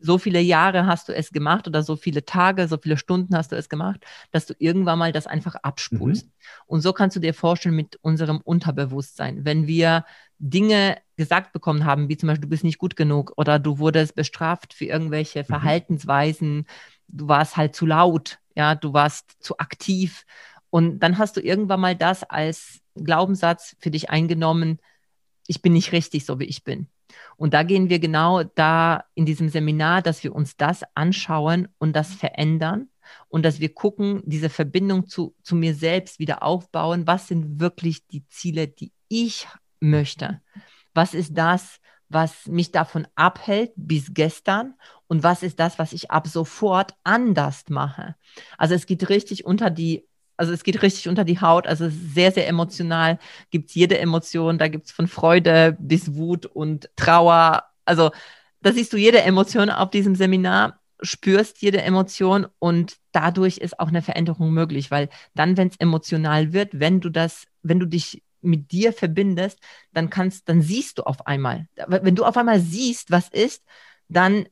so 0.00 0.16
viele 0.16 0.40
Jahre 0.40 0.86
hast 0.86 1.10
du 1.10 1.14
es 1.14 1.32
gemacht 1.32 1.68
oder 1.68 1.82
so 1.82 1.96
viele 1.96 2.24
Tage, 2.24 2.66
so 2.66 2.78
viele 2.78 2.96
Stunden 2.96 3.36
hast 3.36 3.52
du 3.52 3.56
es 3.56 3.68
gemacht, 3.68 4.00
dass 4.30 4.46
du 4.46 4.54
irgendwann 4.58 4.98
mal 4.98 5.12
das 5.12 5.26
einfach 5.26 5.54
abspulst. 5.56 6.24
Mhm. 6.24 6.32
Und 6.64 6.80
so 6.80 6.94
kannst 6.94 7.16
du 7.16 7.20
dir 7.20 7.34
vorstellen 7.34 7.76
mit 7.76 7.98
unserem 8.00 8.40
Unterbewusstsein. 8.40 9.44
Wenn 9.44 9.66
wir 9.66 10.06
Dinge 10.38 10.96
gesagt 11.18 11.52
bekommen 11.52 11.84
haben, 11.84 12.08
wie 12.08 12.16
zum 12.16 12.28
Beispiel, 12.28 12.46
du 12.46 12.48
bist 12.48 12.64
nicht 12.64 12.78
gut 12.78 12.96
genug 12.96 13.34
oder 13.36 13.58
du 13.58 13.78
wurdest 13.78 14.14
bestraft 14.14 14.72
für 14.72 14.86
irgendwelche 14.86 15.40
mhm. 15.40 15.44
Verhaltensweisen, 15.44 16.64
du 17.08 17.28
warst 17.28 17.58
halt 17.58 17.76
zu 17.76 17.84
laut, 17.84 18.38
ja, 18.60 18.74
du 18.74 18.92
warst 18.92 19.36
zu 19.40 19.56
aktiv. 19.58 20.26
Und 20.68 21.00
dann 21.00 21.16
hast 21.16 21.36
du 21.36 21.40
irgendwann 21.40 21.80
mal 21.80 21.96
das 21.96 22.22
als 22.24 22.80
Glaubenssatz 22.94 23.74
für 23.80 23.90
dich 23.90 24.10
eingenommen, 24.10 24.78
ich 25.46 25.62
bin 25.62 25.72
nicht 25.72 25.92
richtig, 25.92 26.26
so 26.26 26.38
wie 26.38 26.44
ich 26.44 26.62
bin. 26.62 26.88
Und 27.36 27.54
da 27.54 27.62
gehen 27.62 27.88
wir 27.88 27.98
genau 27.98 28.44
da 28.44 29.04
in 29.14 29.24
diesem 29.24 29.48
Seminar, 29.48 30.02
dass 30.02 30.22
wir 30.22 30.34
uns 30.34 30.56
das 30.56 30.84
anschauen 30.94 31.68
und 31.78 31.96
das 31.96 32.14
verändern 32.14 32.88
und 33.28 33.44
dass 33.44 33.60
wir 33.60 33.74
gucken, 33.74 34.22
diese 34.26 34.50
Verbindung 34.50 35.08
zu, 35.08 35.34
zu 35.42 35.56
mir 35.56 35.74
selbst 35.74 36.18
wieder 36.18 36.42
aufbauen. 36.42 37.06
Was 37.06 37.28
sind 37.28 37.58
wirklich 37.58 38.06
die 38.06 38.26
Ziele, 38.28 38.68
die 38.68 38.92
ich 39.08 39.48
möchte? 39.80 40.42
Was 40.94 41.14
ist 41.14 41.32
das, 41.36 41.80
was 42.10 42.46
mich 42.46 42.70
davon 42.72 43.08
abhält 43.14 43.72
bis 43.74 44.12
gestern 44.12 44.74
und 45.10 45.24
was 45.24 45.42
ist 45.42 45.58
das, 45.58 45.80
was 45.80 45.92
ich 45.92 46.12
ab 46.12 46.28
sofort 46.28 46.94
anders 47.02 47.64
mache. 47.68 48.14
Also 48.56 48.76
es 48.76 48.86
geht 48.86 49.08
richtig 49.08 49.44
unter 49.44 49.68
die, 49.68 50.06
also 50.36 50.52
es 50.52 50.62
geht 50.62 50.82
richtig 50.82 51.08
unter 51.08 51.24
die 51.24 51.40
Haut, 51.40 51.66
also 51.66 51.88
sehr, 51.90 52.30
sehr 52.30 52.46
emotional, 52.46 53.18
gibt 53.50 53.70
es 53.70 53.74
jede 53.74 53.98
Emotion, 53.98 54.56
da 54.56 54.68
gibt 54.68 54.86
es 54.86 54.92
von 54.92 55.08
Freude 55.08 55.76
bis 55.80 56.14
Wut 56.14 56.46
und 56.46 56.90
Trauer, 56.94 57.64
also 57.84 58.12
da 58.62 58.72
siehst 58.72 58.92
du 58.92 58.98
jede 58.98 59.20
Emotion 59.22 59.68
auf 59.68 59.90
diesem 59.90 60.14
Seminar, 60.14 60.78
spürst 61.02 61.60
jede 61.60 61.82
Emotion 61.82 62.46
und 62.60 62.96
dadurch 63.10 63.58
ist 63.58 63.80
auch 63.80 63.88
eine 63.88 64.02
Veränderung 64.02 64.52
möglich, 64.52 64.92
weil 64.92 65.08
dann, 65.34 65.56
wenn 65.56 65.68
es 65.68 65.76
emotional 65.80 66.52
wird, 66.52 66.78
wenn 66.78 67.00
du 67.00 67.10
das, 67.10 67.48
wenn 67.64 67.80
du 67.80 67.86
dich 67.86 68.22
mit 68.42 68.70
dir 68.70 68.92
verbindest, 68.92 69.58
dann 69.92 70.08
kannst, 70.08 70.48
dann 70.48 70.62
siehst 70.62 70.98
du 70.98 71.02
auf 71.02 71.26
einmal. 71.26 71.66
Wenn 71.88 72.14
du 72.14 72.24
auf 72.24 72.36
einmal 72.36 72.60
siehst, 72.60 73.10
was 73.10 73.28
ist, 73.28 73.64
dann, 74.08 74.46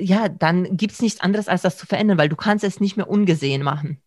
ja, 0.00 0.28
dann 0.28 0.76
gibt 0.76 0.94
es 0.94 1.02
nichts 1.02 1.20
anderes, 1.20 1.48
als 1.48 1.62
das 1.62 1.76
zu 1.76 1.86
verändern, 1.86 2.18
weil 2.18 2.28
du 2.28 2.36
kannst 2.36 2.64
es 2.64 2.80
nicht 2.80 2.96
mehr 2.96 3.08
ungesehen 3.08 3.62
machen. 3.62 4.02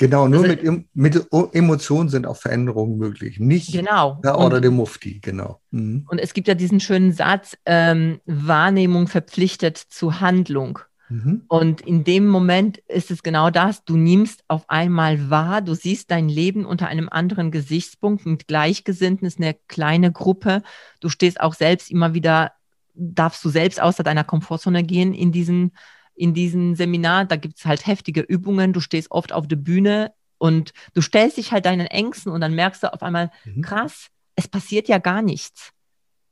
Genau, 0.00 0.28
nur 0.28 0.44
also, 0.44 0.72
mit, 0.72 0.86
mit 0.94 1.26
Emotionen 1.52 2.08
sind 2.08 2.26
auch 2.26 2.38
Veränderungen 2.38 2.96
möglich, 2.96 3.38
nicht 3.38 3.70
genau. 3.70 4.18
Ja, 4.24 4.34
oder 4.34 4.56
und, 4.56 4.64
dem 4.64 4.76
Mufti, 4.76 5.20
genau. 5.20 5.60
Mhm. 5.72 6.06
Und 6.08 6.18
es 6.18 6.32
gibt 6.32 6.48
ja 6.48 6.54
diesen 6.54 6.80
schönen 6.80 7.12
Satz, 7.12 7.54
ähm, 7.66 8.18
Wahrnehmung 8.24 9.08
verpflichtet 9.08 9.76
zu 9.76 10.20
Handlung. 10.20 10.78
Mhm. 11.10 11.42
Und 11.48 11.82
in 11.82 12.04
dem 12.04 12.26
Moment 12.28 12.78
ist 12.88 13.10
es 13.10 13.22
genau 13.22 13.50
das, 13.50 13.84
du 13.84 13.98
nimmst 13.98 14.42
auf 14.48 14.64
einmal 14.70 15.28
wahr, 15.28 15.60
du 15.60 15.74
siehst 15.74 16.10
dein 16.10 16.30
Leben 16.30 16.64
unter 16.64 16.86
einem 16.86 17.10
anderen 17.10 17.50
Gesichtspunkt, 17.50 18.24
mit 18.24 18.48
Gleichgesinnten 18.48 19.26
ist 19.26 19.38
eine 19.38 19.54
kleine 19.68 20.12
Gruppe, 20.12 20.62
du 21.00 21.10
stehst 21.10 21.40
auch 21.42 21.52
selbst 21.52 21.90
immer 21.90 22.14
wieder, 22.14 22.52
darfst 22.94 23.44
du 23.44 23.48
selbst 23.48 23.80
außer 23.80 24.02
deiner 24.02 24.24
Komfortzone 24.24 24.84
gehen 24.84 25.14
in 25.14 25.32
diesen, 25.32 25.72
in 26.14 26.34
diesen 26.34 26.74
Seminar, 26.76 27.24
da 27.24 27.36
gibt 27.36 27.58
es 27.58 27.64
halt 27.64 27.86
heftige 27.86 28.20
Übungen, 28.20 28.72
du 28.72 28.80
stehst 28.80 29.10
oft 29.10 29.32
auf 29.32 29.46
der 29.48 29.56
Bühne 29.56 30.12
und 30.38 30.72
du 30.94 31.00
stellst 31.00 31.36
dich 31.36 31.52
halt 31.52 31.66
deinen 31.66 31.86
Ängsten 31.86 32.32
und 32.32 32.40
dann 32.40 32.54
merkst 32.54 32.82
du 32.82 32.92
auf 32.92 33.02
einmal, 33.02 33.30
mhm. 33.44 33.62
krass, 33.62 34.08
es 34.36 34.48
passiert 34.48 34.88
ja 34.88 34.98
gar 34.98 35.22
nichts. 35.22 35.72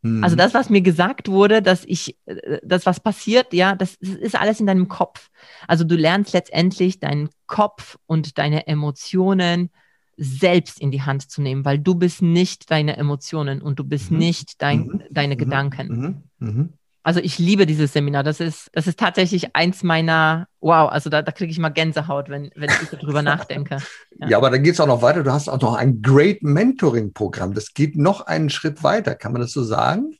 Also 0.02 0.36
mhm. 0.36 0.38
das, 0.38 0.54
was 0.54 0.70
mir 0.70 0.80
gesagt 0.80 1.26
wurde, 1.28 1.60
dass 1.60 1.84
ich, 1.84 2.16
äh, 2.26 2.60
das, 2.62 2.86
was 2.86 3.00
passiert, 3.00 3.52
ja, 3.52 3.74
das 3.74 3.94
ist 3.96 4.36
alles 4.36 4.60
in 4.60 4.66
deinem 4.66 4.86
Kopf. 4.86 5.28
Also 5.66 5.82
du 5.82 5.96
lernst 5.96 6.32
letztendlich 6.32 7.00
deinen 7.00 7.30
Kopf 7.46 7.98
und 8.06 8.38
deine 8.38 8.68
Emotionen 8.68 9.70
selbst 10.18 10.80
in 10.80 10.90
die 10.90 11.02
Hand 11.02 11.30
zu 11.30 11.40
nehmen, 11.40 11.64
weil 11.64 11.78
du 11.78 11.94
bist 11.94 12.22
nicht 12.22 12.70
deine 12.70 12.96
Emotionen 12.96 13.62
und 13.62 13.78
du 13.78 13.84
bist 13.84 14.10
mhm. 14.10 14.18
nicht 14.18 14.60
dein, 14.60 14.80
mhm. 14.80 15.02
deine 15.10 15.34
mhm. 15.34 15.38
Gedanken. 15.38 16.22
Mhm. 16.40 16.48
Mhm. 16.48 16.72
Also 17.04 17.20
ich 17.20 17.38
liebe 17.38 17.64
dieses 17.64 17.92
Seminar. 17.94 18.22
Das 18.22 18.38
ist, 18.38 18.68
das 18.74 18.86
ist 18.86 18.98
tatsächlich 18.98 19.56
eins 19.56 19.82
meiner, 19.82 20.46
wow, 20.60 20.90
also 20.90 21.08
da, 21.08 21.22
da 21.22 21.32
kriege 21.32 21.50
ich 21.50 21.58
mal 21.58 21.70
Gänsehaut, 21.70 22.28
wenn, 22.28 22.50
wenn 22.54 22.68
ich 22.82 22.90
darüber 22.90 23.22
nachdenke. 23.22 23.78
Ja. 24.18 24.28
ja, 24.28 24.36
aber 24.36 24.50
dann 24.50 24.62
geht 24.62 24.74
es 24.74 24.80
auch 24.80 24.86
noch 24.86 25.00
weiter. 25.00 25.22
Du 25.22 25.32
hast 25.32 25.48
auch 25.48 25.60
noch 25.60 25.74
ein 25.74 26.02
Great 26.02 26.42
Mentoring-Programm. 26.42 27.54
Das 27.54 27.72
geht 27.72 27.96
noch 27.96 28.26
einen 28.26 28.50
Schritt 28.50 28.82
weiter. 28.82 29.14
Kann 29.14 29.32
man 29.32 29.40
das 29.40 29.52
so 29.52 29.62
sagen? 29.62 30.16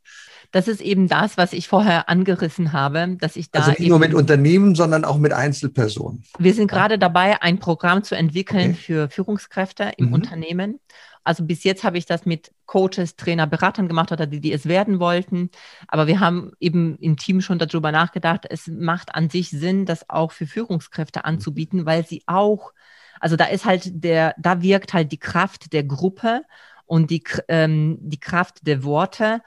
Das 0.51 0.67
ist 0.67 0.81
eben 0.81 1.09
das, 1.09 1.37
was 1.37 1.53
ich 1.53 1.69
vorher 1.69 2.09
angerissen 2.09 2.73
habe, 2.73 3.17
dass 3.21 3.37
ich 3.37 3.51
da. 3.51 3.61
Also 3.61 3.73
nicht 3.73 3.89
nur 3.89 3.99
mit 3.99 4.15
Unternehmen, 4.15 4.75
sondern 4.75 5.05
auch 5.05 5.19
mit 5.19 5.33
Einzelpersonen. 5.33 6.25
Wir 6.39 6.55
sind 6.55 6.69
gerade 6.69 6.99
dabei, 6.99 7.43
ein 7.43 7.59
Programm 7.59 8.03
zu 8.03 8.15
entwickeln 8.15 8.71
okay. 8.71 8.81
für 8.81 9.11
Führungskräfte 9.11 9.93
im 9.99 10.07
mhm. 10.07 10.15
Unternehmen. 10.15 10.81
Also 11.29 11.45
bis 11.45 11.63
jetzt 11.63 11.85
habe 11.85 11.99
ich 11.99 12.07
das 12.07 12.25
mit 12.25 12.53
Coaches, 12.65 13.17
Trainer, 13.17 13.47
Beratern 13.47 13.87
gemacht 13.87 14.11
oder 14.13 14.27
die, 14.27 14.41
die 14.41 14.51
es 14.51 14.65
werden 14.65 14.99
wollten. 14.99 15.51
Aber 15.87 16.07
wir 16.07 16.21
haben 16.21 16.53
eben 16.59 16.97
im 17.01 17.19
Team 17.19 17.43
schon 17.43 17.59
darüber 17.59 17.93
nachgedacht, 17.93 18.47
es 18.49 18.67
macht 18.67 19.15
an 19.15 19.29
sich 19.29 19.51
Sinn, 19.51 19.85
das 19.85 20.09
auch 20.09 20.33
für 20.33 20.47
Führungskräfte 20.47 21.27
anzubieten, 21.27 21.85
weil 21.85 22.07
sie 22.07 22.23
auch, 22.27 22.73
also 23.21 23.37
da 23.37 23.45
ist 23.45 23.67
halt 23.67 24.03
der, 24.03 24.35
da 24.39 24.63
wirkt 24.63 24.95
halt 24.95 25.13
die 25.13 25.19
Kraft 25.19 25.75
der 25.75 25.85
Gruppe 25.85 26.45
und 26.87 27.11
die, 27.11 27.23
ähm, 27.49 27.99
die 28.01 28.21
Kraft 28.21 28.67
der 28.67 28.83
Worte 28.83 29.43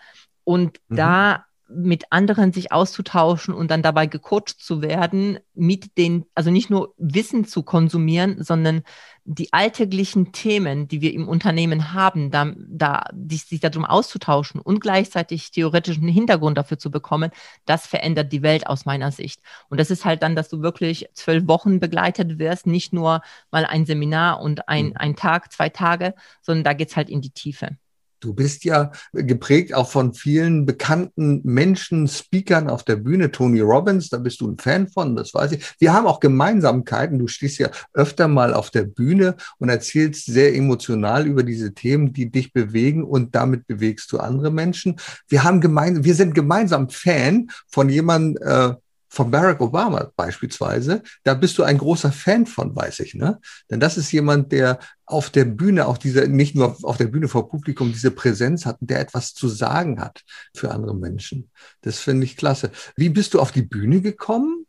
und 0.51 0.79
mhm. 0.89 0.95
da 0.97 1.45
mit 1.73 2.05
anderen 2.09 2.51
sich 2.51 2.73
auszutauschen 2.73 3.53
und 3.53 3.71
dann 3.71 3.81
dabei 3.81 4.05
gecoacht 4.05 4.49
zu 4.49 4.81
werden, 4.81 5.39
mit 5.53 5.97
den, 5.97 6.25
also 6.35 6.51
nicht 6.51 6.69
nur 6.69 6.93
Wissen 6.97 7.45
zu 7.45 7.63
konsumieren, 7.63 8.43
sondern 8.43 8.83
die 9.23 9.53
alltäglichen 9.53 10.33
Themen, 10.33 10.89
die 10.89 10.99
wir 10.99 11.13
im 11.13 11.29
Unternehmen 11.29 11.93
haben, 11.93 12.29
da, 12.29 12.51
da 12.57 13.05
die, 13.13 13.37
sich 13.37 13.61
darum 13.61 13.85
auszutauschen 13.85 14.59
und 14.59 14.81
gleichzeitig 14.81 15.51
theoretischen 15.51 16.09
Hintergrund 16.09 16.57
dafür 16.57 16.77
zu 16.77 16.91
bekommen, 16.91 17.31
das 17.65 17.87
verändert 17.87 18.33
die 18.33 18.41
Welt 18.41 18.67
aus 18.67 18.85
meiner 18.85 19.11
Sicht. 19.11 19.41
Und 19.69 19.79
das 19.79 19.91
ist 19.91 20.03
halt 20.03 20.23
dann, 20.23 20.35
dass 20.35 20.49
du 20.49 20.61
wirklich 20.61 21.07
zwölf 21.13 21.47
Wochen 21.47 21.79
begleitet 21.79 22.37
wirst, 22.37 22.67
nicht 22.67 22.91
nur 22.91 23.21
mal 23.49 23.65
ein 23.65 23.85
Seminar 23.85 24.41
und 24.41 24.67
ein, 24.67 24.87
mhm. 24.87 24.97
ein 24.97 25.15
Tag, 25.15 25.53
zwei 25.53 25.69
Tage, 25.69 26.15
sondern 26.41 26.65
da 26.65 26.73
geht's 26.73 26.97
halt 26.97 27.09
in 27.09 27.21
die 27.21 27.31
Tiefe. 27.31 27.77
Du 28.21 28.33
bist 28.33 28.63
ja 28.63 28.91
geprägt 29.13 29.73
auch 29.73 29.89
von 29.89 30.13
vielen 30.13 30.65
bekannten 30.65 31.41
Menschen, 31.43 32.07
Speakern 32.07 32.69
auf 32.69 32.83
der 32.83 32.95
Bühne. 32.95 33.31
Tony 33.31 33.59
Robbins, 33.59 34.09
da 34.09 34.17
bist 34.17 34.41
du 34.41 34.49
ein 34.49 34.57
Fan 34.57 34.87
von, 34.87 35.15
das 35.15 35.33
weiß 35.33 35.53
ich. 35.53 35.75
Wir 35.79 35.93
haben 35.93 36.07
auch 36.07 36.19
Gemeinsamkeiten. 36.19 37.19
Du 37.19 37.27
stehst 37.27 37.57
ja 37.57 37.69
öfter 37.93 38.27
mal 38.27 38.53
auf 38.53 38.69
der 38.69 38.83
Bühne 38.83 39.35
und 39.57 39.69
erzählst 39.69 40.25
sehr 40.27 40.55
emotional 40.55 41.25
über 41.27 41.43
diese 41.43 41.73
Themen, 41.73 42.13
die 42.13 42.31
dich 42.31 42.53
bewegen 42.53 43.03
und 43.03 43.35
damit 43.35 43.67
bewegst 43.67 44.11
du 44.11 44.19
andere 44.19 44.51
Menschen. 44.51 44.97
Wir 45.27 45.43
haben 45.43 45.59
gemein, 45.59 46.03
wir 46.03 46.15
sind 46.15 46.35
gemeinsam 46.35 46.89
Fan 46.89 47.49
von 47.67 47.89
jemandem, 47.89 48.41
äh, 48.43 48.75
von 49.11 49.29
Barack 49.29 49.59
Obama 49.59 50.09
beispielsweise, 50.15 51.03
da 51.23 51.33
bist 51.33 51.57
du 51.57 51.63
ein 51.63 51.77
großer 51.77 52.13
Fan 52.13 52.45
von, 52.45 52.73
weiß 52.73 53.01
ich, 53.01 53.13
ne? 53.13 53.39
Denn 53.69 53.81
das 53.81 53.97
ist 53.97 54.11
jemand, 54.13 54.53
der 54.53 54.79
auf 55.05 55.29
der 55.29 55.43
Bühne, 55.43 55.87
auch 55.87 55.97
diese, 55.97 56.29
nicht 56.29 56.55
nur 56.55 56.77
auf 56.83 56.95
der 56.95 57.07
Bühne 57.07 57.27
vor 57.27 57.49
Publikum, 57.49 57.91
diese 57.91 58.11
Präsenz 58.11 58.65
hat, 58.65 58.77
der 58.79 59.01
etwas 59.01 59.33
zu 59.33 59.49
sagen 59.49 59.99
hat 59.99 60.23
für 60.55 60.71
andere 60.71 60.95
Menschen. 60.95 61.51
Das 61.81 61.99
finde 61.99 62.23
ich 62.23 62.37
klasse. 62.37 62.71
Wie 62.95 63.09
bist 63.09 63.33
du 63.33 63.41
auf 63.41 63.51
die 63.51 63.63
Bühne 63.63 63.99
gekommen? 63.99 64.60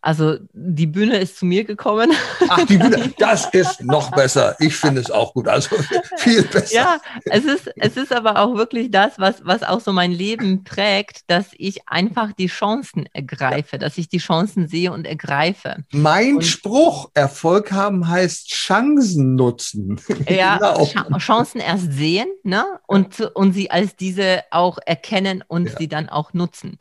Also 0.00 0.36
die 0.52 0.86
Bühne 0.86 1.16
ist 1.18 1.38
zu 1.38 1.44
mir 1.46 1.64
gekommen. 1.64 2.12
Ach, 2.48 2.64
die 2.66 2.78
Bühne, 2.78 3.12
das 3.18 3.46
ist 3.46 3.82
noch 3.82 4.12
besser. 4.12 4.54
Ich 4.60 4.76
finde 4.76 5.00
es 5.00 5.10
auch 5.10 5.34
gut. 5.34 5.48
Also 5.48 5.76
viel 6.18 6.42
besser. 6.44 6.74
Ja, 6.74 7.00
es 7.24 7.44
ist, 7.44 7.70
es 7.76 7.96
ist 7.96 8.12
aber 8.12 8.38
auch 8.38 8.54
wirklich 8.54 8.92
das, 8.92 9.18
was, 9.18 9.44
was 9.44 9.64
auch 9.64 9.80
so 9.80 9.92
mein 9.92 10.12
Leben 10.12 10.62
prägt, 10.62 11.28
dass 11.28 11.46
ich 11.56 11.88
einfach 11.88 12.32
die 12.32 12.46
Chancen 12.46 13.08
ergreife, 13.12 13.78
dass 13.78 13.98
ich 13.98 14.08
die 14.08 14.18
Chancen 14.18 14.68
sehe 14.68 14.92
und 14.92 15.04
ergreife. 15.04 15.84
Mein 15.90 16.36
und 16.36 16.44
Spruch, 16.44 17.10
Erfolg 17.14 17.72
haben 17.72 18.06
heißt 18.06 18.48
Chancen 18.48 19.34
nutzen. 19.34 20.00
Ja, 20.28 20.58
genau. 20.58 21.18
Chancen 21.18 21.60
erst 21.60 21.92
sehen 21.92 22.28
ne? 22.42 22.64
und, 22.86 23.20
und 23.20 23.52
sie 23.52 23.70
als 23.70 23.96
diese 23.96 24.42
auch 24.50 24.78
erkennen 24.84 25.42
und 25.46 25.70
ja. 25.70 25.76
sie 25.78 25.88
dann 25.88 26.08
auch 26.08 26.32
nutzen. 26.34 26.78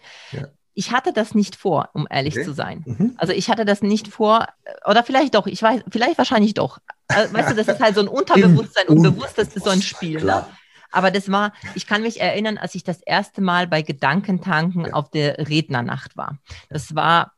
Ich 0.78 0.92
hatte 0.92 1.12
das 1.12 1.34
nicht 1.34 1.56
vor, 1.56 1.90
um 1.94 2.06
ehrlich 2.08 2.36
okay. 2.36 2.46
zu 2.46 2.54
sein. 2.54 2.84
Mhm. 2.86 3.16
Also 3.18 3.34
ich 3.34 3.50
hatte 3.50 3.66
das 3.66 3.82
nicht 3.82 4.10
vor, 4.10 4.48
oder 4.86 5.04
vielleicht 5.04 5.34
doch, 5.34 5.48
ich 5.48 5.60
weiß, 5.60 5.82
vielleicht 5.90 6.20
wahrscheinlich 6.20 6.54
doch. 6.54 6.78
Also, 7.08 7.34
weißt 7.38 7.50
du, 7.50 7.56
das 7.56 7.68
ist 7.68 7.82
halt 7.82 7.96
so 7.96 8.02
ein 8.02 8.08
Unterbewusstsein 8.08 8.86
und 8.88 9.02
bewusst, 9.02 9.40
das 9.40 9.56
ist 9.56 9.64
so 9.64 9.72
ein 9.72 9.82
Spiel. 9.82 10.24
Ne? 10.24 10.46
Aber 10.92 11.10
das 11.10 11.32
war, 11.32 11.52
ich 11.74 11.88
kann 11.88 12.04
mich 12.04 12.22
erinnern, 12.22 12.60
als 12.60 12.76
ich 12.76 12.84
das 12.84 13.02
erste 13.02 13.42
Mal 13.42 13.66
bei 13.66 13.82
Gedankentanken 13.82 14.86
ja. 14.86 14.94
auf 14.94 15.10
der 15.10 15.50
Rednernacht 15.50 16.16
war. 16.16 16.38
Das 16.70 16.94
war 16.94 17.34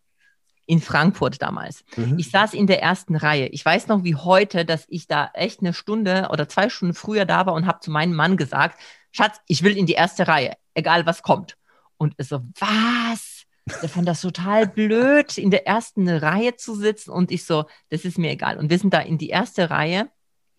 in 0.65 0.81
Frankfurt 0.81 1.41
damals. 1.41 1.85
Mhm. 1.95 2.19
Ich 2.19 2.31
saß 2.31 2.53
in 2.53 2.67
der 2.67 2.81
ersten 2.81 3.15
Reihe. 3.15 3.47
Ich 3.47 3.63
weiß 3.63 3.87
noch 3.87 4.03
wie 4.03 4.15
heute, 4.15 4.65
dass 4.65 4.83
ich 4.89 5.07
da 5.07 5.31
echt 5.33 5.61
eine 5.61 5.73
Stunde 5.73 6.27
oder 6.29 6.49
zwei 6.49 6.67
Stunden 6.67 6.93
früher 6.93 7.23
da 7.23 7.45
war 7.45 7.53
und 7.53 7.67
habe 7.67 7.79
zu 7.79 7.89
meinem 7.89 8.15
Mann 8.15 8.35
gesagt, 8.35 8.77
Schatz, 9.13 9.39
ich 9.47 9.63
will 9.63 9.77
in 9.77 9.85
die 9.85 9.93
erste 9.93 10.27
Reihe, 10.27 10.55
egal 10.73 11.05
was 11.05 11.23
kommt. 11.23 11.55
Und 11.99 12.15
ist 12.17 12.29
so, 12.29 12.39
was? 12.59 13.43
Der 13.83 13.89
fand 13.89 14.07
das 14.07 14.21
total 14.21 14.67
blöd, 14.67 15.37
in 15.37 15.51
der 15.51 15.67
ersten 15.67 16.09
Reihe 16.09 16.55
zu 16.55 16.73
sitzen. 16.73 17.11
Und 17.11 17.29
ich 17.29 17.43
so, 17.43 17.65
das 17.89 18.05
ist 18.05 18.17
mir 18.17 18.31
egal. 18.31 18.57
Und 18.57 18.69
wir 18.69 18.79
sind 18.79 18.93
da 18.93 18.99
in 18.99 19.17
die 19.17 19.29
erste 19.29 19.69
Reihe. 19.69 20.09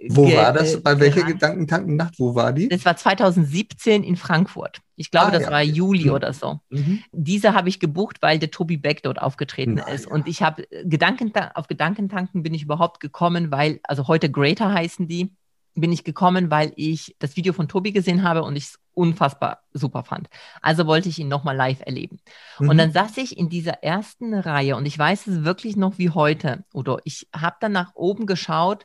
Wo 0.08 0.32
war 0.32 0.52
das? 0.52 0.80
Bei 0.82 0.98
welcher 0.98 1.24
Gedankentankennacht? 1.24 2.18
Wo 2.18 2.34
war 2.34 2.52
die? 2.52 2.68
Das 2.68 2.84
war 2.84 2.96
2017 2.96 4.02
in 4.02 4.16
Frankfurt. 4.16 4.80
Ich 4.96 5.10
glaube, 5.10 5.28
ah, 5.28 5.30
das 5.30 5.42
ja. 5.44 5.50
war 5.50 5.62
Juli 5.62 6.06
mhm. 6.06 6.12
oder 6.12 6.32
so. 6.32 6.60
Mhm. 6.70 7.02
Diese 7.12 7.54
habe 7.54 7.68
ich 7.68 7.80
gebucht, 7.80 8.18
weil 8.20 8.38
der 8.38 8.50
Tobi 8.50 8.76
Beck 8.76 9.02
dort 9.02 9.20
aufgetreten 9.20 9.74
Na, 9.74 9.88
ist. 9.88 10.06
Ja. 10.06 10.12
Und 10.12 10.28
ich 10.28 10.42
habe 10.42 10.66
Gedankentanken, 10.84 11.54
auf 11.54 11.66
Gedankentanken 11.66 12.42
bin 12.42 12.54
ich 12.54 12.62
überhaupt 12.62 13.00
gekommen, 13.00 13.50
weil, 13.50 13.80
also 13.82 14.08
heute 14.08 14.30
Greater 14.30 14.72
heißen 14.72 15.08
die 15.08 15.34
bin 15.74 15.92
ich 15.92 16.04
gekommen, 16.04 16.50
weil 16.50 16.72
ich 16.76 17.16
das 17.18 17.36
Video 17.36 17.52
von 17.52 17.68
Tobi 17.68 17.92
gesehen 17.92 18.22
habe 18.22 18.42
und 18.42 18.56
ich 18.56 18.64
es 18.64 18.78
unfassbar 18.92 19.62
super 19.72 20.04
fand. 20.04 20.28
Also 20.62 20.86
wollte 20.86 21.08
ich 21.08 21.18
ihn 21.18 21.28
nochmal 21.28 21.56
live 21.56 21.80
erleben. 21.80 22.20
Mhm. 22.58 22.68
Und 22.68 22.78
dann 22.78 22.92
saß 22.92 23.16
ich 23.18 23.38
in 23.38 23.48
dieser 23.48 23.82
ersten 23.82 24.34
Reihe 24.34 24.76
und 24.76 24.86
ich 24.86 24.98
weiß 24.98 25.26
es 25.26 25.44
wirklich 25.44 25.76
noch 25.76 25.98
wie 25.98 26.10
heute, 26.10 26.64
Udo. 26.74 26.98
Ich 27.04 27.28
habe 27.34 27.56
dann 27.60 27.72
nach 27.72 27.94
oben 27.94 28.26
geschaut 28.26 28.84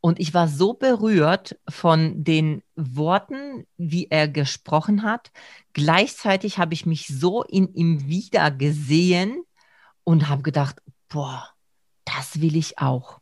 und 0.00 0.20
ich 0.20 0.34
war 0.34 0.48
so 0.48 0.74
berührt 0.74 1.58
von 1.68 2.22
den 2.22 2.62
Worten, 2.76 3.66
wie 3.76 4.08
er 4.10 4.28
gesprochen 4.28 5.02
hat. 5.02 5.30
Gleichzeitig 5.72 6.58
habe 6.58 6.74
ich 6.74 6.86
mich 6.86 7.08
so 7.08 7.42
in 7.42 7.72
ihm 7.74 8.06
wieder 8.06 8.50
gesehen 8.50 9.42
und 10.04 10.28
habe 10.28 10.42
gedacht, 10.42 10.76
boah, 11.08 11.48
das 12.04 12.40
will 12.40 12.56
ich 12.56 12.78
auch. 12.78 13.17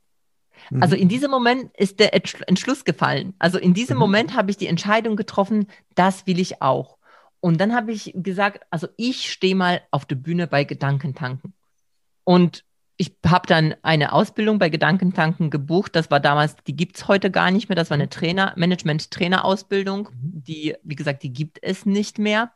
Also 0.80 0.96
mhm. 0.96 1.02
in 1.02 1.08
diesem 1.08 1.30
Moment 1.30 1.70
ist 1.76 2.00
der 2.00 2.14
Entschluss 2.14 2.84
gefallen. 2.84 3.34
Also 3.38 3.58
in 3.58 3.74
diesem 3.74 3.96
mhm. 3.96 4.00
Moment 4.00 4.34
habe 4.34 4.50
ich 4.50 4.56
die 4.56 4.66
Entscheidung 4.66 5.16
getroffen, 5.16 5.68
das 5.94 6.26
will 6.26 6.40
ich 6.40 6.62
auch. 6.62 6.96
Und 7.40 7.60
dann 7.60 7.74
habe 7.74 7.92
ich 7.92 8.12
gesagt, 8.16 8.64
also 8.70 8.88
ich 8.96 9.30
stehe 9.30 9.54
mal 9.54 9.82
auf 9.90 10.04
der 10.04 10.16
Bühne 10.16 10.46
bei 10.46 10.64
Gedankentanken. 10.64 11.54
Und 12.24 12.64
ich 12.96 13.14
habe 13.26 13.46
dann 13.46 13.74
eine 13.82 14.12
Ausbildung 14.12 14.58
bei 14.58 14.70
Gedankentanken 14.70 15.50
gebucht. 15.50 15.94
Das 15.94 16.10
war 16.10 16.18
damals, 16.18 16.56
die 16.66 16.74
gibt 16.74 16.96
es 16.96 17.08
heute 17.08 17.30
gar 17.30 17.50
nicht 17.50 17.68
mehr. 17.68 17.76
Das 17.76 17.90
war 17.90 17.94
eine 17.94 18.08
Trainer, 18.08 18.54
Management-Trainer-Ausbildung. 18.56 20.08
Mhm. 20.10 20.42
Die, 20.44 20.74
wie 20.82 20.96
gesagt, 20.96 21.22
die 21.22 21.32
gibt 21.32 21.58
es 21.62 21.84
nicht 21.84 22.18
mehr. 22.18 22.52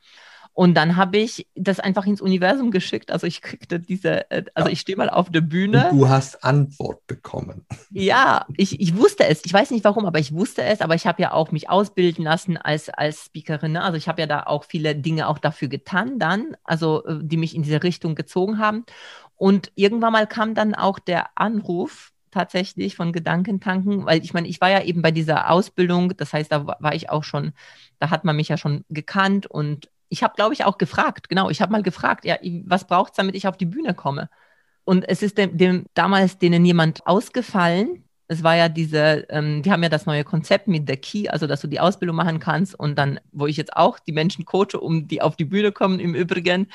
Und 0.53 0.75
dann 0.75 0.97
habe 0.97 1.19
ich 1.19 1.47
das 1.55 1.81
einfach 1.81 2.07
ins 2.07 2.21
Universum 2.21 2.71
geschickt. 2.71 3.11
Also 3.11 3.27
ich 3.27 3.41
kriegte 3.41 3.81
diese, 3.81 4.31
äh, 4.31 4.45
also 4.55 4.69
ja. 4.69 4.73
ich 4.73 4.81
stehe 4.81 4.97
mal 4.97 5.09
auf 5.09 5.31
der 5.31 5.41
Bühne. 5.41 5.91
Und 5.91 5.99
du 5.99 6.09
hast 6.09 6.45
Antwort 6.45 7.07
bekommen. 7.07 7.65
Ja, 7.91 8.47
ich, 8.57 8.81
ich 8.81 8.97
wusste 8.97 9.27
es. 9.27 9.45
Ich 9.45 9.53
weiß 9.53 9.71
nicht 9.71 9.85
warum, 9.85 10.07
aber 10.07 10.19
ich 10.19 10.33
wusste 10.33 10.63
es. 10.63 10.81
Aber 10.81 10.95
ich 10.95 11.07
habe 11.07 11.23
ja 11.23 11.33
auch 11.33 11.53
mich 11.53 11.71
ausbilden 11.71 12.25
lassen 12.25 12.57
als, 12.57 12.91
als 12.91 13.27
Speakerin. 13.27 13.73
Ne? 13.73 13.83
Also 13.83 13.97
ich 13.97 14.09
habe 14.09 14.21
ja 14.21 14.27
da 14.27 14.43
auch 14.43 14.65
viele 14.65 14.95
Dinge 14.95 15.29
auch 15.29 15.39
dafür 15.39 15.69
getan 15.69 16.19
dann, 16.19 16.57
also 16.65 17.05
äh, 17.07 17.21
die 17.23 17.37
mich 17.37 17.55
in 17.55 17.63
diese 17.63 17.83
Richtung 17.83 18.15
gezogen 18.15 18.59
haben. 18.59 18.85
Und 19.37 19.73
irgendwann 19.77 20.13
mal 20.13 20.27
kam 20.27 20.55
dann 20.55 20.75
auch 20.75 20.99
der 20.99 21.31
Anruf, 21.37 22.13
tatsächlich 22.31 22.97
von 22.97 23.13
Gedankentanken, 23.13 24.07
weil 24.07 24.23
ich 24.23 24.33
meine, 24.33 24.47
ich 24.47 24.61
war 24.61 24.71
ja 24.71 24.83
eben 24.83 25.03
bei 25.03 25.11
dieser 25.11 25.51
Ausbildung, 25.51 26.17
das 26.17 26.33
heißt, 26.33 26.53
da 26.53 26.65
war 26.67 26.95
ich 26.95 27.11
auch 27.11 27.25
schon, 27.25 27.53
da 27.99 28.11
hat 28.11 28.25
man 28.25 28.37
mich 28.37 28.49
ja 28.49 28.57
schon 28.57 28.85
gekannt 28.89 29.47
und 29.47 29.91
ich 30.11 30.23
habe, 30.23 30.35
glaube 30.35 30.53
ich, 30.53 30.65
auch 30.65 30.77
gefragt, 30.77 31.29
genau, 31.29 31.49
ich 31.49 31.63
habe 31.63 31.73
mal 31.73 31.83
gefragt, 31.83 32.25
ja, 32.27 32.37
was 32.67 32.87
braucht 32.87 33.13
es, 33.13 33.17
damit 33.17 33.35
ich 33.35 33.47
auf 33.49 33.57
die 33.57 33.67
Bühne 33.67 33.95
komme? 33.95 34.29
Und 34.85 35.09
es 35.09 35.23
ist 35.23 35.39
dem, 35.39 35.57
dem 35.57 35.87
damals 35.95 36.39
denen 36.39 36.65
jemand 36.67 37.07
ausgefallen. 37.07 38.05
Es 38.27 38.43
war 38.43 38.57
ja 38.57 38.69
diese, 38.69 39.27
ähm, 39.31 39.63
die 39.63 39.71
haben 39.71 39.83
ja 39.83 39.89
das 39.89 40.07
neue 40.07 40.25
Konzept 40.25 40.69
mit 40.69 40.89
der 40.89 40.97
Key, 40.97 41.29
also 41.29 41.47
dass 41.47 41.61
du 41.61 41.69
die 41.69 41.81
Ausbildung 41.81 42.17
machen 42.17 42.41
kannst 42.41 42.79
und 42.79 42.99
dann, 42.99 43.21
wo 43.33 43.47
ich 43.47 43.57
jetzt 43.57 43.77
auch 43.77 43.99
die 43.99 44.13
Menschen 44.13 44.45
coache, 44.45 44.81
um 44.81 45.07
die 45.07 45.23
auf 45.23 45.37
die 45.37 45.45
Bühne 45.45 45.73
kommen 45.73 46.01
im 46.01 46.15
Übrigen. 46.15 46.67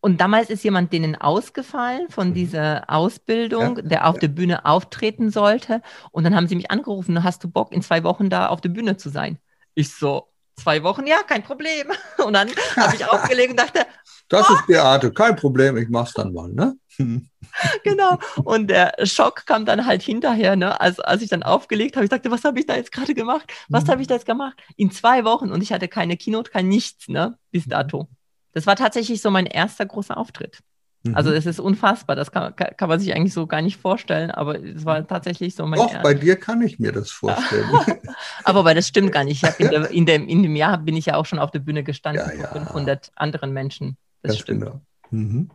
Und 0.00 0.22
damals 0.22 0.48
ist 0.48 0.64
jemand 0.64 0.92
denen 0.92 1.16
ausgefallen 1.16 2.08
von 2.08 2.30
mhm. 2.30 2.34
dieser 2.34 2.84
Ausbildung, 2.88 3.76
ja, 3.76 3.82
der 3.82 4.08
auf 4.08 4.16
ja. 4.16 4.20
der 4.20 4.28
Bühne 4.28 4.64
auftreten 4.64 5.30
sollte. 5.30 5.82
Und 6.10 6.24
dann 6.24 6.34
haben 6.34 6.48
sie 6.48 6.56
mich 6.56 6.70
angerufen, 6.70 7.22
hast 7.22 7.44
du 7.44 7.50
Bock, 7.50 7.72
in 7.72 7.82
zwei 7.82 8.02
Wochen 8.04 8.30
da 8.30 8.46
auf 8.46 8.62
der 8.62 8.70
Bühne 8.70 8.96
zu 8.96 9.10
sein? 9.10 9.38
Ich 9.74 9.92
so, 9.94 10.29
zwei 10.60 10.82
Wochen, 10.82 11.06
ja, 11.06 11.22
kein 11.22 11.42
Problem. 11.42 11.88
Und 12.24 12.34
dann 12.34 12.50
habe 12.76 12.94
ich 12.94 13.04
aufgelegt 13.06 13.50
und 13.50 13.58
dachte, 13.58 13.86
das 14.28 14.48
oh. 14.48 14.54
ist 14.54 14.66
Beate, 14.66 15.12
kein 15.12 15.34
Problem, 15.34 15.76
ich 15.76 15.88
mach's 15.88 16.12
dann 16.12 16.32
mal, 16.32 16.48
ne? 16.48 16.76
genau. 17.84 18.18
Und 18.44 18.68
der 18.68 18.94
Schock 19.04 19.46
kam 19.46 19.64
dann 19.64 19.86
halt 19.86 20.02
hinterher, 20.02 20.56
ne? 20.56 20.80
Also 20.80 21.02
als 21.02 21.22
ich 21.22 21.28
dann 21.28 21.42
aufgelegt 21.42 21.96
habe, 21.96 22.04
ich 22.04 22.10
sagte, 22.10 22.30
was 22.30 22.44
habe 22.44 22.58
ich 22.60 22.66
da 22.66 22.76
jetzt 22.76 22.92
gerade 22.92 23.14
gemacht? 23.14 23.52
Was 23.68 23.88
habe 23.88 24.02
ich 24.02 24.08
da 24.08 24.14
jetzt 24.14 24.26
gemacht? 24.26 24.56
In 24.76 24.90
zwei 24.90 25.24
Wochen 25.24 25.50
und 25.50 25.62
ich 25.62 25.72
hatte 25.72 25.88
keine 25.88 26.16
Keynote, 26.16 26.50
kein 26.50 26.68
nichts, 26.68 27.08
ne? 27.08 27.38
Bis 27.50 27.66
dato. 27.66 28.08
Das 28.52 28.66
war 28.66 28.76
tatsächlich 28.76 29.20
so 29.20 29.30
mein 29.30 29.46
erster 29.46 29.86
großer 29.86 30.16
Auftritt. 30.16 30.58
Mhm. 31.02 31.14
Also 31.14 31.32
es 31.32 31.46
ist 31.46 31.60
unfassbar, 31.60 32.14
das 32.14 32.30
kann, 32.30 32.54
kann, 32.54 32.88
man 32.88 33.00
sich 33.00 33.14
eigentlich 33.14 33.32
so 33.32 33.46
gar 33.46 33.62
nicht 33.62 33.78
vorstellen, 33.78 34.30
aber 34.30 34.62
es 34.62 34.84
war 34.84 35.06
tatsächlich 35.06 35.54
so 35.54 35.64
mein 35.66 35.78
Doch, 35.78 35.90
Ernst. 35.90 36.02
bei 36.02 36.12
dir 36.12 36.36
kann 36.36 36.60
ich 36.60 36.78
mir 36.78 36.92
das 36.92 37.10
vorstellen. 37.10 37.70
aber 38.44 38.64
weil 38.64 38.74
das 38.74 38.86
stimmt 38.86 39.12
gar 39.12 39.24
nicht. 39.24 39.42
In, 39.58 39.70
der, 39.70 39.90
in, 39.90 40.04
dem, 40.04 40.28
in 40.28 40.42
dem 40.42 40.56
Jahr 40.56 40.76
bin 40.76 40.96
ich 40.96 41.06
ja 41.06 41.16
auch 41.16 41.24
schon 41.24 41.38
auf 41.38 41.50
der 41.50 41.60
Bühne 41.60 41.84
gestanden 41.84 42.26
ja, 42.26 42.34
ja. 42.34 42.48
vor 42.48 42.60
500 42.60 43.12
anderen 43.14 43.52
Menschen. 43.52 43.96
Das 44.22 44.32
Ganz 44.32 44.42
stimmt. 44.42 44.60
Genau. 44.60 44.80
Mhm. 45.10 45.50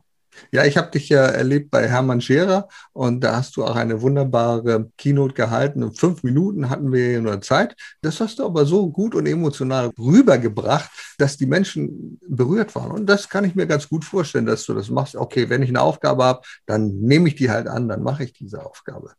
Ja, 0.51 0.65
ich 0.65 0.77
habe 0.77 0.91
dich 0.91 1.09
ja 1.09 1.25
erlebt 1.25 1.71
bei 1.71 1.87
Hermann 1.87 2.21
Scherer 2.21 2.67
und 2.93 3.21
da 3.21 3.37
hast 3.37 3.57
du 3.57 3.63
auch 3.65 3.75
eine 3.75 4.01
wunderbare 4.01 4.91
Keynote 4.97 5.33
gehalten. 5.33 5.83
Und 5.83 5.99
fünf 5.99 6.23
Minuten 6.23 6.69
hatten 6.69 6.91
wir 6.91 7.11
ja 7.11 7.21
nur 7.21 7.41
Zeit. 7.41 7.75
Das 8.01 8.19
hast 8.19 8.39
du 8.39 8.45
aber 8.45 8.65
so 8.65 8.89
gut 8.89 9.15
und 9.15 9.25
emotional 9.25 9.91
rübergebracht, 9.97 10.89
dass 11.17 11.37
die 11.37 11.45
Menschen 11.45 12.19
berührt 12.27 12.75
waren. 12.75 12.91
Und 12.91 13.05
das 13.07 13.29
kann 13.29 13.45
ich 13.45 13.55
mir 13.55 13.67
ganz 13.67 13.89
gut 13.89 14.05
vorstellen, 14.05 14.45
dass 14.45 14.65
du 14.65 14.73
das 14.73 14.89
machst. 14.89 15.15
Okay, 15.15 15.49
wenn 15.49 15.63
ich 15.63 15.69
eine 15.69 15.81
Aufgabe 15.81 16.23
habe, 16.23 16.41
dann 16.65 16.99
nehme 16.99 17.27
ich 17.27 17.35
die 17.35 17.49
halt 17.49 17.67
an, 17.67 17.87
dann 17.87 18.03
mache 18.03 18.23
ich 18.23 18.33
diese 18.33 18.65
Aufgabe. 18.65 19.11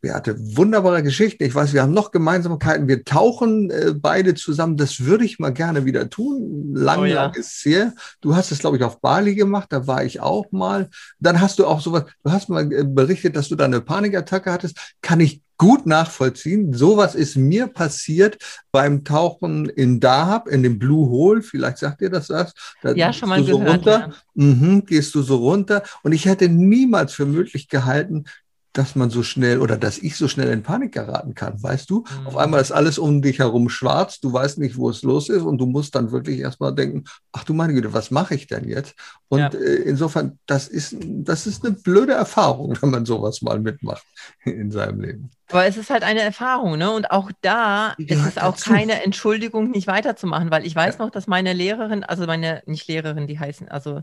Beate, 0.00 0.36
wunderbare 0.56 1.02
Geschichte. 1.02 1.44
Ich 1.44 1.54
weiß, 1.54 1.74
wir 1.74 1.82
haben 1.82 1.92
noch 1.92 2.10
Gemeinsamkeiten. 2.10 2.88
Wir 2.88 3.04
tauchen 3.04 3.70
äh, 3.70 3.92
beide 3.94 4.34
zusammen. 4.34 4.76
Das 4.76 5.00
würde 5.00 5.24
ich 5.24 5.38
mal 5.38 5.52
gerne 5.52 5.84
wieder 5.84 6.08
tun. 6.08 6.74
Lang, 6.74 7.00
oh 7.00 7.04
ja. 7.04 7.24
lang 7.24 7.34
ist 7.34 7.64
her. 7.64 7.92
Du 8.20 8.34
hast 8.34 8.50
es, 8.50 8.60
glaube 8.60 8.78
ich, 8.78 8.82
auf 8.82 9.00
Bali 9.00 9.34
gemacht. 9.34 9.68
Da 9.70 9.86
war 9.86 10.02
ich 10.02 10.20
auch 10.20 10.50
mal. 10.52 10.88
Dann 11.18 11.40
hast 11.40 11.58
du 11.58 11.66
auch 11.66 11.80
sowas, 11.80 12.04
du 12.24 12.30
hast 12.32 12.48
mal 12.48 12.72
äh, 12.72 12.84
berichtet, 12.84 13.36
dass 13.36 13.48
du 13.48 13.56
da 13.56 13.66
eine 13.66 13.82
Panikattacke 13.82 14.50
hattest. 14.50 14.78
Kann 15.02 15.20
ich 15.20 15.42
gut 15.60 15.84
nachvollziehen. 15.84 16.72
Sowas 16.72 17.14
ist 17.14 17.36
mir 17.36 17.66
passiert 17.66 18.38
beim 18.72 19.04
Tauchen 19.04 19.68
in 19.68 20.00
Dahab, 20.00 20.48
in 20.48 20.62
dem 20.62 20.78
Blue 20.78 21.10
Hole. 21.10 21.42
Vielleicht 21.42 21.76
sagt 21.76 22.00
ihr 22.00 22.08
das 22.08 22.30
was. 22.30 22.54
Da 22.80 22.94
ja, 22.94 23.12
schon 23.12 23.28
mal 23.28 23.44
so 23.44 23.58
gehört. 23.58 23.86
Runter. 23.86 23.98
Ja. 23.98 24.14
Mhm, 24.42 24.86
gehst 24.86 25.14
du 25.14 25.20
so 25.20 25.36
runter. 25.36 25.82
Und 26.02 26.12
ich 26.12 26.24
hätte 26.24 26.48
niemals 26.48 27.12
für 27.12 27.26
möglich 27.26 27.68
gehalten, 27.68 28.24
dass 28.72 28.94
man 28.94 29.10
so 29.10 29.22
schnell 29.22 29.60
oder 29.60 29.76
dass 29.76 29.98
ich 29.98 30.16
so 30.16 30.28
schnell 30.28 30.50
in 30.52 30.62
Panik 30.62 30.92
geraten 30.92 31.34
kann, 31.34 31.60
weißt 31.60 31.90
du? 31.90 32.04
Mhm. 32.20 32.26
Auf 32.26 32.36
einmal 32.36 32.60
ist 32.60 32.70
alles 32.70 32.98
um 32.98 33.20
dich 33.20 33.40
herum 33.40 33.68
schwarz, 33.68 34.20
du 34.20 34.32
weißt 34.32 34.58
nicht, 34.58 34.76
wo 34.76 34.90
es 34.90 35.02
los 35.02 35.28
ist 35.28 35.42
und 35.42 35.58
du 35.58 35.66
musst 35.66 35.94
dann 35.94 36.12
wirklich 36.12 36.38
erstmal 36.38 36.74
denken, 36.74 37.04
ach 37.32 37.44
du 37.44 37.52
meine 37.52 37.74
Güte, 37.74 37.92
was 37.92 38.10
mache 38.10 38.34
ich 38.34 38.46
denn 38.46 38.68
jetzt? 38.68 38.94
Und 39.28 39.40
ja. 39.40 39.48
äh, 39.48 39.82
insofern, 39.82 40.38
das 40.46 40.68
ist, 40.68 40.96
das 41.00 41.46
ist 41.46 41.64
eine 41.64 41.74
blöde 41.74 42.12
Erfahrung, 42.12 42.76
wenn 42.80 42.90
man 42.90 43.06
sowas 43.06 43.42
mal 43.42 43.58
mitmacht 43.58 44.04
in 44.44 44.70
seinem 44.70 45.00
Leben. 45.00 45.30
Aber 45.50 45.66
es 45.66 45.76
ist 45.76 45.90
halt 45.90 46.04
eine 46.04 46.20
Erfahrung, 46.20 46.78
ne? 46.78 46.92
Und 46.92 47.10
auch 47.10 47.32
da 47.40 47.94
ja, 47.98 48.16
ist 48.16 48.24
es 48.24 48.38
auch 48.38 48.54
dazu. 48.54 48.70
keine 48.70 49.02
Entschuldigung, 49.02 49.70
nicht 49.70 49.88
weiterzumachen, 49.88 50.50
weil 50.52 50.64
ich 50.64 50.76
weiß 50.76 50.98
ja. 50.98 51.04
noch, 51.04 51.10
dass 51.10 51.26
meine 51.26 51.52
Lehrerin, 51.52 52.04
also 52.04 52.24
meine, 52.26 52.62
nicht 52.66 52.86
Lehrerin, 52.86 53.26
die 53.26 53.38
heißen, 53.38 53.68
also 53.68 54.02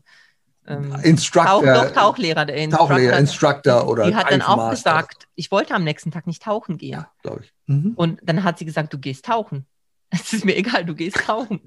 ähm, 0.67 0.95
Instructor. 1.03 1.63
Tauch, 1.63 1.83
doch, 1.85 1.91
Tauchlehrer. 1.93 2.45
Der 2.45 2.57
Instructor, 2.57 2.87
Tauchlehrer, 2.89 3.17
Instructor 3.17 3.87
oder 3.87 4.05
Die 4.05 4.15
hat 4.15 4.31
dann 4.31 4.41
auch 4.41 4.69
gesagt, 4.69 5.27
ich 5.35 5.51
wollte 5.51 5.73
am 5.73 5.83
nächsten 5.83 6.11
Tag 6.11 6.27
nicht 6.27 6.43
tauchen 6.43 6.77
gehen. 6.77 6.93
Ja, 6.93 7.11
glaube 7.21 7.41
ich. 7.43 7.53
Mhm. 7.67 7.93
Und 7.95 8.19
dann 8.23 8.43
hat 8.43 8.57
sie 8.57 8.65
gesagt, 8.65 8.93
du 8.93 8.99
gehst 8.99 9.25
tauchen. 9.25 9.65
Es 10.09 10.31
ist 10.31 10.45
mir 10.45 10.55
egal, 10.55 10.85
du 10.85 10.95
gehst 10.95 11.17
tauchen. 11.25 11.59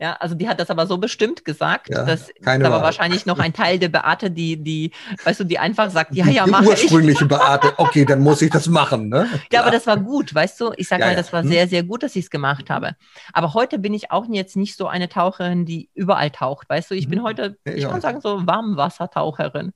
Ja, 0.00 0.14
also 0.14 0.34
die 0.34 0.48
hat 0.48 0.58
das 0.58 0.70
aber 0.70 0.88
so 0.88 0.98
bestimmt 0.98 1.44
gesagt, 1.44 1.88
ja, 1.88 2.04
dass 2.04 2.32
keine 2.42 2.66
aber 2.66 2.82
wahrscheinlich 2.82 3.26
noch 3.26 3.38
ein 3.38 3.52
Teil 3.52 3.78
der 3.78 3.88
Beate, 3.88 4.28
die, 4.28 4.56
die, 4.56 4.90
weißt 5.22 5.40
du, 5.40 5.44
die 5.44 5.58
einfach 5.58 5.88
sagt, 5.90 6.14
ja, 6.14 6.26
ja, 6.26 6.46
mach 6.48 6.62
Die 6.62 6.68
ursprüngliche 6.68 7.24
ich. 7.24 7.28
Beate, 7.28 7.72
okay, 7.76 8.04
dann 8.04 8.20
muss 8.20 8.42
ich 8.42 8.50
das 8.50 8.66
machen, 8.66 9.08
ne? 9.08 9.28
Ja, 9.52 9.62
aber 9.62 9.70
das 9.70 9.86
war 9.86 9.96
gut, 9.96 10.34
weißt 10.34 10.60
du? 10.60 10.72
Ich 10.76 10.88
sage 10.88 11.02
ja, 11.02 11.08
mal, 11.08 11.16
das 11.16 11.32
war 11.32 11.42
hm. 11.42 11.48
sehr, 11.48 11.68
sehr 11.68 11.84
gut, 11.84 12.02
dass 12.02 12.16
ich 12.16 12.24
es 12.24 12.30
gemacht 12.30 12.70
habe. 12.70 12.96
Aber 13.32 13.54
heute 13.54 13.78
bin 13.78 13.94
ich 13.94 14.10
auch 14.10 14.26
jetzt 14.28 14.56
nicht 14.56 14.76
so 14.76 14.88
eine 14.88 15.08
Taucherin, 15.08 15.64
die 15.64 15.90
überall 15.94 16.30
taucht, 16.30 16.68
weißt 16.68 16.90
du? 16.90 16.96
Ich 16.96 17.08
bin 17.08 17.20
hm. 17.20 17.24
heute, 17.24 17.56
ich 17.64 17.88
kann 17.88 18.00
sagen, 18.00 18.20
so 18.20 18.44
Warmwassertaucherin. 18.46 19.72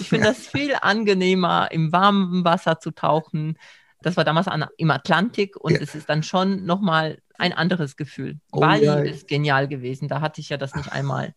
Ich 0.00 0.08
finde 0.08 0.26
das 0.28 0.38
viel 0.48 0.74
angenehmer, 0.80 1.68
im 1.70 1.92
warmen 1.92 2.44
Wasser 2.44 2.80
zu 2.80 2.90
tauchen. 2.90 3.56
Das 4.02 4.16
war 4.16 4.24
damals 4.24 4.48
an, 4.48 4.66
im 4.76 4.90
Atlantik 4.90 5.56
und 5.56 5.72
ja. 5.72 5.80
es 5.80 5.94
ist 5.94 6.08
dann 6.08 6.22
schon 6.22 6.64
nochmal 6.64 7.18
ein 7.38 7.52
anderes 7.52 7.96
Gefühl. 7.96 8.38
Oh, 8.52 8.60
Bali 8.60 8.84
ja. 8.84 8.98
ist 8.98 9.28
genial 9.28 9.68
gewesen, 9.68 10.08
da 10.08 10.20
hatte 10.20 10.40
ich 10.40 10.48
ja 10.48 10.56
das 10.56 10.74
nicht 10.74 10.92
einmal. 10.92 11.34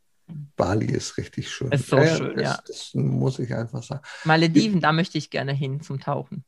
Bali 0.56 0.88
ist 0.88 1.18
richtig 1.18 1.52
schön. 1.52 1.72
Ist 1.72 1.88
so 1.88 1.98
ja, 1.98 2.16
schön, 2.16 2.36
das, 2.36 2.44
ja. 2.44 2.60
Das 2.66 2.94
muss 2.94 3.40
ich 3.40 3.54
einfach 3.54 3.84
sagen. 3.84 4.02
Malediven, 4.24 4.80
da 4.80 4.92
möchte 4.92 5.18
ich 5.18 5.30
gerne 5.30 5.54
hin 5.54 5.82
zum 5.82 6.00
Tauchen. 6.00 6.46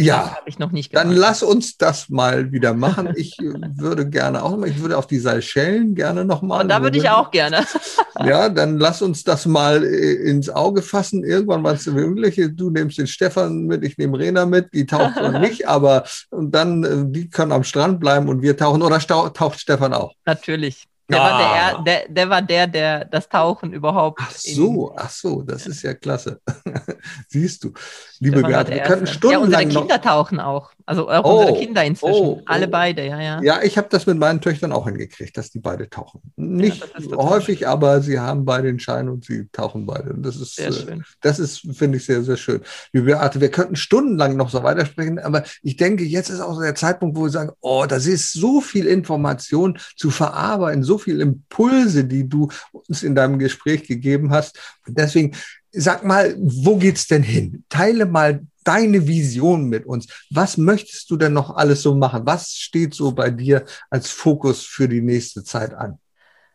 Ja, 0.00 0.36
habe 0.36 0.48
ich 0.48 0.60
noch 0.60 0.70
nicht 0.70 0.90
gemacht. 0.90 1.06
Dann 1.06 1.12
lass 1.12 1.42
uns 1.42 1.76
das 1.76 2.08
mal 2.08 2.52
wieder 2.52 2.72
machen. 2.72 3.12
Ich 3.16 3.36
würde 3.40 4.08
gerne 4.08 4.44
auch, 4.44 4.62
ich 4.62 4.80
würde 4.80 4.96
auf 4.96 5.08
die 5.08 5.18
Seychellen 5.18 5.96
gerne 5.96 6.24
nochmal. 6.24 6.62
Und 6.62 6.68
da 6.68 6.82
würde 6.82 6.98
ich 6.98 7.10
auch 7.10 7.32
gerne. 7.32 7.66
ja, 8.24 8.48
dann 8.48 8.78
lass 8.78 9.02
uns 9.02 9.24
das 9.24 9.44
mal 9.46 9.82
äh, 9.82 10.14
ins 10.30 10.50
Auge 10.50 10.82
fassen. 10.82 11.24
Irgendwann 11.24 11.62
mal 11.62 11.74
es 11.74 11.86
möglich. 11.86 12.40
Du 12.52 12.70
nimmst 12.70 12.98
den 12.98 13.08
Stefan 13.08 13.64
mit, 13.64 13.82
ich 13.82 13.98
nehme 13.98 14.18
Rena 14.18 14.46
mit. 14.46 14.72
Die 14.72 14.86
taucht 14.86 15.16
noch 15.16 15.38
nicht, 15.40 15.66
aber 15.66 16.04
und 16.30 16.54
dann, 16.54 16.84
äh, 16.84 17.04
die 17.06 17.28
können 17.28 17.50
am 17.50 17.64
Strand 17.64 17.98
bleiben 17.98 18.28
und 18.28 18.40
wir 18.40 18.56
tauchen. 18.56 18.82
Oder 18.82 19.00
taucht 19.00 19.58
Stefan 19.58 19.92
auch? 19.92 20.14
Natürlich. 20.24 20.86
Der, 21.10 21.22
ah. 21.22 21.24
war 21.24 21.38
der, 21.38 21.82
der, 21.82 22.08
der, 22.08 22.30
war 22.30 22.42
der, 22.42 22.66
der 22.66 23.04
das 23.06 23.28
Tauchen 23.28 23.72
überhaupt. 23.72 24.20
Ach 24.22 24.30
so, 24.30 24.94
ach 24.94 25.10
so, 25.10 25.42
das 25.42 25.66
ist 25.66 25.82
ja 25.82 25.94
klasse. 25.94 26.40
Siehst 27.28 27.64
du, 27.64 27.72
liebe 28.20 28.42
Beate, 28.42 28.72
wir 28.72 28.82
könnten 28.82 29.06
stundenlang 29.06 29.50
Ja, 29.50 29.66
unsere 29.66 29.80
Kinder 29.80 29.96
noch... 29.96 30.04
tauchen 30.04 30.40
auch. 30.40 30.72
Also 30.88 31.10
auch 31.10 31.22
oh, 31.22 31.40
unsere 31.40 31.58
Kinder 31.58 31.84
inzwischen. 31.84 32.14
Oh, 32.14 32.42
Alle 32.46 32.66
oh. 32.66 32.70
beide, 32.70 33.06
ja, 33.06 33.20
ja. 33.20 33.42
Ja, 33.42 33.62
ich 33.62 33.76
habe 33.76 33.88
das 33.90 34.06
mit 34.06 34.16
meinen 34.16 34.40
Töchtern 34.40 34.72
auch 34.72 34.86
hingekriegt, 34.86 35.36
dass 35.36 35.50
die 35.50 35.58
beide 35.58 35.90
tauchen. 35.90 36.22
Nicht 36.36 36.82
ja, 36.98 37.16
häufig, 37.18 37.58
schön. 37.58 37.68
aber 37.68 38.00
sie 38.00 38.18
haben 38.18 38.46
beide 38.46 38.68
den 38.68 38.80
Schein 38.80 39.10
und 39.10 39.22
sie 39.22 39.48
tauchen 39.52 39.84
beide. 39.84 40.14
Und 40.14 40.22
das 40.22 40.36
ist, 40.36 40.56
sehr 40.56 40.68
äh, 40.68 40.72
schön. 40.72 41.04
das 41.20 41.40
ist, 41.40 41.60
finde 41.76 41.98
ich, 41.98 42.06
sehr, 42.06 42.22
sehr 42.22 42.38
schön. 42.38 42.62
Liebe 42.94 43.04
Beate, 43.04 43.38
wir 43.42 43.50
könnten 43.50 43.76
stundenlang 43.76 44.38
noch 44.38 44.48
so 44.48 44.62
weitersprechen, 44.62 45.18
aber 45.18 45.44
ich 45.62 45.76
denke, 45.76 46.04
jetzt 46.04 46.30
ist 46.30 46.40
auch 46.40 46.54
so 46.54 46.62
der 46.62 46.74
Zeitpunkt, 46.74 47.18
wo 47.18 47.24
wir 47.24 47.30
sagen, 47.30 47.52
oh, 47.60 47.84
das 47.86 48.06
ist 48.06 48.32
so 48.32 48.62
viel 48.62 48.86
Information 48.86 49.78
zu 49.94 50.08
verarbeiten, 50.08 50.84
so 50.84 50.96
viele 50.96 51.22
Impulse, 51.22 52.04
die 52.04 52.26
du 52.26 52.48
uns 52.72 53.02
in 53.02 53.14
deinem 53.14 53.38
Gespräch 53.38 53.86
gegeben 53.86 54.30
hast. 54.30 54.58
Deswegen 54.86 55.36
sag 55.70 56.02
mal, 56.02 56.34
wo 56.38 56.76
geht's 56.76 57.08
denn 57.08 57.22
hin? 57.22 57.64
Teile 57.68 58.06
mal 58.06 58.40
deine 58.68 59.06
Vision 59.06 59.64
mit 59.64 59.86
uns. 59.86 60.06
Was 60.30 60.58
möchtest 60.58 61.10
du 61.10 61.16
denn 61.16 61.32
noch 61.32 61.56
alles 61.56 61.80
so 61.80 61.94
machen? 61.94 62.26
Was 62.26 62.52
steht 62.52 62.92
so 62.92 63.12
bei 63.12 63.30
dir 63.30 63.64
als 63.88 64.10
Fokus 64.10 64.66
für 64.66 64.88
die 64.88 65.00
nächste 65.00 65.42
Zeit 65.42 65.72
an? 65.72 65.98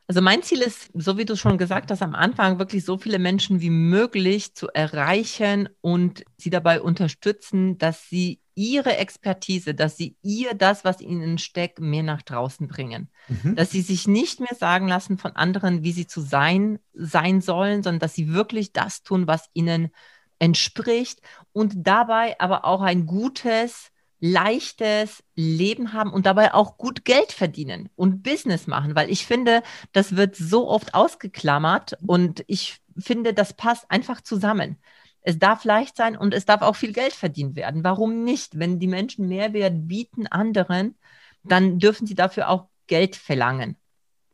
Also 0.08 0.22
mein 0.22 0.44
Ziel 0.44 0.62
ist, 0.62 0.92
so 0.94 1.18
wie 1.18 1.26
du 1.26 1.36
schon 1.36 1.58
gesagt 1.58 1.90
hast, 1.90 2.04
am 2.04 2.14
Anfang 2.14 2.60
wirklich 2.60 2.86
so 2.86 2.98
viele 3.00 3.18
Menschen 3.18 3.62
wie 3.62 3.72
möglich 3.72 4.54
zu 4.54 4.68
erreichen 4.68 5.70
und 5.82 6.24
sie 6.38 6.52
dabei 6.52 6.82
unterstützen, 6.82 7.80
dass 7.80 8.10
sie 8.10 8.42
ihre 8.54 8.98
Expertise, 8.98 9.74
dass 9.74 9.98
sie 9.98 10.16
ihr 10.22 10.54
das, 10.54 10.84
was 10.84 11.02
ihnen 11.02 11.40
steckt, 11.40 11.80
mehr 11.80 12.04
nach 12.04 12.22
draußen 12.22 12.68
bringen. 12.68 13.10
Mhm. 13.28 13.56
Dass 13.56 13.72
sie 13.72 13.82
sich 13.82 14.08
nicht 14.08 14.40
mehr 14.40 14.56
sagen 14.56 14.88
lassen 14.88 15.18
von 15.18 15.32
anderen, 15.32 15.84
wie 15.84 15.94
sie 15.94 16.06
zu 16.06 16.22
sein 16.22 16.78
sein 16.94 17.42
sollen, 17.42 17.82
sondern 17.82 18.02
dass 18.02 18.14
sie 18.14 18.34
wirklich 18.34 18.72
das 18.72 19.02
tun, 19.02 19.26
was 19.26 19.50
ihnen 19.54 19.90
entspricht 20.40 21.22
und 21.52 21.74
dabei 21.88 22.40
aber 22.40 22.66
auch 22.66 22.82
ein 22.82 23.06
gutes, 23.06 23.92
leichtes 24.20 25.24
Leben 25.36 25.94
haben 25.94 26.12
und 26.12 26.26
dabei 26.26 26.54
auch 26.54 26.78
gut 26.78 27.04
Geld 27.04 27.32
verdienen 27.32 27.90
und 27.96 28.24
Business 28.24 28.68
machen, 28.68 28.96
weil 28.96 29.10
ich 29.10 29.26
finde, 29.26 29.64
das 29.92 30.16
wird 30.16 30.36
so 30.36 30.70
oft 30.70 30.94
ausgeklammert 30.94 31.98
und 32.06 32.44
ich 32.48 32.82
finde, 32.98 33.34
das 33.34 33.54
passt 33.54 33.90
einfach 33.90 34.22
zusammen. 34.22 34.78
Es 35.22 35.40
darf 35.40 35.64
leicht 35.64 35.96
sein 35.96 36.18
und 36.18 36.34
es 36.34 36.46
darf 36.46 36.62
auch 36.62 36.76
viel 36.76 36.94
Geld 36.94 37.14
verdient 37.14 37.56
werden. 37.56 37.84
Warum 37.84 38.24
nicht? 38.24 38.60
Wenn 38.60 38.80
die 38.80 38.88
Menschen 38.88 39.28
Mehrwert 39.28 39.88
bieten 39.88 40.28
anderen, 40.28 40.98
dann 41.44 41.80
dürfen 41.80 42.08
sie 42.08 42.16
dafür 42.16 42.50
auch 42.50 42.68
Geld 42.88 43.16
verlangen, 43.16 43.78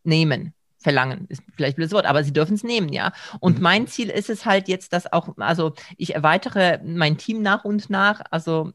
nehmen. 0.03 0.53
Verlangen, 0.79 1.25
ist 1.29 1.43
vielleicht 1.55 1.73
ein 1.73 1.75
blödes 1.75 1.93
Wort, 1.93 2.05
aber 2.05 2.23
sie 2.23 2.33
dürfen 2.33 2.53
es 2.53 2.63
nehmen, 2.63 2.89
ja. 2.89 3.11
Und 3.39 3.57
mhm. 3.57 3.63
mein 3.63 3.87
Ziel 3.87 4.09
ist 4.09 4.29
es 4.29 4.45
halt 4.45 4.67
jetzt, 4.67 4.93
dass 4.93 5.11
auch, 5.11 5.29
also 5.37 5.73
ich 5.97 6.15
erweitere 6.15 6.79
mein 6.83 7.17
Team 7.17 7.41
nach 7.41 7.65
und 7.65 7.89
nach, 7.89 8.21
also 8.31 8.71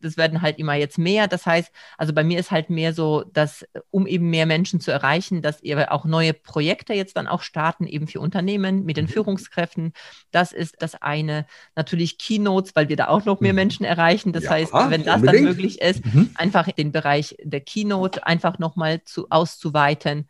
das 0.00 0.16
werden 0.16 0.42
halt 0.42 0.58
immer 0.58 0.74
jetzt 0.74 0.98
mehr. 0.98 1.28
Das 1.28 1.46
heißt, 1.46 1.70
also 1.96 2.12
bei 2.12 2.24
mir 2.24 2.38
ist 2.38 2.50
halt 2.50 2.70
mehr 2.70 2.92
so, 2.92 3.24
dass 3.32 3.64
um 3.90 4.06
eben 4.06 4.30
mehr 4.30 4.46
Menschen 4.46 4.80
zu 4.80 4.90
erreichen, 4.90 5.42
dass 5.42 5.62
ihr 5.62 5.92
auch 5.92 6.04
neue 6.04 6.34
Projekte 6.34 6.92
jetzt 6.94 7.16
dann 7.16 7.28
auch 7.28 7.42
starten, 7.42 7.86
eben 7.86 8.08
für 8.08 8.20
Unternehmen 8.20 8.84
mit 8.84 8.96
den 8.96 9.04
mhm. 9.04 9.10
Führungskräften. 9.10 9.92
Das 10.30 10.52
ist 10.52 10.76
das 10.80 10.96
eine. 10.96 11.46
Natürlich 11.76 12.18
Keynotes, 12.18 12.74
weil 12.74 12.88
wir 12.88 12.96
da 12.96 13.08
auch 13.08 13.24
noch 13.24 13.40
mehr 13.40 13.52
mhm. 13.52 13.56
Menschen 13.56 13.84
erreichen. 13.84 14.32
Das 14.32 14.44
ja, 14.44 14.50
heißt, 14.50 14.72
wenn 14.72 15.04
das 15.04 15.20
unbedingt. 15.20 15.26
dann 15.26 15.42
möglich 15.44 15.80
ist, 15.80 16.04
mhm. 16.04 16.30
einfach 16.34 16.70
den 16.72 16.90
Bereich 16.90 17.36
der 17.42 17.60
Keynote 17.60 18.26
einfach 18.26 18.58
nochmal 18.58 19.02
zu 19.04 19.30
auszuweiten. 19.30 20.28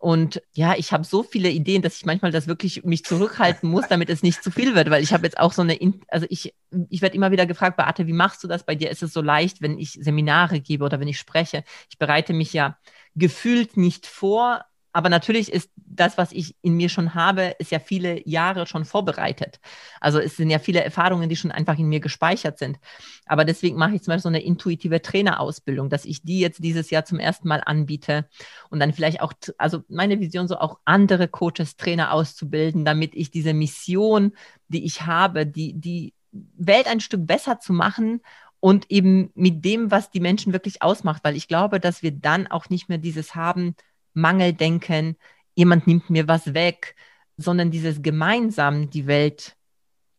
Und 0.00 0.40
ja, 0.54 0.76
ich 0.78 0.94
habe 0.94 1.04
so 1.04 1.22
viele 1.22 1.50
Ideen, 1.50 1.82
dass 1.82 1.98
ich 1.98 2.06
manchmal 2.06 2.32
das 2.32 2.46
wirklich 2.46 2.84
mich 2.84 3.04
zurückhalten 3.04 3.68
muss, 3.68 3.86
damit 3.86 4.08
es 4.08 4.22
nicht 4.22 4.42
zu 4.42 4.50
viel 4.50 4.74
wird, 4.74 4.88
weil 4.88 5.02
ich 5.02 5.12
habe 5.12 5.24
jetzt 5.24 5.38
auch 5.38 5.52
so 5.52 5.60
eine, 5.60 5.78
also 6.08 6.26
ich, 6.30 6.54
ich 6.88 7.02
werde 7.02 7.14
immer 7.16 7.32
wieder 7.32 7.44
gefragt, 7.44 7.76
Beate, 7.76 8.06
wie 8.06 8.14
machst 8.14 8.42
du 8.42 8.48
das? 8.48 8.64
Bei 8.64 8.74
dir 8.74 8.90
ist 8.90 9.02
es 9.02 9.12
so 9.12 9.20
leicht, 9.20 9.60
wenn 9.60 9.78
ich 9.78 9.98
Seminare 10.00 10.60
gebe 10.60 10.86
oder 10.86 11.00
wenn 11.00 11.08
ich 11.08 11.18
spreche. 11.18 11.64
Ich 11.90 11.98
bereite 11.98 12.32
mich 12.32 12.54
ja 12.54 12.78
gefühlt 13.14 13.76
nicht 13.76 14.06
vor, 14.06 14.64
aber 14.92 15.08
natürlich 15.08 15.52
ist 15.52 15.70
das, 15.76 16.18
was 16.18 16.32
ich 16.32 16.56
in 16.62 16.74
mir 16.74 16.88
schon 16.88 17.14
habe, 17.14 17.54
ist 17.58 17.70
ja 17.70 17.78
viele 17.78 18.26
Jahre 18.28 18.66
schon 18.66 18.84
vorbereitet. 18.84 19.60
Also 20.00 20.18
es 20.18 20.36
sind 20.36 20.50
ja 20.50 20.58
viele 20.58 20.82
Erfahrungen, 20.82 21.28
die 21.28 21.36
schon 21.36 21.52
einfach 21.52 21.78
in 21.78 21.88
mir 21.88 22.00
gespeichert 22.00 22.58
sind. 22.58 22.78
Aber 23.26 23.44
deswegen 23.44 23.76
mache 23.76 23.94
ich 23.94 24.02
zum 24.02 24.12
Beispiel 24.12 24.22
so 24.22 24.28
eine 24.28 24.42
intuitive 24.42 25.00
Trainerausbildung, 25.00 25.90
dass 25.90 26.04
ich 26.04 26.22
die 26.22 26.40
jetzt 26.40 26.64
dieses 26.64 26.90
Jahr 26.90 27.04
zum 27.04 27.18
ersten 27.18 27.46
Mal 27.46 27.62
anbiete 27.64 28.28
und 28.68 28.80
dann 28.80 28.92
vielleicht 28.92 29.20
auch, 29.20 29.32
also 29.58 29.82
meine 29.88 30.18
Vision 30.18 30.48
so 30.48 30.58
auch 30.58 30.78
andere 30.84 31.28
Coaches, 31.28 31.76
Trainer 31.76 32.12
auszubilden, 32.12 32.84
damit 32.84 33.14
ich 33.14 33.30
diese 33.30 33.54
Mission, 33.54 34.32
die 34.68 34.84
ich 34.84 35.02
habe, 35.02 35.46
die, 35.46 35.74
die 35.74 36.14
Welt 36.32 36.88
ein 36.88 37.00
Stück 37.00 37.26
besser 37.26 37.60
zu 37.60 37.72
machen 37.72 38.20
und 38.60 38.90
eben 38.90 39.30
mit 39.34 39.64
dem, 39.64 39.90
was 39.90 40.10
die 40.10 40.20
Menschen 40.20 40.52
wirklich 40.52 40.82
ausmacht, 40.82 41.24
weil 41.24 41.36
ich 41.36 41.48
glaube, 41.48 41.80
dass 41.80 42.02
wir 42.02 42.12
dann 42.12 42.46
auch 42.46 42.68
nicht 42.68 42.88
mehr 42.88 42.98
dieses 42.98 43.34
haben, 43.34 43.74
Mangeldenken, 44.14 45.16
jemand 45.54 45.86
nimmt 45.86 46.10
mir 46.10 46.28
was 46.28 46.54
weg, 46.54 46.94
sondern 47.36 47.70
dieses 47.70 48.02
gemeinsam 48.02 48.90
die 48.90 49.06
Welt 49.06 49.56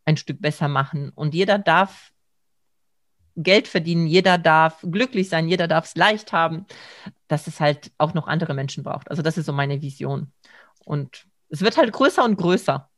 ein 0.06 0.18
Stück 0.18 0.42
besser 0.42 0.68
machen. 0.68 1.12
Und 1.16 1.34
jeder 1.34 1.60
darf 1.60 2.12
Geld 3.36 3.68
verdienen, 3.68 4.08
jeder 4.08 4.38
darf 4.38 4.82
glücklich 4.82 5.30
sein, 5.30 5.48
jeder 5.48 5.68
darf 5.68 5.86
es 5.86 5.96
leicht 5.96 6.34
haben, 6.34 6.66
dass 7.28 7.48
es 7.48 7.60
halt 7.60 7.92
auch 7.98 8.14
noch 8.14 8.28
andere 8.28 8.54
Menschen 8.54 8.84
braucht. 8.84 9.10
Also 9.10 9.22
das 9.22 9.38
ist 9.38 9.46
so 9.46 9.54
meine 9.54 9.82
Vision. 9.82 10.32
Und 10.84 11.28
es 11.50 11.62
wird 11.62 11.78
halt 11.78 11.92
größer 11.94 12.24
und 12.24 12.36
größer. 12.38 12.90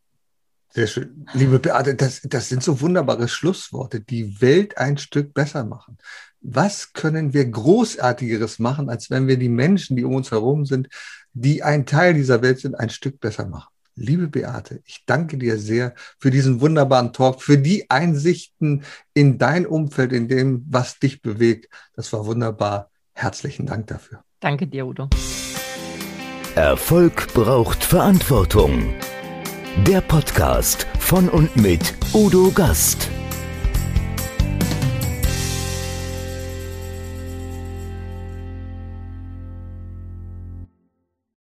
Sehr 0.70 0.88
schön. 0.88 1.28
Liebe 1.34 1.60
Beate, 1.60 1.94
das, 1.94 2.22
das 2.24 2.50
sind 2.50 2.64
so 2.64 2.82
wunderbare 2.82 3.28
Schlussworte, 3.28 4.02
die 4.02 4.42
Welt 4.42 4.78
ein 4.78 4.98
Stück 4.98 5.34
besser 5.34 5.64
machen 5.66 6.00
was 6.44 6.94
können 6.94 7.34
wir 7.34 7.46
Großartigeres 7.46 8.60
machen, 8.60 8.90
als 8.90 9.10
wenn 9.10 9.28
wir 9.28 9.38
die 9.38 9.50
Menschen, 9.50 9.96
die 9.96 10.04
um 10.04 10.16
uns 10.16 10.32
herum 10.32 10.66
sind, 10.66 10.90
die 11.34 11.64
ein 11.64 11.86
Teil 11.86 12.14
dieser 12.14 12.42
Welt 12.42 12.60
sind, 12.60 12.76
ein 12.76 12.90
Stück 12.90 13.20
besser 13.20 13.48
machen. 13.48 13.70
Liebe 13.96 14.28
Beate, 14.28 14.82
ich 14.86 15.04
danke 15.06 15.38
dir 15.38 15.58
sehr 15.58 15.94
für 16.20 16.32
diesen 16.32 16.62
wunderbaren 16.62 17.14
Talk, 17.14 17.42
für 17.42 17.58
die 17.58 17.90
Einsichten 17.90 18.84
in 19.14 19.38
dein 19.38 19.66
Umfeld, 19.66 20.12
in 20.14 20.28
dem, 20.28 20.66
was 20.68 21.00
dich 21.00 21.22
bewegt. 21.22 21.70
Das 21.96 22.12
war 22.12 22.26
wunderbar. 22.26 22.90
Herzlichen 23.14 23.68
Dank 23.68 23.88
dafür. 23.88 24.24
Danke 24.40 24.68
dir, 24.68 24.88
Udo. 24.88 25.10
Erfolg 26.56 27.34
braucht 27.34 27.84
Verantwortung. 27.84 28.94
Der 29.88 30.02
Podcast 30.02 30.88
von 31.00 31.30
und 31.30 31.56
mit 31.56 31.94
Udo 32.14 32.52
Gast. 32.52 33.10